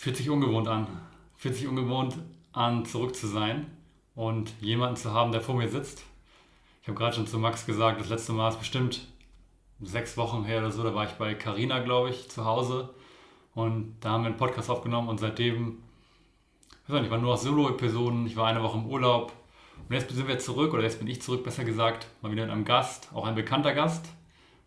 Fühlt 0.00 0.16
sich 0.16 0.30
ungewohnt 0.30 0.66
an. 0.66 0.86
Fühlt 1.36 1.56
sich 1.56 1.68
ungewohnt 1.68 2.16
an, 2.52 2.86
zurück 2.86 3.14
zu 3.14 3.26
sein 3.26 3.66
und 4.14 4.50
jemanden 4.62 4.96
zu 4.96 5.12
haben, 5.12 5.30
der 5.30 5.42
vor 5.42 5.54
mir 5.54 5.68
sitzt. 5.68 6.04
Ich 6.80 6.88
habe 6.88 6.96
gerade 6.96 7.14
schon 7.14 7.26
zu 7.26 7.38
Max 7.38 7.66
gesagt, 7.66 8.00
das 8.00 8.08
letzte 8.08 8.32
Mal 8.32 8.48
ist 8.48 8.58
bestimmt 8.58 9.06
sechs 9.82 10.16
Wochen 10.16 10.44
her 10.44 10.60
oder 10.60 10.70
so, 10.70 10.82
da 10.82 10.94
war 10.94 11.04
ich 11.04 11.12
bei 11.18 11.34
Carina, 11.34 11.80
glaube 11.80 12.08
ich, 12.08 12.30
zu 12.30 12.46
Hause 12.46 12.88
und 13.54 13.94
da 14.00 14.12
haben 14.12 14.22
wir 14.22 14.28
einen 14.28 14.38
Podcast 14.38 14.70
aufgenommen 14.70 15.10
und 15.10 15.20
seitdem, 15.20 15.82
ich 16.84 16.88
weiß 16.88 17.00
nicht, 17.00 17.04
ich 17.04 17.10
war 17.10 17.18
nur 17.18 17.32
noch 17.34 17.38
Solo-Episoden, 17.38 18.26
ich 18.26 18.36
war 18.36 18.46
eine 18.46 18.62
Woche 18.62 18.78
im 18.78 18.86
Urlaub 18.86 19.34
und 19.86 19.94
jetzt 19.94 20.10
sind 20.10 20.26
wir 20.26 20.38
zurück, 20.38 20.72
oder 20.72 20.82
jetzt 20.82 20.98
bin 20.98 21.08
ich 21.08 21.20
zurück, 21.20 21.44
besser 21.44 21.64
gesagt, 21.64 22.06
mal 22.22 22.32
wieder 22.32 22.44
mit 22.44 22.52
einem 22.52 22.64
Gast, 22.64 23.10
auch 23.12 23.26
ein 23.26 23.34
bekannter 23.34 23.74
Gast. 23.74 24.06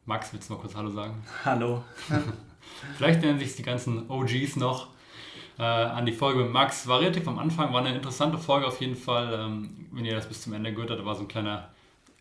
Max, 0.05 0.31
willst 0.31 0.47
du 0.47 0.54
mal 0.54 0.59
kurz 0.59 0.75
Hallo 0.75 0.91
sagen? 0.91 1.25
Hallo. 1.43 1.84
Vielleicht 2.97 3.23
nennen 3.23 3.39
sich 3.39 3.55
die 3.55 3.63
ganzen 3.63 4.07
OGs 4.11 4.57
noch 4.57 4.93
äh, 5.57 5.63
an 5.63 6.05
die 6.05 6.13
Folge 6.13 6.43
mit 6.43 6.51
Max. 6.51 6.87
War 6.87 7.00
relativ 7.00 7.28
am 7.28 7.39
Anfang, 7.39 7.73
war 7.73 7.82
eine 7.82 7.96
interessante 7.96 8.37
Folge 8.37 8.68
auf 8.68 8.82
jeden 8.82 8.96
Fall. 8.96 9.33
Ähm, 9.33 9.87
wenn 9.91 10.05
ihr 10.05 10.15
das 10.15 10.28
bis 10.28 10.41
zum 10.41 10.54
Ende 10.54 10.73
gehört 10.73 10.89
habt, 10.89 11.00
da 11.00 11.05
war 11.05 11.15
so 11.15 11.21
ein 11.21 11.28
kleiner 11.28 11.69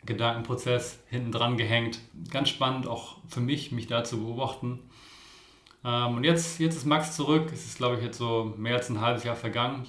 Gedankenprozess 0.05 1.01
hinten 1.09 1.33
dran 1.33 1.57
gehängt. 1.57 2.01
Ganz 2.30 2.48
spannend, 2.48 2.87
auch 2.87 3.16
für 3.29 3.41
mich, 3.41 3.73
mich 3.73 3.87
da 3.87 4.05
zu 4.05 4.19
beobachten. 4.19 4.80
Ähm, 5.84 6.16
und 6.16 6.24
jetzt, 6.24 6.59
jetzt 6.60 6.77
ist 6.77 6.87
Max 6.87 7.16
zurück. 7.16 7.51
Es 7.52 7.66
ist, 7.66 7.79
glaube 7.79 7.97
ich, 7.97 8.02
jetzt 8.02 8.19
so 8.19 8.55
mehr 8.57 8.77
als 8.77 8.91
ein 8.91 9.01
halbes 9.01 9.24
Jahr 9.24 9.37
vergangen, 9.37 9.87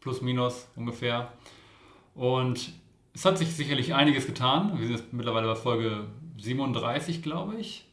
plus 0.00 0.22
minus 0.22 0.68
ungefähr. 0.76 1.32
Und 2.14 2.72
es 3.14 3.24
hat 3.24 3.38
sich 3.38 3.54
sicherlich 3.54 3.94
einiges 3.94 4.26
getan. 4.26 4.78
Wir 4.78 4.86
sind 4.86 4.96
jetzt 4.96 5.12
mittlerweile 5.12 5.46
bei 5.46 5.54
Folge 5.54 6.06
37, 6.38 7.22
glaube 7.22 7.56
ich. 7.56 7.84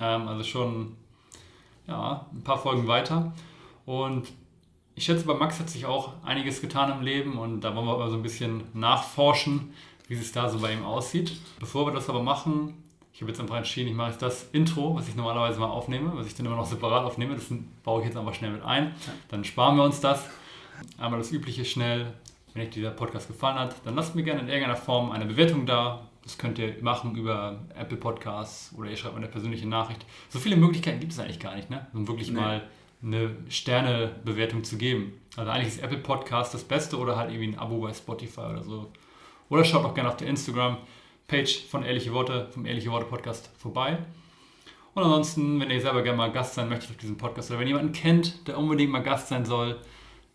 Ähm, 0.00 0.28
also 0.28 0.44
schon 0.44 0.96
ja, 1.86 2.26
ein 2.32 2.44
paar 2.44 2.58
Folgen 2.58 2.86
weiter. 2.86 3.32
Und 3.84 4.28
ich 4.94 5.04
schätze, 5.04 5.24
bei 5.24 5.34
Max 5.34 5.58
hat 5.58 5.70
sich 5.70 5.86
auch 5.86 6.14
einiges 6.22 6.60
getan 6.60 6.92
im 6.92 7.02
Leben 7.02 7.38
und 7.38 7.62
da 7.62 7.74
wollen 7.74 7.86
wir 7.86 7.94
aber 7.94 8.10
so 8.10 8.16
ein 8.16 8.22
bisschen 8.22 8.64
nachforschen, 8.74 9.72
wie 10.08 10.14
es 10.14 10.32
da 10.32 10.48
so 10.48 10.58
bei 10.58 10.72
ihm 10.72 10.84
aussieht. 10.84 11.32
Bevor 11.58 11.86
wir 11.86 11.92
das 11.92 12.10
aber 12.10 12.22
machen, 12.22 12.74
ich 13.14 13.20
habe 13.20 13.30
jetzt 13.30 13.40
einfach 13.40 13.56
entschieden, 13.56 13.88
ich 13.88 13.94
mache 13.94 14.10
jetzt 14.10 14.22
das 14.22 14.48
Intro, 14.52 14.94
was 14.94 15.08
ich 15.08 15.14
normalerweise 15.14 15.60
mal 15.60 15.68
aufnehme, 15.68 16.12
was 16.14 16.26
ich 16.26 16.34
dann 16.34 16.46
immer 16.46 16.56
noch 16.56 16.66
separat 16.66 17.04
aufnehme. 17.04 17.34
Das 17.34 17.46
baue 17.84 18.00
ich 18.00 18.06
jetzt 18.06 18.16
einfach 18.16 18.34
schnell 18.34 18.50
mit 18.50 18.62
ein. 18.62 18.94
Dann 19.28 19.44
sparen 19.44 19.76
wir 19.76 19.84
uns 19.84 20.00
das. 20.00 20.28
Einmal 20.98 21.20
das 21.20 21.30
Übliche 21.30 21.64
schnell. 21.64 22.12
Wenn 22.52 22.62
euch 22.62 22.70
dieser 22.70 22.90
Podcast 22.90 23.28
gefallen 23.28 23.58
hat, 23.58 23.74
dann 23.84 23.94
lasst 23.94 24.14
mir 24.14 24.22
gerne 24.22 24.40
in 24.40 24.48
irgendeiner 24.48 24.76
Form 24.76 25.10
eine 25.10 25.24
Bewertung 25.24 25.64
da. 25.66 26.06
Das 26.22 26.38
könnt 26.38 26.58
ihr 26.58 26.76
machen 26.82 27.16
über 27.16 27.60
Apple 27.74 27.96
Podcasts 27.96 28.72
oder 28.76 28.90
ihr 28.90 28.96
schreibt 28.96 29.14
mir 29.14 29.20
eine 29.20 29.28
persönliche 29.28 29.66
Nachricht. 29.66 30.04
So 30.28 30.38
viele 30.38 30.56
Möglichkeiten 30.56 31.00
gibt 31.00 31.12
es 31.12 31.18
eigentlich 31.18 31.40
gar 31.40 31.56
nicht, 31.56 31.70
ne? 31.70 31.86
um 31.92 32.06
wirklich 32.06 32.30
nee. 32.30 32.40
mal 32.40 32.62
eine 33.02 33.36
Sternebewertung 33.48 34.64
zu 34.64 34.76
geben. 34.76 35.20
Also 35.36 35.50
eigentlich 35.50 35.74
ist 35.74 35.82
Apple 35.82 35.98
Podcast 35.98 36.54
das 36.54 36.64
Beste 36.64 36.98
oder 36.98 37.16
halt 37.16 37.30
irgendwie 37.30 37.52
ein 37.52 37.58
Abo 37.58 37.80
bei 37.80 37.92
Spotify 37.92 38.40
oder 38.40 38.62
so. 38.62 38.92
Oder 39.48 39.64
schaut 39.64 39.84
auch 39.84 39.94
gerne 39.94 40.08
auf 40.08 40.16
der 40.16 40.28
Instagram-Page 40.28 41.66
von 41.66 41.82
Ehrliche 41.82 42.12
Worte, 42.12 42.48
vom 42.52 42.64
Ehrliche 42.64 42.90
Worte 42.90 43.06
Podcast 43.06 43.50
vorbei. 43.58 43.98
Und 44.94 45.02
ansonsten, 45.02 45.58
wenn 45.60 45.70
ihr 45.70 45.80
selber 45.80 46.02
gerne 46.02 46.18
mal 46.18 46.30
Gast 46.30 46.54
sein 46.54 46.68
möchtet 46.68 46.90
auf 46.90 46.96
diesem 46.98 47.16
Podcast 47.16 47.50
oder 47.50 47.60
wenn 47.60 47.66
jemanden 47.66 47.92
kennt, 47.92 48.46
der 48.46 48.58
unbedingt 48.58 48.92
mal 48.92 49.02
Gast 49.02 49.28
sein 49.28 49.44
soll, 49.44 49.80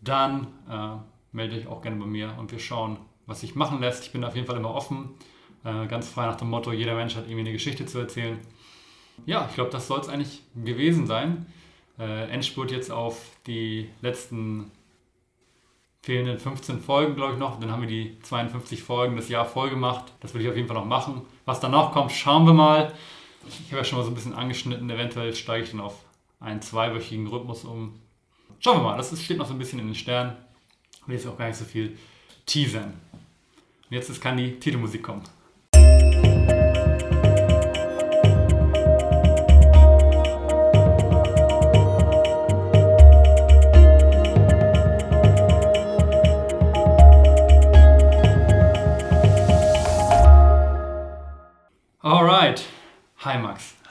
dann 0.00 0.48
äh, 0.68 0.96
meldet 1.32 1.60
euch 1.60 1.66
auch 1.68 1.80
gerne 1.80 1.96
bei 1.96 2.06
mir 2.06 2.34
und 2.38 2.50
wir 2.50 2.58
schauen, 2.58 2.98
was 3.26 3.40
sich 3.40 3.54
machen 3.54 3.80
lässt. 3.80 4.04
Ich 4.04 4.12
bin 4.12 4.24
auf 4.24 4.34
jeden 4.34 4.46
Fall 4.46 4.56
immer 4.56 4.74
offen, 4.74 5.10
äh, 5.64 5.86
ganz 5.86 6.08
frei 6.08 6.26
nach 6.26 6.36
dem 6.36 6.50
Motto, 6.50 6.72
jeder 6.72 6.94
Mensch 6.94 7.14
hat 7.14 7.24
irgendwie 7.24 7.40
eine 7.40 7.52
Geschichte 7.52 7.86
zu 7.86 7.98
erzählen. 7.98 8.38
Ja, 9.26 9.46
ich 9.48 9.54
glaube, 9.54 9.70
das 9.70 9.86
soll 9.86 10.00
es 10.00 10.08
eigentlich 10.08 10.42
gewesen 10.54 11.06
sein. 11.06 11.46
Äh, 11.98 12.30
Endspurt 12.30 12.70
jetzt 12.70 12.90
auf 12.90 13.20
die 13.46 13.88
letzten 14.00 14.70
fehlenden 16.02 16.38
15 16.38 16.80
Folgen, 16.80 17.16
glaube 17.16 17.34
ich, 17.34 17.38
noch. 17.38 17.58
Dann 17.60 17.70
haben 17.70 17.82
wir 17.82 17.88
die 17.88 18.18
52 18.20 18.82
Folgen 18.82 19.16
das 19.16 19.28
Jahr 19.28 19.44
voll 19.44 19.70
gemacht. 19.70 20.12
Das 20.20 20.34
will 20.34 20.42
ich 20.42 20.48
auf 20.48 20.56
jeden 20.56 20.68
Fall 20.68 20.76
noch 20.76 20.84
machen. 20.84 21.22
Was 21.44 21.60
danach 21.60 21.92
kommt, 21.92 22.12
schauen 22.12 22.46
wir 22.46 22.54
mal. 22.54 22.92
Ich 23.48 23.66
habe 23.68 23.78
ja 23.78 23.84
schon 23.84 23.98
mal 23.98 24.04
so 24.04 24.10
ein 24.10 24.14
bisschen 24.14 24.34
angeschnitten. 24.34 24.88
Eventuell 24.88 25.34
steige 25.34 25.64
ich 25.64 25.70
dann 25.70 25.80
auf 25.80 26.04
einen 26.40 26.62
zweiwöchigen 26.62 27.26
Rhythmus 27.26 27.64
um. 27.64 27.98
Schauen 28.60 28.78
wir 28.78 28.82
mal. 28.82 28.96
Das 28.96 29.20
steht 29.22 29.38
noch 29.38 29.46
so 29.46 29.54
ein 29.54 29.58
bisschen 29.58 29.78
in 29.78 29.86
den 29.86 29.94
Sternen 29.94 30.36
will 31.08 31.16
jetzt 31.16 31.26
auch 31.26 31.36
gar 31.36 31.48
nicht 31.48 31.56
so 31.56 31.64
viel 31.64 31.96
teasern. 32.46 32.92
Und 33.90 33.94
jetzt 33.94 34.20
kann 34.20 34.36
die 34.36 34.60
Titelmusik 34.60 35.02
kommen. 35.02 35.22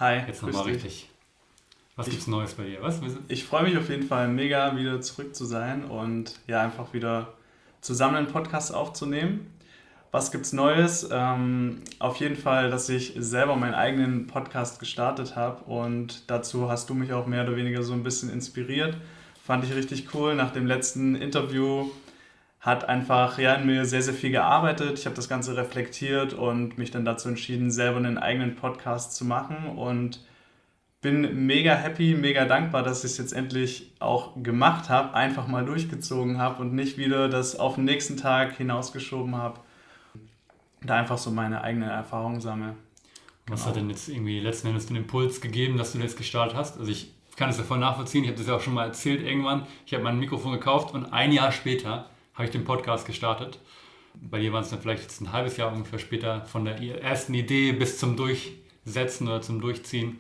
Hi. 0.08 0.24
Jetzt 0.26 0.42
nochmal 0.42 0.64
richtig. 0.64 1.10
Was 1.98 2.08
gibt 2.08 2.22
es 2.22 2.28
Neues 2.28 2.54
bei 2.54 2.64
dir? 2.64 2.82
Was? 2.82 3.02
Ich 3.28 3.44
freue 3.44 3.64
mich 3.64 3.78
auf 3.78 3.90
jeden 3.90 4.08
Fall 4.08 4.30
mega, 4.30 4.78
wieder 4.78 5.02
zurück 5.02 5.36
zu 5.36 5.44
sein 5.44 5.84
und 5.84 6.40
ja, 6.48 6.62
einfach 6.62 6.94
wieder 6.94 7.34
zusammen 7.82 8.16
einen 8.16 8.28
Podcast 8.28 8.74
aufzunehmen. 8.74 9.52
Was 10.12 10.32
gibt's 10.32 10.54
Neues? 10.54 11.10
Ähm, 11.12 11.82
auf 12.00 12.16
jeden 12.22 12.38
Fall, 12.38 12.70
dass 12.70 12.88
ich 12.88 13.16
selber 13.18 13.58
meinen 13.58 13.74
eigenen 13.74 14.28
Podcast 14.28 14.80
gestartet 14.80 15.36
habe 15.36 15.66
und 15.66 16.32
dazu 16.32 16.72
hast 16.72 16.90
du 16.90 16.94
mich 16.94 17.12
auch 17.12 17.28
mehr 17.28 17.44
oder 17.44 17.58
weniger 17.58 17.84
so 17.84 17.92
ein 17.92 18.04
bisschen 18.04 18.30
inspiriert. 18.30 18.96
Fand 19.44 19.66
ich 19.66 19.76
richtig 19.76 20.14
cool. 20.14 20.36
Nach 20.36 20.54
dem 20.54 20.68
letzten 20.68 21.16
Interview 21.16 21.90
hat 22.68 22.90
einfach 22.90 23.40
ja, 23.40 23.54
in 23.54 23.66
mir 23.66 23.86
sehr, 23.86 24.02
sehr 24.02 24.14
viel 24.14 24.32
gearbeitet. 24.32 25.00
Ich 25.00 25.06
habe 25.06 25.16
das 25.16 25.30
Ganze 25.30 25.56
reflektiert 25.56 26.34
und 26.34 26.78
mich 26.78 26.92
dann 26.92 27.06
dazu 27.06 27.30
entschieden, 27.30 27.72
selber 27.72 27.96
einen 27.96 28.18
eigenen 28.18 28.58
Podcast 28.58 29.16
zu 29.16 29.24
machen 29.24 29.78
und 29.78 30.20
bin 31.00 31.48
mega 31.48 31.74
happy, 31.76 32.14
mega 32.14 32.44
dankbar, 32.44 32.84
dass 32.84 33.06
ich 33.06 33.12
es 33.12 33.18
jetzt 33.20 33.32
endlich 33.32 33.94
auch 34.00 34.34
gemacht 34.44 34.90
habe, 34.90 35.14
einfach 35.14 35.48
mal 35.48 35.64
durchgezogen 35.64 36.40
habe 36.40 36.62
und 36.62 36.74
nicht 36.74 36.98
wieder 36.98 37.30
das 37.30 37.58
auf 37.58 37.76
den 37.76 37.86
nächsten 37.86 38.18
Tag 38.18 38.58
hinausgeschoben 38.58 39.38
habe. 39.38 39.62
Da 40.82 40.96
einfach 40.96 41.18
so 41.18 41.32
meine 41.32 41.62
eigene 41.62 41.90
Erfahrung 41.90 42.42
sammle. 42.42 42.76
Was 43.48 43.62
genau. 43.62 43.70
hat 43.70 43.76
denn 43.78 43.90
jetzt 43.90 44.10
irgendwie 44.10 44.42
letzten 44.42 44.68
Endes 44.68 44.88
den 44.88 44.98
Impuls 44.98 45.40
gegeben, 45.40 45.78
dass 45.78 45.94
du 45.94 46.00
das 46.00 46.18
gestartet 46.18 46.58
hast? 46.58 46.78
Also 46.78 46.92
ich 46.92 47.14
kann 47.38 47.50
es 47.50 47.58
ja 47.58 47.64
voll 47.64 47.78
nachvollziehen, 47.78 48.26
ich 48.26 48.30
habe 48.30 48.38
das 48.38 48.48
ja 48.48 48.58
auch 48.58 48.62
schon 48.62 48.74
mal 48.74 48.88
erzählt 48.88 49.22
irgendwann. 49.22 49.66
Ich 49.86 49.94
habe 49.94 50.04
mein 50.04 50.20
Mikrofon 50.20 50.52
gekauft 50.52 50.94
und 50.94 51.14
ein 51.14 51.32
Jahr 51.32 51.54
später 51.54 52.10
habe 52.38 52.46
ich 52.46 52.52
den 52.52 52.66
Podcast 52.66 53.08
gestartet. 53.08 53.60
Bei 54.14 54.40
dir 54.40 54.54
waren 54.54 54.64
es 54.64 54.70
dann 54.70 54.80
vielleicht 54.80 55.02
jetzt 55.02 55.22
ein 55.22 55.32
halbes 55.32 55.58
Jahr 55.58 55.74
ungefähr 55.74 55.98
später 55.98 56.46
von 56.46 56.66
der 56.66 56.80
ersten 57.02 57.34
Idee 57.34 57.72
bis 57.72 57.98
zum 57.98 58.16
Durchsetzen 58.16 59.28
oder 59.28 59.42
zum 59.42 59.60
Durchziehen. 59.60 60.20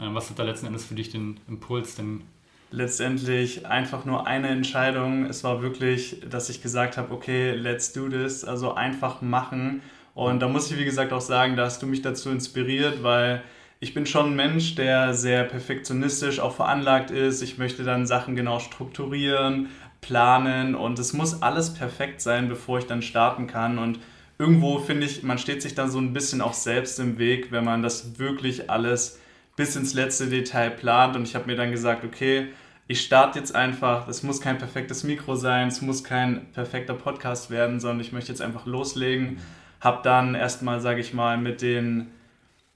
Ähm, 0.00 0.14
was 0.14 0.30
hat 0.30 0.38
da 0.38 0.44
letzten 0.44 0.66
Endes 0.66 0.86
für 0.86 0.94
dich 0.94 1.10
den 1.10 1.38
Impuls 1.46 1.94
denn? 1.94 2.22
Letztendlich 2.70 3.66
einfach 3.66 4.06
nur 4.06 4.26
eine 4.26 4.48
Entscheidung. 4.48 5.26
Es 5.26 5.44
war 5.44 5.62
wirklich, 5.62 6.22
dass 6.28 6.48
ich 6.48 6.62
gesagt 6.62 6.96
habe, 6.96 7.12
okay, 7.12 7.52
let's 7.52 7.92
do 7.92 8.08
this. 8.08 8.44
Also 8.44 8.74
einfach 8.74 9.20
machen. 9.20 9.82
Und 10.14 10.40
da 10.40 10.48
muss 10.48 10.70
ich, 10.70 10.78
wie 10.78 10.84
gesagt, 10.84 11.12
auch 11.12 11.20
sagen, 11.20 11.56
da 11.56 11.66
hast 11.66 11.82
du 11.82 11.86
mich 11.86 12.02
dazu 12.02 12.30
inspiriert, 12.30 13.02
weil 13.02 13.42
ich 13.80 13.94
bin 13.94 14.06
schon 14.06 14.32
ein 14.32 14.36
Mensch, 14.36 14.74
der 14.74 15.14
sehr 15.14 15.44
perfektionistisch 15.44 16.40
auch 16.40 16.54
veranlagt 16.54 17.10
ist. 17.10 17.42
Ich 17.42 17.58
möchte 17.58 17.84
dann 17.84 18.06
Sachen 18.06 18.34
genau 18.34 18.58
strukturieren, 18.58 19.68
planen 20.00 20.74
und 20.74 20.98
es 20.98 21.12
muss 21.12 21.42
alles 21.42 21.74
perfekt 21.74 22.20
sein, 22.20 22.48
bevor 22.48 22.78
ich 22.78 22.86
dann 22.86 23.02
starten 23.02 23.46
kann. 23.46 23.78
Und 23.78 23.98
irgendwo 24.38 24.78
finde 24.78 25.06
ich, 25.06 25.22
man 25.22 25.38
steht 25.38 25.62
sich 25.62 25.74
dann 25.74 25.90
so 25.90 25.98
ein 25.98 26.12
bisschen 26.12 26.40
auch 26.40 26.54
selbst 26.54 26.98
im 27.00 27.18
Weg, 27.18 27.50
wenn 27.50 27.64
man 27.64 27.82
das 27.82 28.18
wirklich 28.18 28.70
alles 28.70 29.20
bis 29.56 29.76
ins 29.76 29.94
letzte 29.94 30.28
Detail 30.28 30.70
plant. 30.70 31.16
Und 31.16 31.24
ich 31.24 31.34
habe 31.34 31.46
mir 31.46 31.56
dann 31.56 31.72
gesagt, 31.72 32.04
okay, 32.04 32.48
ich 32.86 33.02
starte 33.02 33.38
jetzt 33.38 33.54
einfach. 33.54 34.08
Es 34.08 34.22
muss 34.22 34.40
kein 34.40 34.58
perfektes 34.58 35.04
Mikro 35.04 35.34
sein, 35.34 35.68
es 35.68 35.82
muss 35.82 36.04
kein 36.04 36.50
perfekter 36.52 36.94
Podcast 36.94 37.50
werden, 37.50 37.80
sondern 37.80 38.00
ich 38.00 38.12
möchte 38.12 38.32
jetzt 38.32 38.40
einfach 38.40 38.66
loslegen. 38.66 39.38
Habe 39.80 40.00
dann 40.02 40.34
erstmal, 40.34 40.80
sage 40.80 41.00
ich 41.00 41.12
mal, 41.12 41.36
mit 41.36 41.60
den 41.60 42.08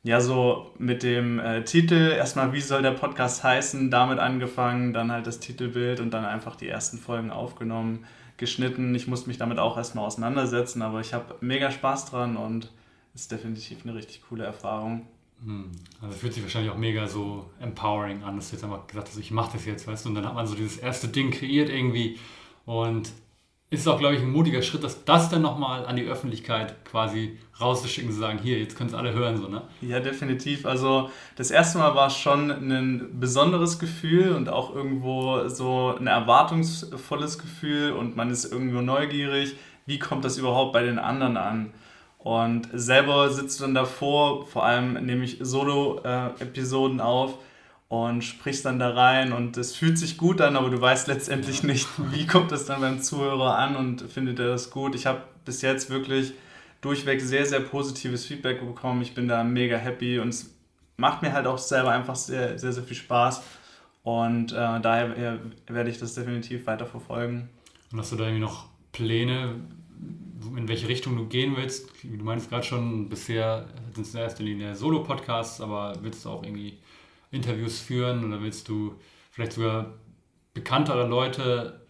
ja, 0.04 0.20
so 0.20 0.72
mit 0.78 1.02
dem 1.02 1.38
äh, 1.38 1.62
Titel, 1.64 2.12
erstmal, 2.16 2.52
wie 2.52 2.60
soll 2.60 2.82
der 2.82 2.90
Podcast 2.90 3.44
heißen, 3.44 3.90
damit 3.90 4.18
angefangen, 4.18 4.92
dann 4.92 5.12
halt 5.12 5.26
das 5.26 5.38
Titelbild 5.38 6.00
und 6.00 6.10
dann 6.10 6.24
einfach 6.24 6.56
die 6.56 6.68
ersten 6.68 6.98
Folgen 6.98 7.30
aufgenommen, 7.30 8.04
geschnitten. 8.36 8.94
Ich 8.96 9.06
musste 9.06 9.28
mich 9.28 9.38
damit 9.38 9.58
auch 9.58 9.76
erstmal 9.76 10.04
auseinandersetzen, 10.04 10.82
aber 10.82 11.00
ich 11.00 11.14
habe 11.14 11.36
mega 11.40 11.70
Spaß 11.70 12.06
dran 12.06 12.36
und 12.36 12.72
ist 13.14 13.30
definitiv 13.30 13.84
eine 13.84 13.94
richtig 13.94 14.22
coole 14.28 14.44
Erfahrung. 14.44 15.06
Hm. 15.44 15.70
Also 16.00 16.16
fühlt 16.16 16.34
sich 16.34 16.42
wahrscheinlich 16.42 16.72
auch 16.72 16.78
mega 16.78 17.06
so 17.06 17.50
empowering 17.60 18.24
an, 18.24 18.36
dass 18.36 18.50
du 18.50 18.56
jetzt 18.56 18.64
einfach 18.64 18.86
gesagt 18.88 19.08
hast, 19.08 19.18
ich 19.18 19.30
mache 19.30 19.52
das 19.52 19.66
jetzt, 19.66 19.86
weißt 19.86 20.04
du, 20.04 20.08
und 20.08 20.16
dann 20.16 20.26
hat 20.26 20.34
man 20.34 20.46
so 20.46 20.56
dieses 20.56 20.78
erste 20.78 21.08
Ding 21.08 21.30
kreiert 21.30 21.68
irgendwie 21.68 22.18
und 22.64 23.10
ist 23.72 23.80
es 23.80 23.88
auch, 23.88 23.98
glaube 23.98 24.14
ich, 24.16 24.20
ein 24.20 24.30
mutiger 24.30 24.60
Schritt, 24.60 24.84
dass 24.84 25.06
das 25.06 25.30
dann 25.30 25.40
nochmal 25.40 25.86
an 25.86 25.96
die 25.96 26.04
Öffentlichkeit 26.04 26.84
quasi 26.84 27.38
rauszuschicken, 27.58 28.12
zu 28.12 28.18
sagen, 28.18 28.38
hier, 28.42 28.58
jetzt 28.58 28.76
können 28.76 28.90
es 28.90 28.94
alle 28.94 29.14
hören, 29.14 29.38
so, 29.38 29.48
ne? 29.48 29.62
Ja, 29.80 29.98
definitiv. 29.98 30.66
Also 30.66 31.08
das 31.36 31.50
erste 31.50 31.78
Mal 31.78 31.94
war 31.94 32.10
schon 32.10 32.50
ein 32.50 33.18
besonderes 33.18 33.78
Gefühl 33.78 34.32
und 34.34 34.50
auch 34.50 34.74
irgendwo 34.74 35.48
so 35.48 35.96
ein 35.98 36.06
erwartungsvolles 36.06 37.38
Gefühl 37.38 37.92
und 37.92 38.14
man 38.14 38.30
ist 38.30 38.44
irgendwo 38.44 38.82
neugierig, 38.82 39.56
wie 39.86 39.98
kommt 39.98 40.26
das 40.26 40.36
überhaupt 40.36 40.74
bei 40.74 40.82
den 40.82 40.98
anderen 40.98 41.38
an? 41.38 41.72
Und 42.18 42.68
selber 42.74 43.30
sitzt 43.30 43.58
du 43.58 43.64
dann 43.64 43.74
davor, 43.74 44.46
vor 44.46 44.66
allem 44.66 45.02
nehme 45.06 45.24
ich 45.24 45.38
Solo-Episoden 45.40 47.00
auf, 47.00 47.38
und 47.92 48.24
sprichst 48.24 48.64
dann 48.64 48.78
da 48.78 48.88
rein 48.88 49.34
und 49.34 49.58
es 49.58 49.76
fühlt 49.76 49.98
sich 49.98 50.16
gut 50.16 50.40
an, 50.40 50.56
aber 50.56 50.70
du 50.70 50.80
weißt 50.80 51.08
letztendlich 51.08 51.62
nicht, 51.62 51.86
wie 52.10 52.26
kommt 52.26 52.50
es 52.50 52.64
dann 52.64 52.80
beim 52.80 53.02
Zuhörer 53.02 53.58
an 53.58 53.76
und 53.76 54.00
findet 54.00 54.38
er 54.38 54.46
das 54.46 54.70
gut. 54.70 54.94
Ich 54.94 55.04
habe 55.04 55.20
bis 55.44 55.60
jetzt 55.60 55.90
wirklich 55.90 56.32
durchweg 56.80 57.20
sehr, 57.20 57.44
sehr 57.44 57.60
positives 57.60 58.24
Feedback 58.24 58.66
bekommen. 58.66 59.02
Ich 59.02 59.14
bin 59.14 59.28
da 59.28 59.44
mega 59.44 59.76
happy 59.76 60.20
und 60.20 60.30
es 60.30 60.54
macht 60.96 61.20
mir 61.20 61.34
halt 61.34 61.46
auch 61.46 61.58
selber 61.58 61.90
einfach 61.90 62.16
sehr, 62.16 62.58
sehr, 62.58 62.72
sehr 62.72 62.82
viel 62.82 62.96
Spaß 62.96 63.42
und 64.04 64.52
äh, 64.52 64.80
daher 64.80 65.40
werde 65.66 65.90
ich 65.90 65.98
das 65.98 66.14
definitiv 66.14 66.66
weiter 66.66 66.86
verfolgen. 66.86 67.50
Und 67.92 67.98
hast 67.98 68.10
du 68.10 68.16
da 68.16 68.24
irgendwie 68.24 68.40
noch 68.40 68.70
Pläne, 68.92 69.56
in 70.56 70.66
welche 70.66 70.88
Richtung 70.88 71.14
du 71.18 71.26
gehen 71.26 71.58
willst? 71.58 71.90
Du 72.02 72.24
meinst 72.24 72.48
gerade 72.48 72.64
schon, 72.64 73.10
bisher 73.10 73.66
sind 73.94 74.06
es 74.06 74.14
in 74.14 74.20
erster 74.20 74.44
Linie 74.44 74.74
Solo-Podcasts, 74.74 75.60
aber 75.60 75.92
willst 76.00 76.24
du 76.24 76.30
auch 76.30 76.42
irgendwie 76.42 76.78
Interviews 77.32 77.80
führen 77.80 78.24
oder 78.24 78.40
willst 78.40 78.68
du 78.68 78.94
vielleicht 79.30 79.52
sogar 79.52 79.94
bekanntere 80.54 81.08
Leute, 81.08 81.80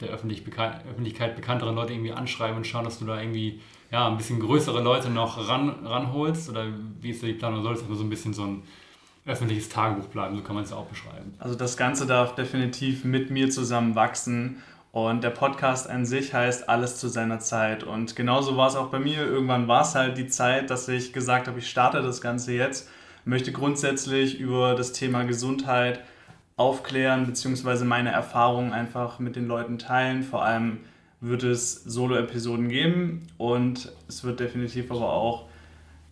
der 0.00 0.10
Öffentlich 0.10 0.44
Bekan 0.44 0.80
Öffentlichkeit 0.90 1.36
bekanntere 1.36 1.72
Leute 1.72 1.92
irgendwie 1.92 2.12
anschreiben 2.12 2.56
und 2.56 2.66
schauen, 2.66 2.84
dass 2.84 2.98
du 2.98 3.06
da 3.06 3.20
irgendwie 3.20 3.60
ja, 3.90 4.08
ein 4.08 4.16
bisschen 4.16 4.40
größere 4.40 4.82
Leute 4.82 5.08
noch 5.08 5.48
ran, 5.48 5.86
ranholst? 5.86 6.50
Oder 6.50 6.66
wie 7.00 7.10
ist 7.10 7.22
da 7.22 7.28
die 7.28 7.34
Planung? 7.34 7.62
Soll 7.62 7.74
es 7.74 7.82
aber 7.84 7.94
so 7.94 8.02
ein 8.02 8.10
bisschen 8.10 8.34
so 8.34 8.42
ein 8.42 8.62
öffentliches 9.24 9.68
Tagebuch 9.68 10.08
bleiben? 10.08 10.36
So 10.36 10.42
kann 10.42 10.56
man 10.56 10.64
es 10.64 10.72
auch 10.72 10.86
beschreiben. 10.86 11.34
Also 11.38 11.54
das 11.54 11.76
Ganze 11.76 12.06
darf 12.06 12.34
definitiv 12.34 13.04
mit 13.04 13.30
mir 13.30 13.50
zusammen 13.50 13.94
wachsen. 13.94 14.62
Und 14.90 15.24
der 15.24 15.30
Podcast 15.30 15.88
an 15.88 16.06
sich 16.06 16.34
heißt 16.34 16.68
alles 16.68 16.98
zu 16.98 17.08
seiner 17.08 17.38
Zeit. 17.40 17.84
Und 17.84 18.16
genauso 18.16 18.56
war 18.56 18.68
es 18.68 18.76
auch 18.76 18.88
bei 18.88 18.98
mir. 18.98 19.24
Irgendwann 19.26 19.68
war 19.68 19.82
es 19.82 19.94
halt 19.94 20.18
die 20.18 20.26
Zeit, 20.26 20.70
dass 20.70 20.88
ich 20.88 21.12
gesagt 21.12 21.46
habe, 21.46 21.60
ich 21.60 21.68
starte 21.68 22.02
das 22.02 22.20
Ganze 22.20 22.52
jetzt 22.52 22.88
möchte 23.24 23.52
grundsätzlich 23.52 24.38
über 24.38 24.74
das 24.74 24.92
Thema 24.92 25.24
Gesundheit 25.24 26.00
aufklären, 26.56 27.26
beziehungsweise 27.26 27.84
meine 27.84 28.10
Erfahrungen 28.10 28.72
einfach 28.72 29.18
mit 29.18 29.36
den 29.36 29.46
Leuten 29.46 29.78
teilen. 29.78 30.22
Vor 30.22 30.44
allem 30.44 30.78
wird 31.20 31.42
es 31.42 31.84
Solo-Episoden 31.84 32.68
geben 32.68 33.26
und 33.38 33.92
es 34.08 34.24
wird 34.24 34.40
definitiv 34.40 34.90
aber 34.90 35.12
auch 35.12 35.46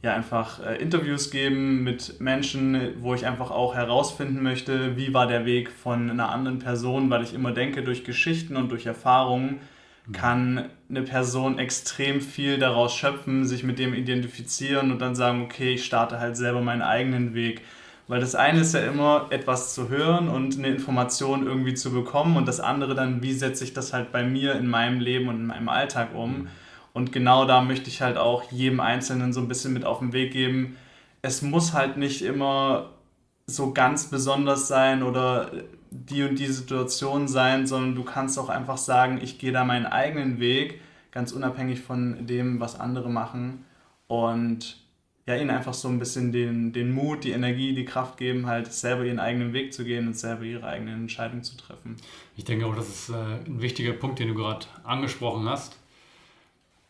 ja, 0.02 0.14
einfach 0.14 0.64
äh, 0.64 0.76
Interviews 0.82 1.30
geben 1.30 1.84
mit 1.84 2.20
Menschen, 2.20 2.94
wo 3.00 3.14
ich 3.14 3.24
einfach 3.24 3.52
auch 3.52 3.74
herausfinden 3.74 4.42
möchte, 4.42 4.96
wie 4.96 5.14
war 5.14 5.28
der 5.28 5.44
Weg 5.44 5.70
von 5.70 6.10
einer 6.10 6.30
anderen 6.30 6.58
Person, 6.58 7.08
weil 7.08 7.22
ich 7.22 7.34
immer 7.34 7.52
denke, 7.52 7.84
durch 7.84 8.02
Geschichten 8.02 8.56
und 8.56 8.70
durch 8.70 8.86
Erfahrungen 8.86 9.60
kann 10.10 10.68
eine 10.88 11.02
Person 11.02 11.58
extrem 11.58 12.20
viel 12.20 12.58
daraus 12.58 12.94
schöpfen, 12.94 13.46
sich 13.46 13.62
mit 13.62 13.78
dem 13.78 13.94
identifizieren 13.94 14.90
und 14.90 14.98
dann 14.98 15.14
sagen, 15.14 15.42
okay, 15.42 15.74
ich 15.74 15.84
starte 15.84 16.18
halt 16.18 16.36
selber 16.36 16.60
meinen 16.60 16.82
eigenen 16.82 17.34
Weg. 17.34 17.62
Weil 18.08 18.20
das 18.20 18.34
eine 18.34 18.60
ist 18.60 18.74
ja 18.74 18.80
immer 18.80 19.28
etwas 19.30 19.74
zu 19.74 19.88
hören 19.88 20.28
und 20.28 20.58
eine 20.58 20.68
Information 20.68 21.46
irgendwie 21.46 21.74
zu 21.74 21.92
bekommen 21.92 22.36
und 22.36 22.48
das 22.48 22.58
andere 22.58 22.94
dann, 22.94 23.22
wie 23.22 23.32
setze 23.32 23.62
ich 23.62 23.74
das 23.74 23.92
halt 23.92 24.10
bei 24.10 24.24
mir 24.24 24.56
in 24.56 24.66
meinem 24.66 24.98
Leben 24.98 25.28
und 25.28 25.36
in 25.36 25.46
meinem 25.46 25.68
Alltag 25.68 26.14
um. 26.14 26.48
Und 26.92 27.12
genau 27.12 27.44
da 27.44 27.62
möchte 27.62 27.88
ich 27.88 28.02
halt 28.02 28.18
auch 28.18 28.50
jedem 28.50 28.80
Einzelnen 28.80 29.32
so 29.32 29.40
ein 29.40 29.48
bisschen 29.48 29.72
mit 29.72 29.84
auf 29.84 30.00
den 30.00 30.12
Weg 30.12 30.32
geben. 30.32 30.76
Es 31.22 31.42
muss 31.42 31.72
halt 31.72 31.96
nicht 31.96 32.22
immer 32.22 32.90
so 33.46 33.72
ganz 33.72 34.10
besonders 34.10 34.68
sein 34.68 35.02
oder 35.04 35.50
die 35.92 36.22
und 36.22 36.38
die 36.38 36.46
Situation 36.46 37.28
sein, 37.28 37.66
sondern 37.66 37.94
du 37.94 38.02
kannst 38.02 38.38
auch 38.38 38.48
einfach 38.48 38.78
sagen, 38.78 39.20
ich 39.22 39.38
gehe 39.38 39.52
da 39.52 39.64
meinen 39.64 39.86
eigenen 39.86 40.40
Weg, 40.40 40.80
ganz 41.10 41.32
unabhängig 41.32 41.80
von 41.80 42.26
dem, 42.26 42.60
was 42.60 42.80
andere 42.80 43.10
machen. 43.10 43.64
Und 44.06 44.78
ja, 45.26 45.36
ihnen 45.36 45.50
einfach 45.50 45.74
so 45.74 45.88
ein 45.88 45.98
bisschen 45.98 46.32
den, 46.32 46.72
den 46.72 46.92
Mut, 46.92 47.24
die 47.24 47.30
Energie, 47.30 47.74
die 47.74 47.84
Kraft 47.84 48.16
geben, 48.16 48.46
halt 48.46 48.72
selber 48.72 49.04
ihren 49.04 49.20
eigenen 49.20 49.52
Weg 49.52 49.72
zu 49.72 49.84
gehen 49.84 50.08
und 50.08 50.16
selber 50.16 50.42
ihre 50.42 50.66
eigenen 50.66 51.02
Entscheidungen 51.02 51.44
zu 51.44 51.56
treffen. 51.56 51.96
Ich 52.36 52.44
denke 52.44 52.66
auch, 52.66 52.74
das 52.74 52.88
ist 52.88 53.08
äh, 53.10 53.14
ein 53.46 53.62
wichtiger 53.62 53.92
Punkt, 53.92 54.18
den 54.18 54.28
du 54.28 54.34
gerade 54.34 54.66
angesprochen 54.82 55.48
hast. 55.48 55.78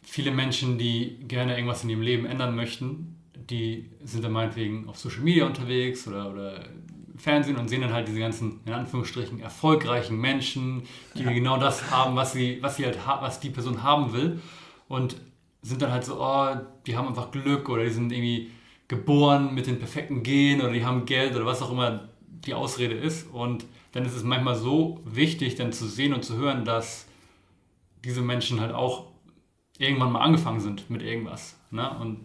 Viele 0.02 0.30
Menschen, 0.30 0.78
die 0.78 1.18
gerne 1.28 1.54
irgendwas 1.54 1.84
in 1.84 1.90
ihrem 1.90 2.02
Leben 2.02 2.26
ändern 2.26 2.56
möchten, 2.56 3.16
die 3.50 3.90
sind 4.02 4.24
dann 4.24 4.32
meinetwegen 4.32 4.88
auf 4.88 4.98
Social 4.98 5.22
Media 5.22 5.46
unterwegs 5.46 6.06
oder, 6.08 6.30
oder 6.30 6.64
Fernsehen 7.16 7.56
und 7.56 7.68
sehen 7.68 7.82
dann 7.82 7.92
halt 7.92 8.08
diese 8.08 8.20
ganzen, 8.20 8.60
in 8.64 8.72
Anführungsstrichen, 8.72 9.40
erfolgreichen 9.40 10.18
Menschen, 10.18 10.82
die 11.14 11.22
ja. 11.22 11.32
genau 11.32 11.58
das 11.58 11.90
haben, 11.90 12.16
was 12.16 12.32
sie, 12.32 12.58
was 12.62 12.76
sie 12.76 12.84
halt 12.84 12.98
was 13.06 13.40
die 13.40 13.50
Person 13.50 13.82
haben 13.82 14.12
will. 14.12 14.40
Und 14.88 15.16
sind 15.62 15.80
dann 15.80 15.92
halt 15.92 16.04
so, 16.04 16.20
oh, 16.20 16.56
die 16.86 16.96
haben 16.96 17.08
einfach 17.08 17.30
Glück 17.30 17.68
oder 17.68 17.84
die 17.84 17.90
sind 17.90 18.12
irgendwie 18.12 18.50
geboren 18.88 19.54
mit 19.54 19.66
den 19.66 19.78
perfekten 19.78 20.22
Genen 20.22 20.60
oder 20.60 20.72
die 20.72 20.84
haben 20.84 21.06
Geld 21.06 21.34
oder 21.34 21.46
was 21.46 21.62
auch 21.62 21.70
immer 21.70 22.08
die 22.28 22.54
Ausrede 22.54 22.94
ist. 22.94 23.30
Und 23.32 23.64
dann 23.92 24.04
ist 24.04 24.14
es 24.14 24.24
manchmal 24.24 24.56
so 24.56 25.00
wichtig, 25.04 25.54
dann 25.54 25.72
zu 25.72 25.86
sehen 25.86 26.12
und 26.12 26.24
zu 26.24 26.36
hören, 26.36 26.64
dass 26.64 27.06
diese 28.04 28.22
Menschen 28.22 28.60
halt 28.60 28.72
auch 28.72 29.06
irgendwann 29.78 30.12
mal 30.12 30.20
angefangen 30.20 30.60
sind 30.60 30.90
mit 30.90 31.02
irgendwas. 31.02 31.56
Ne? 31.72 31.90
Und 31.98 32.20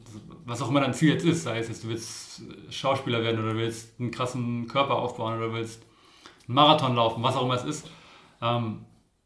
was 0.46 0.62
auch 0.62 0.70
immer 0.70 0.82
dein 0.82 0.94
Ziel 0.94 1.14
jetzt 1.14 1.26
ist, 1.26 1.44
sei 1.44 1.60
es 1.60 1.70
jetzt, 1.70 1.84
du 1.84 1.88
willst 1.88 2.42
Schauspieler 2.70 3.24
werden 3.24 3.42
oder 3.42 3.56
willst 3.56 4.00
einen 4.00 4.12
krassen 4.12 4.68
Körper 4.68 4.96
aufbauen 4.96 5.38
oder 5.38 5.54
willst 5.54 5.82
einen 6.48 6.56
Marathon 6.56 6.96
laufen, 6.96 7.24
was 7.24 7.36
auch 7.36 7.46
immer 7.46 7.56
es 7.56 7.64
ist. 7.64 7.90
Ähm, 8.42 8.80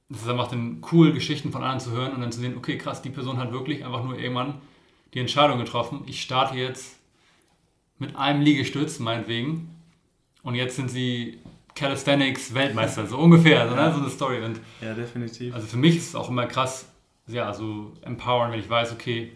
es 0.09 0.21
ist 0.21 0.27
einfach 0.27 0.47
dann 0.47 0.83
cool, 0.91 1.11
Geschichten 1.11 1.51
von 1.51 1.63
anderen 1.63 1.79
zu 1.79 1.91
hören 1.91 2.13
und 2.13 2.21
dann 2.21 2.31
zu 2.31 2.39
sehen, 2.39 2.55
okay, 2.55 2.77
krass, 2.77 3.01
die 3.01 3.09
Person 3.09 3.37
hat 3.37 3.51
wirklich 3.51 3.83
einfach 3.83 4.03
nur 4.03 4.17
irgendwann 4.17 4.61
die 5.13 5.19
Entscheidung 5.19 5.57
getroffen, 5.57 6.03
ich 6.05 6.21
starte 6.21 6.55
jetzt 6.55 6.97
mit 7.97 8.15
einem 8.15 8.41
Liegestütz, 8.41 8.99
meinetwegen, 8.99 9.69
und 10.43 10.55
jetzt 10.55 10.75
sind 10.75 10.89
sie 10.89 11.39
Calisthenics 11.75 12.53
Weltmeister, 12.53 13.07
so 13.07 13.17
ungefähr, 13.19 13.67
so, 13.69 13.75
ne? 13.75 13.91
so 13.93 14.01
eine 14.01 14.09
Story. 14.09 14.43
Und 14.43 14.59
ja, 14.81 14.93
definitiv. 14.93 15.53
Also 15.53 15.67
für 15.67 15.77
mich 15.77 15.97
ist 15.97 16.09
es 16.09 16.15
auch 16.15 16.29
immer 16.29 16.45
krass, 16.45 16.87
ja, 17.27 17.53
so 17.53 17.93
empowern, 18.01 18.51
wenn 18.51 18.59
ich 18.59 18.69
weiß, 18.69 18.91
okay, 18.91 19.31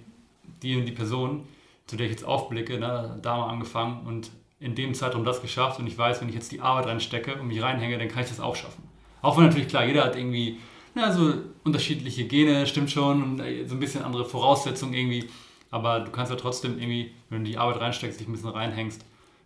die 0.62 0.84
die 0.84 0.92
Person, 0.92 1.48
zu 1.88 1.96
der 1.96 2.08
ich 2.08 2.12
jetzt 2.12 2.26
aufblicke, 2.26 2.80
ne, 2.80 3.20
da 3.22 3.38
mal 3.38 3.50
angefangen 3.50 4.06
und 4.06 4.32
in 4.60 4.76
dem 4.76 4.94
Zeitraum 4.94 5.24
das 5.24 5.42
geschafft 5.42 5.80
und 5.80 5.88
ich 5.88 5.98
weiß, 5.98 6.22
wenn 6.22 6.30
ich 6.30 6.36
jetzt 6.36 6.52
die 6.52 6.62
Arbeit 6.62 6.88
reinstecke 6.88 7.36
und 7.36 7.48
mich 7.48 7.62
reinhänge, 7.62 7.98
dann 7.98 8.08
kann 8.08 8.24
ich 8.24 8.30
das 8.30 8.40
auch 8.40 8.56
schaffen. 8.56 8.84
Auch 9.22 9.38
wenn 9.38 9.46
natürlich 9.46 9.68
klar, 9.68 9.86
jeder 9.86 10.04
hat 10.04 10.16
irgendwie 10.16 10.58
na, 10.96 11.12
so 11.12 11.34
unterschiedliche 11.64 12.26
Gene, 12.26 12.66
stimmt 12.66 12.90
schon, 12.90 13.22
und 13.22 13.40
äh, 13.42 13.66
so 13.66 13.76
ein 13.76 13.80
bisschen 13.80 14.04
andere 14.04 14.26
Voraussetzungen 14.26 14.94
irgendwie, 14.94 15.30
aber 15.70 16.00
du 16.00 16.12
kannst 16.12 16.32
ja 16.32 16.38
trotzdem 16.38 16.80
irgendwie, 16.80 17.12
wenn 17.30 17.44
du 17.44 17.50
die 17.50 17.58
Arbeit 17.58 17.82
reinsteckst, 17.82 18.20
dich 18.20 18.28
ein 18.28 18.32
bisschen 18.32 18.50
reinhängst, 18.50 19.04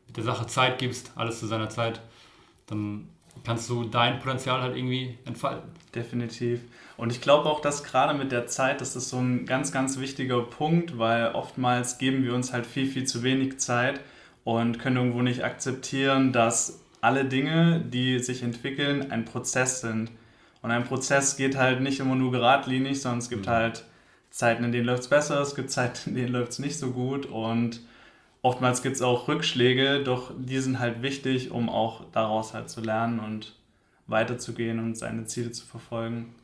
mit 0.07 0.15
der 0.15 0.23
Sache 0.23 0.45
Zeit 0.45 0.77
gibst, 0.77 1.11
alles 1.15 1.39
zu 1.39 1.47
seiner 1.47 1.69
Zeit, 1.69 2.01
dann 2.67 3.09
kannst 3.43 3.69
du 3.69 3.83
dein 3.83 4.19
Potenzial 4.19 4.61
halt 4.61 4.77
irgendwie 4.77 5.17
entfalten. 5.25 5.71
Definitiv. 5.93 6.61
Und 6.99 7.13
ich 7.13 7.21
glaube 7.21 7.47
auch, 7.49 7.61
dass 7.61 7.85
gerade 7.85 8.13
mit 8.13 8.33
der 8.33 8.47
Zeit, 8.47 8.81
das 8.81 8.97
ist 8.97 9.07
so 9.07 9.19
ein 9.19 9.45
ganz, 9.45 9.71
ganz 9.71 9.99
wichtiger 9.99 10.41
Punkt, 10.41 10.97
weil 10.97 11.31
oftmals 11.31 11.97
geben 11.97 12.25
wir 12.25 12.35
uns 12.35 12.51
halt 12.51 12.65
viel, 12.65 12.87
viel 12.87 13.05
zu 13.05 13.23
wenig 13.23 13.57
Zeit 13.57 14.01
und 14.43 14.79
können 14.79 14.97
irgendwo 14.97 15.21
nicht 15.21 15.45
akzeptieren, 15.45 16.33
dass 16.33 16.81
alle 16.99 17.23
Dinge, 17.23 17.79
die 17.79 18.19
sich 18.19 18.43
entwickeln, 18.43 19.11
ein 19.11 19.23
Prozess 19.23 19.79
sind. 19.79 20.11
Und 20.61 20.71
ein 20.71 20.83
Prozess 20.83 21.37
geht 21.37 21.55
halt 21.55 21.79
nicht 21.79 22.01
immer 22.01 22.15
nur 22.15 22.33
geradlinig, 22.33 23.01
sondern 23.01 23.19
es 23.19 23.29
gibt 23.29 23.45
mhm. 23.45 23.51
halt 23.51 23.85
Zeiten, 24.29 24.65
in 24.65 24.73
denen 24.73 24.85
läuft 24.85 25.03
es 25.03 25.07
besser, 25.07 25.39
es 25.39 25.55
gibt 25.55 25.71
Zeiten, 25.71 26.09
in 26.09 26.15
denen 26.15 26.33
läuft 26.33 26.51
es 26.51 26.59
nicht 26.59 26.77
so 26.77 26.91
gut 26.91 27.25
und 27.25 27.79
oftmals 28.41 28.81
gibt 28.81 28.97
es 28.97 29.01
auch 29.01 29.29
Rückschläge, 29.29 30.03
doch 30.03 30.33
die 30.37 30.59
sind 30.59 30.79
halt 30.79 31.01
wichtig, 31.01 31.51
um 31.51 31.69
auch 31.69 32.03
daraus 32.11 32.53
halt 32.53 32.69
zu 32.69 32.81
lernen 32.81 33.21
und 33.21 33.55
weiterzugehen 34.07 34.79
und 34.79 34.97
seine 34.97 35.23
Ziele 35.23 35.51
zu 35.51 35.65
verfolgen. 35.65 36.35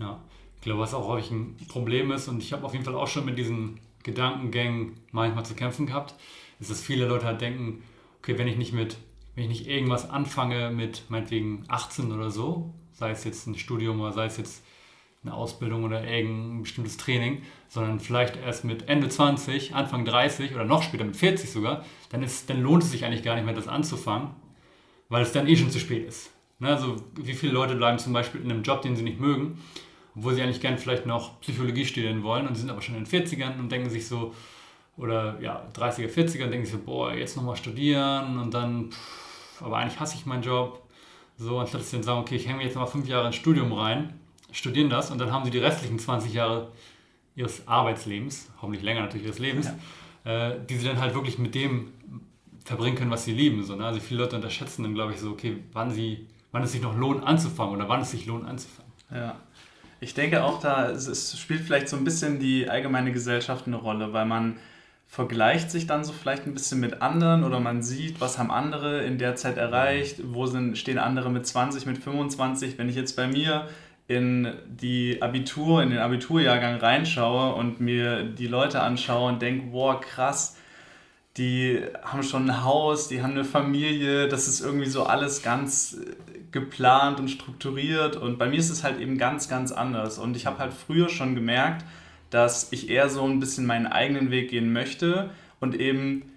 Ja, 0.00 0.18
ich 0.56 0.62
glaube, 0.62 0.80
was 0.80 0.94
auch 0.94 1.06
häufig 1.06 1.30
ein 1.30 1.56
Problem 1.68 2.10
ist, 2.10 2.26
und 2.28 2.42
ich 2.42 2.52
habe 2.52 2.64
auf 2.64 2.72
jeden 2.72 2.84
Fall 2.84 2.94
auch 2.94 3.06
schon 3.06 3.26
mit 3.26 3.38
diesen 3.38 3.78
Gedankengängen 4.02 4.96
manchmal 5.12 5.44
zu 5.44 5.54
kämpfen 5.54 5.86
gehabt, 5.86 6.14
ist, 6.58 6.70
dass 6.70 6.80
viele 6.80 7.06
Leute 7.06 7.26
halt 7.26 7.40
denken, 7.40 7.82
okay, 8.18 8.38
wenn 8.38 8.48
ich 8.48 8.56
nicht 8.56 8.72
mit, 8.72 8.96
wenn 9.34 9.44
ich 9.44 9.50
nicht 9.50 9.66
irgendwas 9.66 10.08
anfange 10.08 10.70
mit 10.70 11.04
meinetwegen 11.10 11.64
18 11.68 12.12
oder 12.12 12.30
so, 12.30 12.74
sei 12.92 13.10
es 13.10 13.24
jetzt 13.24 13.46
ein 13.46 13.56
Studium 13.56 14.00
oder 14.00 14.12
sei 14.12 14.26
es 14.26 14.38
jetzt 14.38 14.64
eine 15.22 15.34
Ausbildung 15.34 15.84
oder 15.84 16.02
irgendein 16.02 16.62
bestimmtes 16.62 16.96
Training, 16.96 17.42
sondern 17.68 18.00
vielleicht 18.00 18.36
erst 18.36 18.64
mit 18.64 18.88
Ende 18.88 19.10
20, 19.10 19.74
Anfang 19.74 20.06
30 20.06 20.54
oder 20.54 20.64
noch 20.64 20.82
später 20.82 21.04
mit 21.04 21.16
40 21.16 21.50
sogar, 21.50 21.84
dann, 22.08 22.22
ist, 22.22 22.48
dann 22.48 22.62
lohnt 22.62 22.82
es 22.82 22.90
sich 22.90 23.04
eigentlich 23.04 23.22
gar 23.22 23.34
nicht 23.34 23.44
mehr, 23.44 23.54
das 23.54 23.68
anzufangen, 23.68 24.30
weil 25.10 25.22
es 25.22 25.32
dann 25.32 25.46
eh 25.46 25.56
schon 25.56 25.70
zu 25.70 25.78
spät 25.78 26.06
ist. 26.08 26.30
Ne, 26.58 26.68
also 26.68 26.96
wie 27.16 27.32
viele 27.32 27.52
Leute 27.52 27.74
bleiben 27.74 27.98
zum 27.98 28.12
Beispiel 28.12 28.42
in 28.42 28.50
einem 28.50 28.62
Job, 28.62 28.82
den 28.82 28.94
sie 28.94 29.02
nicht 29.02 29.18
mögen, 29.18 29.58
obwohl 30.16 30.34
sie 30.34 30.42
eigentlich 30.42 30.60
gern 30.60 30.78
vielleicht 30.78 31.06
noch 31.06 31.40
Psychologie 31.40 31.84
studieren 31.84 32.22
wollen 32.22 32.46
und 32.46 32.54
sie 32.54 32.62
sind 32.62 32.70
aber 32.70 32.82
schon 32.82 32.96
in 32.96 33.04
den 33.04 33.26
40ern 33.26 33.58
und 33.58 33.70
denken 33.70 33.90
sich 33.90 34.06
so, 34.06 34.34
oder 34.96 35.40
ja, 35.40 35.66
30er, 35.74 36.08
40er 36.08 36.44
und 36.44 36.50
denken 36.50 36.66
sich 36.66 36.74
so, 36.74 36.80
boah, 36.84 37.14
jetzt 37.14 37.36
nochmal 37.36 37.56
studieren 37.56 38.38
und 38.38 38.52
dann, 38.52 38.90
pff, 38.90 39.62
aber 39.62 39.78
eigentlich 39.78 39.98
hasse 39.98 40.16
ich 40.16 40.26
meinen 40.26 40.42
Job. 40.42 40.82
So, 41.36 41.58
anstatt 41.58 41.80
dass 41.80 41.90
sie 41.90 41.96
dann 41.96 42.02
sagen, 42.02 42.20
okay, 42.20 42.36
ich 42.36 42.46
hänge 42.46 42.58
mir 42.58 42.64
jetzt 42.64 42.74
nochmal 42.74 42.90
fünf 42.90 43.08
Jahre 43.08 43.26
ins 43.26 43.36
Studium 43.36 43.72
rein, 43.72 44.12
studieren 44.52 44.90
das 44.90 45.10
und 45.10 45.18
dann 45.18 45.32
haben 45.32 45.44
sie 45.44 45.50
die 45.50 45.58
restlichen 45.58 45.98
20 45.98 46.34
Jahre 46.34 46.70
ihres 47.34 47.66
Arbeitslebens, 47.66 48.50
hoffentlich 48.60 48.82
länger 48.82 49.00
natürlich 49.00 49.24
ihres 49.24 49.38
Lebens, 49.38 49.70
ja. 50.24 50.48
äh, 50.50 50.58
die 50.68 50.76
sie 50.76 50.86
dann 50.86 51.00
halt 51.00 51.14
wirklich 51.14 51.38
mit 51.38 51.54
dem 51.54 51.92
verbringen 52.64 52.96
können, 52.96 53.10
was 53.10 53.24
sie 53.24 53.32
lieben. 53.32 53.64
So, 53.64 53.74
ne? 53.76 53.86
Also 53.86 54.00
viele 54.00 54.20
Leute 54.20 54.36
unterschätzen 54.36 54.82
dann, 54.82 54.94
glaube 54.94 55.12
ich, 55.12 55.20
so, 55.20 55.30
okay, 55.30 55.56
wann, 55.72 55.90
sie, 55.90 56.26
wann 56.52 56.62
es 56.62 56.72
sich 56.72 56.82
noch 56.82 56.96
lohnt 56.96 57.24
anzufangen 57.24 57.74
oder 57.74 57.88
wann 57.88 58.02
es 58.02 58.10
sich 58.10 58.26
lohnt 58.26 58.46
anzufangen. 58.46 58.92
Ja. 59.10 59.36
Ich 60.00 60.14
denke 60.14 60.42
auch 60.42 60.60
da, 60.60 60.90
es 60.90 61.38
spielt 61.38 61.60
vielleicht 61.60 61.88
so 61.88 61.96
ein 61.96 62.04
bisschen 62.04 62.38
die 62.38 62.68
allgemeine 62.68 63.12
Gesellschaft 63.12 63.66
eine 63.66 63.76
Rolle, 63.76 64.12
weil 64.12 64.24
man 64.24 64.56
vergleicht 65.06 65.70
sich 65.70 65.86
dann 65.86 66.04
so 66.04 66.12
vielleicht 66.12 66.46
ein 66.46 66.54
bisschen 66.54 66.80
mit 66.80 67.02
anderen 67.02 67.44
oder 67.44 67.60
man 67.60 67.82
sieht, 67.82 68.20
was 68.20 68.38
haben 68.38 68.50
andere 68.50 69.02
in 69.02 69.18
der 69.18 69.34
Zeit 69.34 69.58
erreicht, 69.58 70.20
wo 70.24 70.46
sind, 70.46 70.78
stehen 70.78 70.98
andere 70.98 71.30
mit 71.30 71.46
20, 71.46 71.84
mit 71.84 71.98
25. 71.98 72.78
Wenn 72.78 72.88
ich 72.88 72.94
jetzt 72.94 73.16
bei 73.16 73.26
mir 73.26 73.68
in 74.06 74.52
die 74.66 75.20
Abitur, 75.20 75.82
in 75.82 75.90
den 75.90 75.98
Abiturjahrgang 75.98 76.76
reinschaue 76.76 77.54
und 77.54 77.80
mir 77.80 78.22
die 78.22 78.46
Leute 78.46 78.80
anschaue 78.80 79.28
und 79.28 79.42
denke, 79.42 79.66
boah, 79.66 80.00
krass, 80.00 80.56
die 81.36 81.80
haben 82.02 82.22
schon 82.22 82.48
ein 82.48 82.64
Haus, 82.64 83.08
die 83.08 83.22
haben 83.22 83.32
eine 83.32 83.44
Familie, 83.44 84.28
das 84.28 84.48
ist 84.48 84.60
irgendwie 84.60 84.88
so 84.88 85.04
alles 85.04 85.42
ganz 85.42 85.96
geplant 86.52 87.20
und 87.20 87.28
strukturiert 87.28 88.16
und 88.16 88.38
bei 88.38 88.48
mir 88.48 88.58
ist 88.58 88.70
es 88.70 88.82
halt 88.84 89.00
eben 89.00 89.18
ganz, 89.18 89.48
ganz 89.48 89.72
anders 89.72 90.18
und 90.18 90.36
ich 90.36 90.46
habe 90.46 90.58
halt 90.58 90.72
früher 90.72 91.08
schon 91.08 91.34
gemerkt, 91.34 91.84
dass 92.30 92.72
ich 92.72 92.88
eher 92.88 93.08
so 93.08 93.24
ein 93.24 93.40
bisschen 93.40 93.66
meinen 93.66 93.86
eigenen 93.86 94.30
Weg 94.30 94.50
gehen 94.50 94.72
möchte 94.72 95.30
und 95.58 95.74
eben 95.74 96.30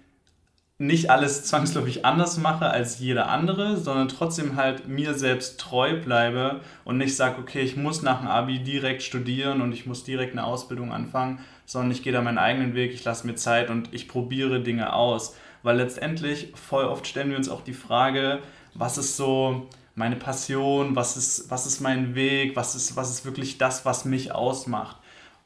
nicht 0.78 1.10
alles 1.10 1.44
zwangsläufig 1.46 2.04
anders 2.04 2.38
mache 2.38 2.70
als 2.70 2.98
jeder 2.98 3.28
andere, 3.28 3.76
sondern 3.76 4.08
trotzdem 4.08 4.56
halt 4.56 4.88
mir 4.88 5.14
selbst 5.14 5.60
treu 5.60 6.00
bleibe 6.00 6.60
und 6.84 6.98
nicht 6.98 7.16
sage, 7.16 7.40
okay, 7.40 7.60
ich 7.60 7.76
muss 7.76 8.02
nach 8.02 8.18
dem 8.18 8.28
Abi 8.28 8.58
direkt 8.58 9.02
studieren 9.02 9.60
und 9.60 9.72
ich 9.72 9.86
muss 9.86 10.04
direkt 10.04 10.32
eine 10.32 10.44
Ausbildung 10.44 10.92
anfangen, 10.92 11.40
sondern 11.64 11.92
ich 11.92 12.02
gehe 12.02 12.12
da 12.12 12.20
meinen 12.20 12.38
eigenen 12.38 12.74
Weg, 12.74 12.92
ich 12.92 13.04
lasse 13.04 13.26
mir 13.26 13.36
Zeit 13.36 13.70
und 13.70 13.92
ich 13.92 14.08
probiere 14.08 14.60
Dinge 14.60 14.92
aus. 14.92 15.36
Weil 15.62 15.78
letztendlich 15.78 16.52
voll 16.54 16.84
oft 16.84 17.06
stellen 17.06 17.30
wir 17.30 17.38
uns 17.38 17.48
auch 17.48 17.62
die 17.62 17.72
Frage, 17.72 18.40
was 18.74 18.98
ist 18.98 19.16
so 19.16 19.68
meine 19.94 20.16
Passion, 20.16 20.96
was 20.96 21.16
ist, 21.16 21.50
was 21.50 21.66
ist 21.66 21.80
mein 21.80 22.14
Weg, 22.14 22.56
was 22.56 22.74
ist, 22.74 22.96
was 22.96 23.10
ist 23.10 23.24
wirklich 23.24 23.58
das, 23.58 23.84
was 23.84 24.04
mich 24.04 24.32
ausmacht. 24.32 24.96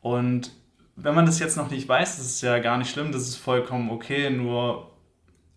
Und 0.00 0.52
wenn 0.96 1.14
man 1.14 1.26
das 1.26 1.38
jetzt 1.38 1.56
noch 1.56 1.70
nicht 1.70 1.88
weiß, 1.88 2.16
das 2.16 2.26
ist 2.26 2.40
ja 2.40 2.58
gar 2.58 2.78
nicht 2.78 2.90
schlimm, 2.90 3.12
das 3.12 3.22
ist 3.22 3.36
vollkommen 3.36 3.90
okay, 3.90 4.30
nur 4.30 4.90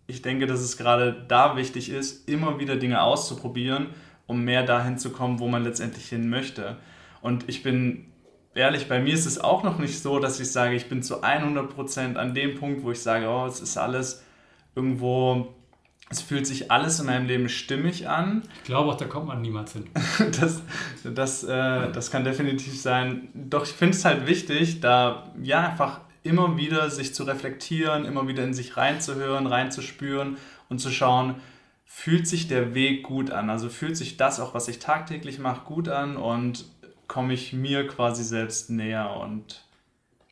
ich 0.07 0.21
denke, 0.21 0.45
dass 0.45 0.60
es 0.60 0.77
gerade 0.77 1.25
da 1.27 1.55
wichtig 1.55 1.89
ist, 1.89 2.27
immer 2.27 2.60
wieder 2.60 2.75
Dinge 2.75 3.01
auszuprobieren, 3.01 3.88
um 4.27 4.43
mehr 4.43 4.63
dahin 4.63 4.98
zu 4.98 5.12
kommen, 5.12 5.39
wo 5.39 5.48
man 5.48 5.63
letztendlich 5.63 6.10
hin 6.10 6.29
möchte. 6.29 6.77
Und 7.21 7.48
ich 7.48 7.63
bin 7.63 8.12
ehrlich, 8.53 8.89
bei 8.89 9.00
mir 9.00 9.13
ist 9.13 9.25
es 9.25 9.39
auch 9.39 9.63
noch 9.63 9.79
nicht 9.79 10.01
so, 10.01 10.19
dass 10.19 10.39
ich 10.39 10.51
sage, 10.51 10.75
ich 10.75 10.89
bin 10.89 11.01
zu 11.01 11.24
100% 11.24 12.15
an 12.15 12.33
dem 12.33 12.55
Punkt, 12.55 12.83
wo 12.83 12.91
ich 12.91 13.01
sage, 13.01 13.27
oh, 13.29 13.45
es 13.45 13.62
ist 13.62 13.77
alles 13.77 14.24
irgendwo 14.75 15.55
es 16.12 16.22
fühlt 16.22 16.46
sich 16.46 16.70
alles 16.70 17.00
in 17.00 17.06
meinem 17.06 17.25
Leben 17.25 17.48
stimmig 17.48 18.10
an. 18.10 18.44
Ich 18.58 18.63
glaube 18.65 18.91
auch, 18.91 18.98
da 18.98 19.06
kommt 19.06 19.27
man 19.27 19.41
niemals 19.41 19.74
hin. 19.74 19.89
das, 20.39 20.62
das, 21.03 21.44
äh, 21.44 21.91
das 21.91 22.12
kann 22.12 22.25
definitiv 22.25 22.80
sein. 22.80 23.30
Doch 23.34 23.63
ich 23.63 23.72
finde 23.72 23.96
es 23.96 24.03
halt 24.03 24.27
wichtig, 24.27 24.82
da 24.82 25.32
ja 25.41 25.62
einfach 25.62 26.01
immer 26.24 26.58
wieder 26.58 26.89
sich 26.89 27.15
zu 27.15 27.24
reflektieren, 27.24 28.06
immer 28.06 28.27
wieder 28.27 28.44
in 28.44 28.53
sich 28.53 28.75
reinzuhören, 28.75 29.48
reinzuspüren 29.48 30.38
und 30.70 30.80
zu 30.80 30.91
schauen, 30.91 31.36
fühlt 31.86 32.27
sich 32.27 32.48
der 32.48 32.75
Weg 32.75 33.03
gut 33.03 33.32
an? 33.32 33.50
Also 33.50 33.70
fühlt 33.70 33.96
sich 33.96 34.18
das 34.18 34.39
auch, 34.39 34.53
was 34.53 34.68
ich 34.68 34.80
tagtäglich 34.80 35.39
mache, 35.39 35.65
gut 35.65 35.88
an 35.88 36.18
und 36.18 36.65
komme 37.08 37.34
ich 37.34 37.53
mir 37.53 37.88
quasi 37.88 38.24
selbst 38.24 38.70
näher 38.70 39.15
und 39.15 39.63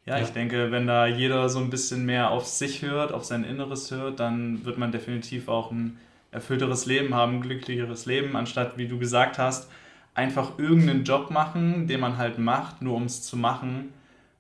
ja, 0.09 0.17
ja, 0.17 0.23
ich 0.23 0.31
denke, 0.31 0.71
wenn 0.71 0.87
da 0.87 1.05
jeder 1.05 1.49
so 1.49 1.59
ein 1.59 1.69
bisschen 1.69 2.03
mehr 2.03 2.31
auf 2.31 2.47
sich 2.47 2.81
hört, 2.81 3.11
auf 3.11 3.25
sein 3.25 3.43
Inneres 3.43 3.91
hört, 3.91 4.19
dann 4.19 4.65
wird 4.65 4.79
man 4.79 4.91
definitiv 4.91 5.47
auch 5.47 5.69
ein 5.69 5.99
erfüllteres 6.31 6.87
Leben 6.87 7.13
haben, 7.13 7.35
ein 7.35 7.41
glücklicheres 7.41 8.07
Leben, 8.07 8.35
anstatt, 8.35 8.77
wie 8.77 8.87
du 8.87 8.97
gesagt 8.97 9.37
hast, 9.37 9.69
einfach 10.15 10.57
irgendeinen 10.57 11.03
Job 11.03 11.29
machen, 11.29 11.85
den 11.85 11.99
man 11.99 12.17
halt 12.17 12.39
macht, 12.39 12.81
nur 12.81 12.95
um 12.95 13.03
es 13.03 13.21
zu 13.21 13.37
machen 13.37 13.93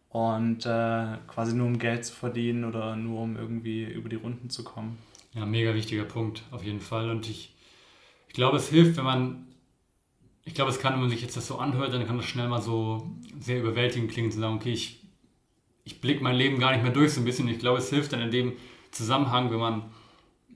und 0.09 0.65
äh, 0.65 1.17
quasi 1.27 1.55
nur 1.55 1.67
um 1.67 1.77
Geld 1.77 2.03
zu 2.03 2.15
verdienen 2.15 2.65
oder 2.65 2.95
nur 2.95 3.21
um 3.21 3.37
irgendwie 3.37 3.83
über 3.83 4.09
die 4.09 4.15
Runden 4.15 4.49
zu 4.49 4.63
kommen. 4.63 4.97
Ja, 5.35 5.45
mega 5.45 5.75
wichtiger 5.75 6.05
Punkt, 6.05 6.41
auf 6.49 6.63
jeden 6.63 6.79
Fall. 6.79 7.11
Und 7.11 7.29
ich, 7.29 7.53
ich 8.27 8.33
glaube, 8.33 8.57
es 8.57 8.69
hilft, 8.69 8.97
wenn 8.97 9.03
man, 9.03 9.45
ich 10.45 10.55
glaube, 10.55 10.71
es 10.71 10.79
kann, 10.79 10.93
wenn 10.93 11.01
man 11.01 11.09
sich 11.11 11.21
jetzt 11.21 11.37
das 11.37 11.45
so 11.45 11.59
anhört, 11.59 11.93
dann 11.93 12.07
kann 12.07 12.17
das 12.17 12.25
schnell 12.25 12.47
mal 12.47 12.61
so 12.61 13.07
sehr 13.39 13.59
überwältigend 13.59 14.11
klingen, 14.11 14.31
zu 14.31 14.39
sagen, 14.39 14.55
okay, 14.55 14.73
ich 14.73 14.98
ich 15.89 16.01
blicke 16.01 16.23
mein 16.23 16.35
Leben 16.35 16.59
gar 16.59 16.71
nicht 16.71 16.83
mehr 16.83 16.91
durch 16.91 17.13
so 17.13 17.21
ein 17.21 17.25
bisschen. 17.25 17.47
Ich 17.47 17.57
glaube, 17.57 17.79
es 17.79 17.89
hilft 17.89 18.13
dann 18.13 18.21
in 18.21 18.29
dem 18.29 18.53
Zusammenhang, 18.91 19.49
wenn 19.49 19.59
man 19.59 19.83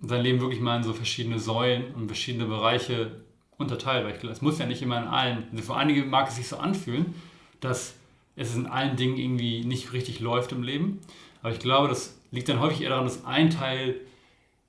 sein 0.01 0.21
Leben 0.21 0.39
wirklich 0.39 0.61
mal 0.61 0.77
in 0.77 0.83
so 0.83 0.93
verschiedene 0.93 1.39
Säulen 1.39 1.93
und 1.95 2.07
verschiedene 2.07 2.45
Bereiche 2.45 3.23
unterteilt. 3.57 4.05
Weil 4.05 4.15
ich, 4.15 4.23
es 4.23 4.41
muss 4.41 4.59
ja 4.59 4.67
nicht 4.67 4.83
immer 4.83 5.01
in 5.01 5.07
allen, 5.07 5.47
also 5.51 5.63
für 5.63 5.75
einige 5.75 6.03
mag 6.03 6.27
es 6.29 6.35
sich 6.35 6.47
so 6.47 6.57
anfühlen, 6.57 7.15
dass 7.61 7.95
es 8.35 8.55
in 8.55 8.67
allen 8.67 8.95
Dingen 8.95 9.17
irgendwie 9.17 9.65
nicht 9.65 9.91
richtig 9.93 10.19
läuft 10.19 10.51
im 10.51 10.61
Leben. 10.61 10.99
Aber 11.41 11.51
ich 11.51 11.59
glaube, 11.59 11.87
das 11.87 12.19
liegt 12.29 12.47
dann 12.49 12.59
häufig 12.59 12.81
eher 12.81 12.89
daran, 12.89 13.05
dass 13.05 13.25
ein 13.25 13.49
Teil 13.49 13.95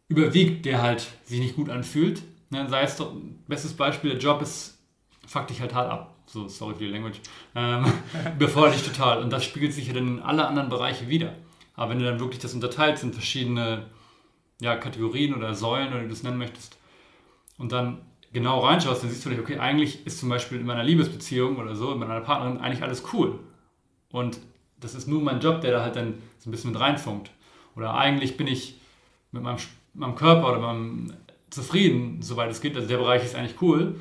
überwiegt, 0.08 0.64
der 0.64 0.80
halt 0.80 1.06
sich 1.24 1.40
nicht 1.40 1.56
gut 1.56 1.68
anfühlt. 1.68 2.22
Ne, 2.48 2.66
sei 2.70 2.82
es 2.82 2.96
doch, 2.96 3.12
bestes 3.48 3.74
Beispiel, 3.74 4.10
der 4.10 4.18
Job 4.18 4.40
ist, 4.40 4.78
fuck 5.26 5.46
dich 5.46 5.60
halt 5.60 5.74
hart 5.74 5.90
ab 5.90 6.13
so 6.34 6.48
sorry 6.48 6.74
für 6.74 6.84
die 6.84 6.90
Language, 6.90 7.20
ähm, 7.54 7.86
befeuert 8.38 8.74
dich 8.74 8.82
total. 8.82 9.22
Und 9.22 9.32
das 9.32 9.44
spiegelt 9.44 9.72
sich 9.72 9.86
ja 9.86 9.94
dann 9.94 10.18
in 10.18 10.20
alle 10.20 10.46
anderen 10.46 10.68
Bereiche 10.68 11.08
wieder. 11.08 11.34
Aber 11.74 11.90
wenn 11.90 11.98
du 11.98 12.04
dann 12.04 12.20
wirklich 12.20 12.40
das 12.40 12.52
unterteilst 12.52 13.02
in 13.02 13.12
verschiedene 13.12 13.86
ja, 14.60 14.76
Kategorien 14.76 15.34
oder 15.34 15.54
Säulen 15.54 15.88
oder 15.88 16.02
wie 16.02 16.08
du 16.08 16.12
es 16.12 16.22
nennen 16.22 16.38
möchtest, 16.38 16.76
und 17.56 17.72
dann 17.72 18.02
genau 18.32 18.60
reinschaust, 18.60 19.02
dann 19.02 19.10
siehst 19.10 19.24
du, 19.24 19.30
okay, 19.38 19.58
eigentlich 19.58 20.04
ist 20.06 20.18
zum 20.18 20.28
Beispiel 20.28 20.58
in 20.58 20.66
meiner 20.66 20.82
Liebesbeziehung 20.82 21.56
oder 21.56 21.76
so, 21.76 21.94
mit 21.94 22.08
meiner 22.08 22.20
Partnerin 22.20 22.58
eigentlich 22.58 22.82
alles 22.82 23.04
cool. 23.12 23.38
Und 24.10 24.40
das 24.80 24.94
ist 24.94 25.06
nur 25.06 25.22
mein 25.22 25.40
Job, 25.40 25.60
der 25.60 25.70
da 25.70 25.82
halt 25.82 25.96
dann 25.96 26.14
so 26.38 26.48
ein 26.48 26.50
bisschen 26.50 26.72
mit 26.72 26.80
reinfunkt. 26.80 27.30
Oder 27.76 27.94
eigentlich 27.94 28.36
bin 28.36 28.48
ich 28.48 28.80
mit 29.30 29.42
meinem, 29.42 29.58
meinem 29.94 30.16
Körper 30.16 30.48
oder 30.50 30.58
meinem 30.58 31.12
zufrieden, 31.50 32.20
soweit 32.22 32.50
es 32.50 32.60
geht. 32.60 32.74
Also 32.74 32.88
der 32.88 32.98
Bereich 32.98 33.24
ist 33.24 33.36
eigentlich 33.36 33.62
cool. 33.62 33.94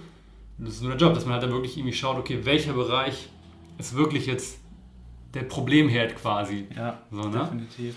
Das 0.57 0.75
ist 0.75 0.81
nur 0.81 0.91
der 0.91 0.99
Job, 0.99 1.13
dass 1.13 1.25
man 1.25 1.33
halt 1.33 1.43
dann 1.43 1.51
wirklich 1.51 1.77
irgendwie 1.77 1.95
schaut, 1.95 2.17
okay, 2.17 2.39
welcher 2.43 2.73
Bereich 2.73 3.29
ist 3.77 3.95
wirklich 3.95 4.25
jetzt 4.27 4.59
der 5.33 5.43
Problemherd 5.43 6.15
quasi. 6.15 6.67
Ja, 6.75 7.01
so, 7.11 7.21
ne? 7.21 7.39
definitiv. 7.39 7.95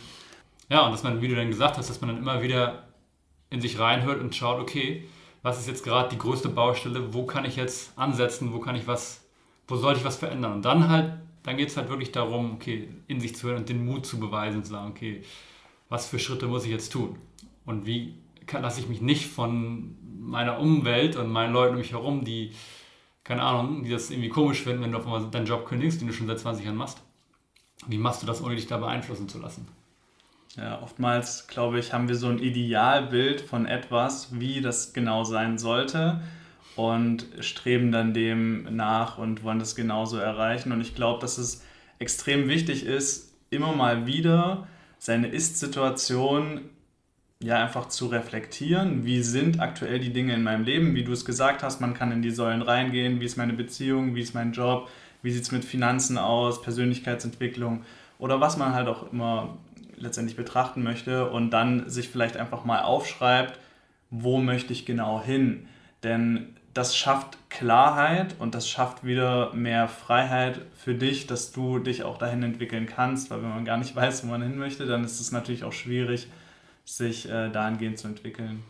Ja, 0.68 0.86
und 0.86 0.92
dass 0.92 1.02
man, 1.02 1.20
wie 1.20 1.28
du 1.28 1.36
dann 1.36 1.48
gesagt 1.48 1.76
hast, 1.76 1.90
dass 1.90 2.00
man 2.00 2.10
dann 2.10 2.18
immer 2.18 2.42
wieder 2.42 2.88
in 3.50 3.60
sich 3.60 3.78
reinhört 3.78 4.20
und 4.20 4.34
schaut, 4.34 4.60
okay, 4.60 5.04
was 5.42 5.60
ist 5.60 5.68
jetzt 5.68 5.84
gerade 5.84 6.08
die 6.08 6.18
größte 6.18 6.48
Baustelle, 6.48 7.14
wo 7.14 7.24
kann 7.24 7.44
ich 7.44 7.56
jetzt 7.56 7.96
ansetzen, 7.96 8.52
wo 8.52 8.58
kann 8.58 8.74
ich 8.74 8.86
was, 8.86 9.24
wo 9.68 9.76
sollte 9.76 10.00
ich 10.00 10.04
was 10.04 10.16
verändern? 10.16 10.54
Und 10.54 10.64
dann 10.64 10.88
halt, 10.88 11.12
dann 11.44 11.56
geht 11.56 11.68
es 11.68 11.76
halt 11.76 11.88
wirklich 11.88 12.10
darum, 12.10 12.54
okay, 12.54 12.88
in 13.06 13.20
sich 13.20 13.36
zu 13.36 13.46
hören 13.46 13.58
und 13.58 13.68
den 13.68 13.84
Mut 13.84 14.06
zu 14.06 14.18
beweisen 14.18 14.58
und 14.58 14.64
zu 14.64 14.72
sagen, 14.72 14.90
okay, 14.90 15.22
was 15.88 16.08
für 16.08 16.18
Schritte 16.18 16.48
muss 16.48 16.64
ich 16.64 16.70
jetzt 16.70 16.90
tun? 16.90 17.16
Und 17.64 17.86
wie 17.86 18.14
lasse 18.52 18.80
ich 18.80 18.88
mich 18.88 19.00
nicht 19.00 19.26
von 19.26 19.96
meiner 20.20 20.58
Umwelt 20.58 21.16
und 21.16 21.30
meinen 21.30 21.52
Leuten 21.52 21.74
um 21.74 21.80
mich 21.80 21.92
herum, 21.92 22.24
die, 22.24 22.52
keine 23.24 23.42
Ahnung, 23.42 23.84
die 23.84 23.90
das 23.90 24.10
irgendwie 24.10 24.28
komisch 24.28 24.62
finden, 24.62 24.82
wenn 24.82 24.92
du 24.92 24.98
auf 24.98 25.04
einmal 25.04 25.30
deinen 25.30 25.46
Job 25.46 25.66
kündigst, 25.66 26.00
den 26.00 26.08
du 26.08 26.14
schon 26.14 26.26
seit 26.26 26.40
20 26.40 26.64
Jahren 26.64 26.76
machst. 26.76 27.00
Wie 27.86 27.98
machst 27.98 28.22
du 28.22 28.26
das, 28.26 28.42
ohne 28.42 28.56
dich 28.56 28.66
da 28.66 28.78
beeinflussen 28.78 29.28
zu 29.28 29.38
lassen? 29.38 29.68
Ja, 30.56 30.80
oftmals, 30.82 31.46
glaube 31.48 31.78
ich, 31.78 31.92
haben 31.92 32.08
wir 32.08 32.16
so 32.16 32.28
ein 32.28 32.38
Idealbild 32.38 33.42
von 33.42 33.66
etwas, 33.66 34.40
wie 34.40 34.62
das 34.62 34.94
genau 34.94 35.22
sein 35.22 35.58
sollte 35.58 36.22
und 36.76 37.26
streben 37.40 37.92
dann 37.92 38.14
dem 38.14 38.74
nach 38.74 39.18
und 39.18 39.42
wollen 39.42 39.58
das 39.58 39.74
genauso 39.74 40.16
erreichen. 40.16 40.72
Und 40.72 40.80
ich 40.80 40.94
glaube, 40.94 41.20
dass 41.20 41.36
es 41.36 41.62
extrem 41.98 42.48
wichtig 42.48 42.84
ist, 42.84 43.34
immer 43.50 43.74
mal 43.74 44.06
wieder 44.06 44.66
seine 44.98 45.28
Ist-Situation 45.28 46.62
ja 47.42 47.62
einfach 47.62 47.88
zu 47.88 48.06
reflektieren, 48.06 49.04
wie 49.04 49.22
sind 49.22 49.60
aktuell 49.60 49.98
die 49.98 50.12
Dinge 50.12 50.34
in 50.34 50.42
meinem 50.42 50.64
Leben, 50.64 50.94
wie 50.94 51.04
du 51.04 51.12
es 51.12 51.24
gesagt 51.24 51.62
hast, 51.62 51.80
man 51.80 51.94
kann 51.94 52.12
in 52.12 52.22
die 52.22 52.30
Säulen 52.30 52.62
reingehen, 52.62 53.20
wie 53.20 53.26
ist 53.26 53.36
meine 53.36 53.52
Beziehung, 53.52 54.14
wie 54.14 54.22
ist 54.22 54.34
mein 54.34 54.52
Job, 54.52 54.88
wie 55.22 55.30
sieht 55.30 55.42
es 55.42 55.52
mit 55.52 55.64
Finanzen 55.64 56.18
aus, 56.18 56.62
Persönlichkeitsentwicklung? 56.62 57.84
Oder 58.18 58.40
was 58.40 58.56
man 58.56 58.74
halt 58.74 58.88
auch 58.88 59.12
immer 59.12 59.58
letztendlich 59.96 60.36
betrachten 60.36 60.82
möchte 60.82 61.30
und 61.30 61.50
dann 61.50 61.88
sich 61.88 62.08
vielleicht 62.08 62.36
einfach 62.36 62.64
mal 62.64 62.82
aufschreibt, 62.82 63.58
wo 64.10 64.38
möchte 64.38 64.72
ich 64.72 64.86
genau 64.86 65.22
hin. 65.22 65.68
Denn 66.02 66.54
das 66.74 66.96
schafft 66.96 67.38
Klarheit 67.48 68.36
und 68.38 68.54
das 68.54 68.68
schafft 68.68 69.04
wieder 69.04 69.52
mehr 69.54 69.88
Freiheit 69.88 70.60
für 70.74 70.94
dich, 70.94 71.26
dass 71.26 71.52
du 71.52 71.78
dich 71.78 72.02
auch 72.02 72.18
dahin 72.18 72.42
entwickeln 72.42 72.86
kannst, 72.86 73.30
weil 73.30 73.42
wenn 73.42 73.48
man 73.48 73.64
gar 73.64 73.78
nicht 73.78 73.96
weiß, 73.96 74.24
wo 74.24 74.30
man 74.30 74.42
hin 74.42 74.58
möchte, 74.58 74.86
dann 74.86 75.04
ist 75.04 75.20
es 75.20 75.32
natürlich 75.32 75.64
auch 75.64 75.72
schwierig, 75.72 76.28
sich 76.86 77.28
äh, 77.28 77.50
dahingehend 77.50 77.98
zu 77.98 78.08
entwickeln. 78.08 78.62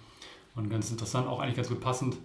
Und 0.56 0.70
ganz 0.70 0.90
interessant, 0.90 1.28
auch 1.28 1.38
eigentlich 1.38 1.56
ganz 1.56 1.68
gut 1.68 1.80
passend. 1.80 2.16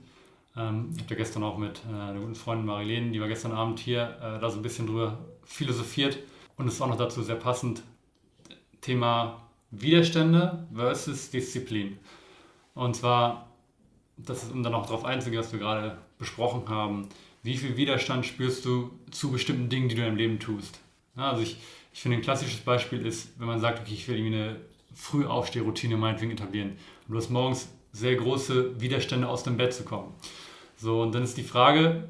Ähm, 0.55 0.89
ich 0.95 1.03
habe 1.03 1.11
ja 1.11 1.17
gestern 1.17 1.43
auch 1.43 1.57
mit 1.57 1.81
äh, 1.85 1.93
einer 1.93 2.19
guten 2.19 2.35
Freundin 2.35 2.65
Marilene, 2.65 3.11
die 3.11 3.21
war 3.21 3.27
gestern 3.27 3.51
Abend 3.51 3.79
hier, 3.79 4.17
äh, 4.21 4.39
da 4.39 4.49
so 4.49 4.57
ein 4.57 4.63
bisschen 4.63 4.87
drüber 4.87 5.19
philosophiert 5.43 6.17
und 6.57 6.67
es 6.67 6.75
ist 6.75 6.81
auch 6.81 6.87
noch 6.87 6.97
dazu 6.97 7.21
sehr 7.21 7.35
passend. 7.35 7.83
Thema 8.79 9.43
Widerstände 9.69 10.65
versus 10.73 11.29
Disziplin. 11.29 11.99
Und 12.73 12.95
zwar, 12.95 13.47
das 14.17 14.43
ist, 14.43 14.51
um 14.51 14.63
dann 14.63 14.73
auch 14.73 14.85
darauf 14.85 15.05
einzugehen, 15.05 15.43
was 15.43 15.51
wir 15.51 15.59
gerade 15.59 15.97
besprochen 16.17 16.67
haben, 16.69 17.09
wie 17.43 17.57
viel 17.57 17.75
Widerstand 17.75 18.25
spürst 18.25 18.65
du 18.65 18.91
zu 19.11 19.31
bestimmten 19.31 19.69
Dingen, 19.69 19.89
die 19.89 19.95
du 19.95 20.01
in 20.01 20.07
deinem 20.07 20.17
Leben 20.17 20.39
tust? 20.39 20.79
Ja, 21.17 21.31
also 21.31 21.41
ich, 21.41 21.57
ich 21.93 22.01
finde, 22.01 22.17
ein 22.17 22.23
klassisches 22.23 22.61
Beispiel 22.61 23.05
ist, 23.05 23.39
wenn 23.39 23.47
man 23.47 23.59
sagt, 23.59 23.79
okay, 23.79 23.93
ich 23.93 24.07
will 24.07 24.17
irgendwie 24.17 24.35
eine 24.35 24.55
Frühaufstehroutine 24.93 25.97
meinetwegen 25.97 26.31
etablieren. 26.31 26.71
Und 27.07 27.13
du 27.13 27.17
hast 27.17 27.29
morgens 27.29 27.69
sehr 27.91 28.15
große 28.15 28.79
Widerstände 28.79 29.27
aus 29.27 29.43
dem 29.43 29.57
Bett 29.57 29.73
zu 29.73 29.83
kommen. 29.83 30.13
So, 30.77 31.01
und 31.01 31.13
dann 31.13 31.23
ist 31.23 31.37
die 31.37 31.43
Frage, 31.43 32.07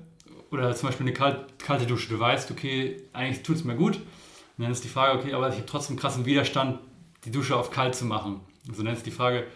oder 0.52 0.76
zum 0.76 0.90
Beispiel 0.90 1.08
eine 1.08 1.46
kalte 1.58 1.86
Dusche, 1.86 2.10
du 2.10 2.20
weißt, 2.20 2.52
okay, 2.52 3.04
eigentlich 3.14 3.44
tut 3.44 3.58
es 3.58 3.64
mir 3.64 3.76
gut. 3.76 3.96
Und 3.96 4.66
dann 4.66 4.72
ist 4.72 4.84
die 4.84 4.90
Frage, 4.90 5.18
okay, 5.18 5.34
aber 5.34 5.50
ich 5.50 5.56
habe 5.56 5.66
trotzdem 5.66 5.98
krassen 5.98 6.26
Widerstand, 6.26 6.80
die 7.26 7.32
Dusche 7.32 7.56
auf 7.56 7.72
kalt 7.72 7.96
zu 7.96 8.06
machen. 8.06 8.42
So, 8.72 8.84
dann 8.84 8.94
ist 8.94 9.06
die 9.06 9.12
Frage, 9.12 9.48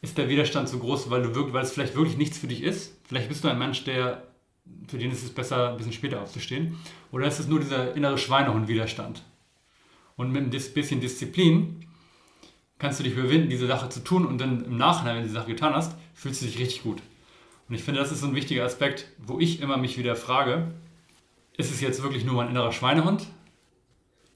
ist 0.00 0.18
der 0.18 0.28
Widerstand 0.28 0.68
so 0.68 0.78
groß, 0.78 1.10
weil, 1.10 1.22
du 1.22 1.34
wirklich, 1.34 1.54
weil 1.54 1.64
es 1.64 1.72
vielleicht 1.72 1.94
wirklich 1.94 2.16
nichts 2.16 2.38
für 2.38 2.46
dich 2.46 2.62
ist? 2.62 2.96
Vielleicht 3.04 3.28
bist 3.28 3.44
du 3.44 3.48
ein 3.48 3.58
Mensch, 3.58 3.84
der, 3.84 4.24
für 4.88 4.98
den 4.98 5.10
ist 5.10 5.22
es 5.22 5.30
besser, 5.30 5.70
ein 5.70 5.76
bisschen 5.76 5.92
später 5.92 6.20
aufzustehen. 6.20 6.78
Oder 7.12 7.26
ist 7.26 7.38
es 7.38 7.46
nur 7.46 7.60
dieser 7.60 7.94
innere 7.94 8.18
Schweinehund-Widerstand? 8.18 9.22
Und 10.16 10.30
mit 10.30 10.42
ein 10.42 10.50
bisschen 10.50 11.00
Disziplin 11.00 11.86
kannst 12.84 13.00
du 13.00 13.04
dich 13.04 13.14
überwinden, 13.14 13.48
diese 13.48 13.66
Sache 13.66 13.88
zu 13.88 14.04
tun 14.04 14.26
und 14.26 14.38
dann 14.38 14.62
im 14.66 14.76
Nachhinein, 14.76 15.16
wenn 15.16 15.22
du 15.22 15.28
die 15.28 15.34
Sache 15.34 15.46
getan 15.46 15.72
hast, 15.74 15.96
fühlst 16.12 16.42
du 16.42 16.46
dich 16.46 16.58
richtig 16.58 16.82
gut. 16.82 17.00
Und 17.66 17.74
ich 17.74 17.82
finde, 17.82 17.98
das 17.98 18.12
ist 18.12 18.20
so 18.20 18.26
ein 18.26 18.34
wichtiger 18.34 18.62
Aspekt, 18.62 19.06
wo 19.16 19.40
ich 19.40 19.62
immer 19.62 19.78
mich 19.78 19.96
wieder 19.96 20.14
frage, 20.16 20.66
ist 21.56 21.72
es 21.72 21.80
jetzt 21.80 22.02
wirklich 22.02 22.26
nur 22.26 22.34
mein 22.34 22.50
innerer 22.50 22.72
Schweinehund 22.72 23.26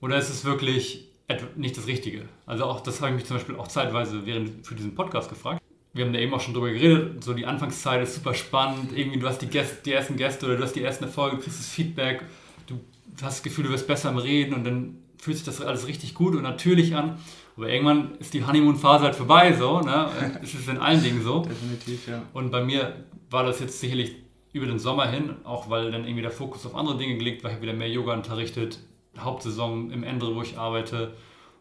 oder 0.00 0.16
ist 0.16 0.30
es 0.30 0.46
wirklich 0.46 1.10
nicht 1.56 1.76
das 1.76 1.86
Richtige? 1.86 2.26
Also 2.46 2.64
auch 2.64 2.80
das 2.80 3.02
habe 3.02 3.10
ich 3.10 3.16
mich 3.16 3.26
zum 3.26 3.36
Beispiel 3.36 3.56
auch 3.56 3.68
zeitweise 3.68 4.24
während 4.24 4.66
für 4.66 4.74
diesen 4.74 4.94
Podcast 4.94 5.28
gefragt. 5.28 5.62
Wir 5.92 6.06
haben 6.06 6.14
da 6.14 6.18
eben 6.18 6.32
auch 6.32 6.40
schon 6.40 6.54
drüber 6.54 6.70
geredet, 6.70 7.22
so 7.22 7.34
die 7.34 7.44
Anfangszeit 7.44 8.02
ist 8.02 8.14
super 8.14 8.32
spannend, 8.32 8.96
irgendwie 8.96 9.18
du 9.18 9.28
hast 9.28 9.42
die, 9.42 9.48
Gäste, 9.48 9.76
die 9.84 9.92
ersten 9.92 10.16
Gäste 10.16 10.46
oder 10.46 10.56
du 10.56 10.62
hast 10.62 10.72
die 10.72 10.82
ersten 10.82 11.04
Erfolge, 11.04 11.36
kriegst 11.36 11.58
das 11.58 11.68
Feedback, 11.68 12.22
du 12.66 12.80
hast 13.20 13.38
das 13.38 13.42
Gefühl, 13.42 13.64
du 13.64 13.70
wirst 13.70 13.86
besser 13.86 14.08
im 14.08 14.16
Reden 14.16 14.54
und 14.54 14.64
dann 14.64 15.02
fühlt 15.18 15.36
sich 15.36 15.44
das 15.44 15.60
alles 15.60 15.86
richtig 15.86 16.14
gut 16.14 16.34
und 16.34 16.44
natürlich 16.44 16.96
an. 16.96 17.18
Aber 17.58 17.68
irgendwann 17.68 18.14
ist 18.20 18.32
die 18.34 18.46
Honeymoon-Phase 18.46 19.04
halt 19.04 19.16
vorbei, 19.16 19.52
so, 19.52 19.80
ne? 19.80 20.08
Es 20.42 20.54
ist 20.54 20.68
in 20.68 20.78
allen 20.78 21.02
Dingen 21.02 21.20
so. 21.24 21.40
Definitiv, 21.40 22.06
ja. 22.06 22.22
Und 22.32 22.52
bei 22.52 22.62
mir 22.62 23.04
war 23.30 23.42
das 23.42 23.58
jetzt 23.58 23.80
sicherlich 23.80 24.14
über 24.52 24.66
den 24.66 24.78
Sommer 24.78 25.08
hin, 25.08 25.34
auch 25.42 25.68
weil 25.68 25.90
dann 25.90 26.04
irgendwie 26.04 26.22
der 26.22 26.30
Fokus 26.30 26.64
auf 26.66 26.76
andere 26.76 26.96
Dinge 26.96 27.16
gelegt 27.16 27.42
war. 27.42 27.50
Ich 27.50 27.56
habe 27.56 27.64
wieder 27.64 27.76
mehr 27.76 27.90
Yoga 27.90 28.14
unterrichtet, 28.14 28.78
Hauptsaison 29.18 29.90
im 29.90 30.04
Ende, 30.04 30.32
wo 30.36 30.40
ich 30.40 30.56
arbeite. 30.56 31.16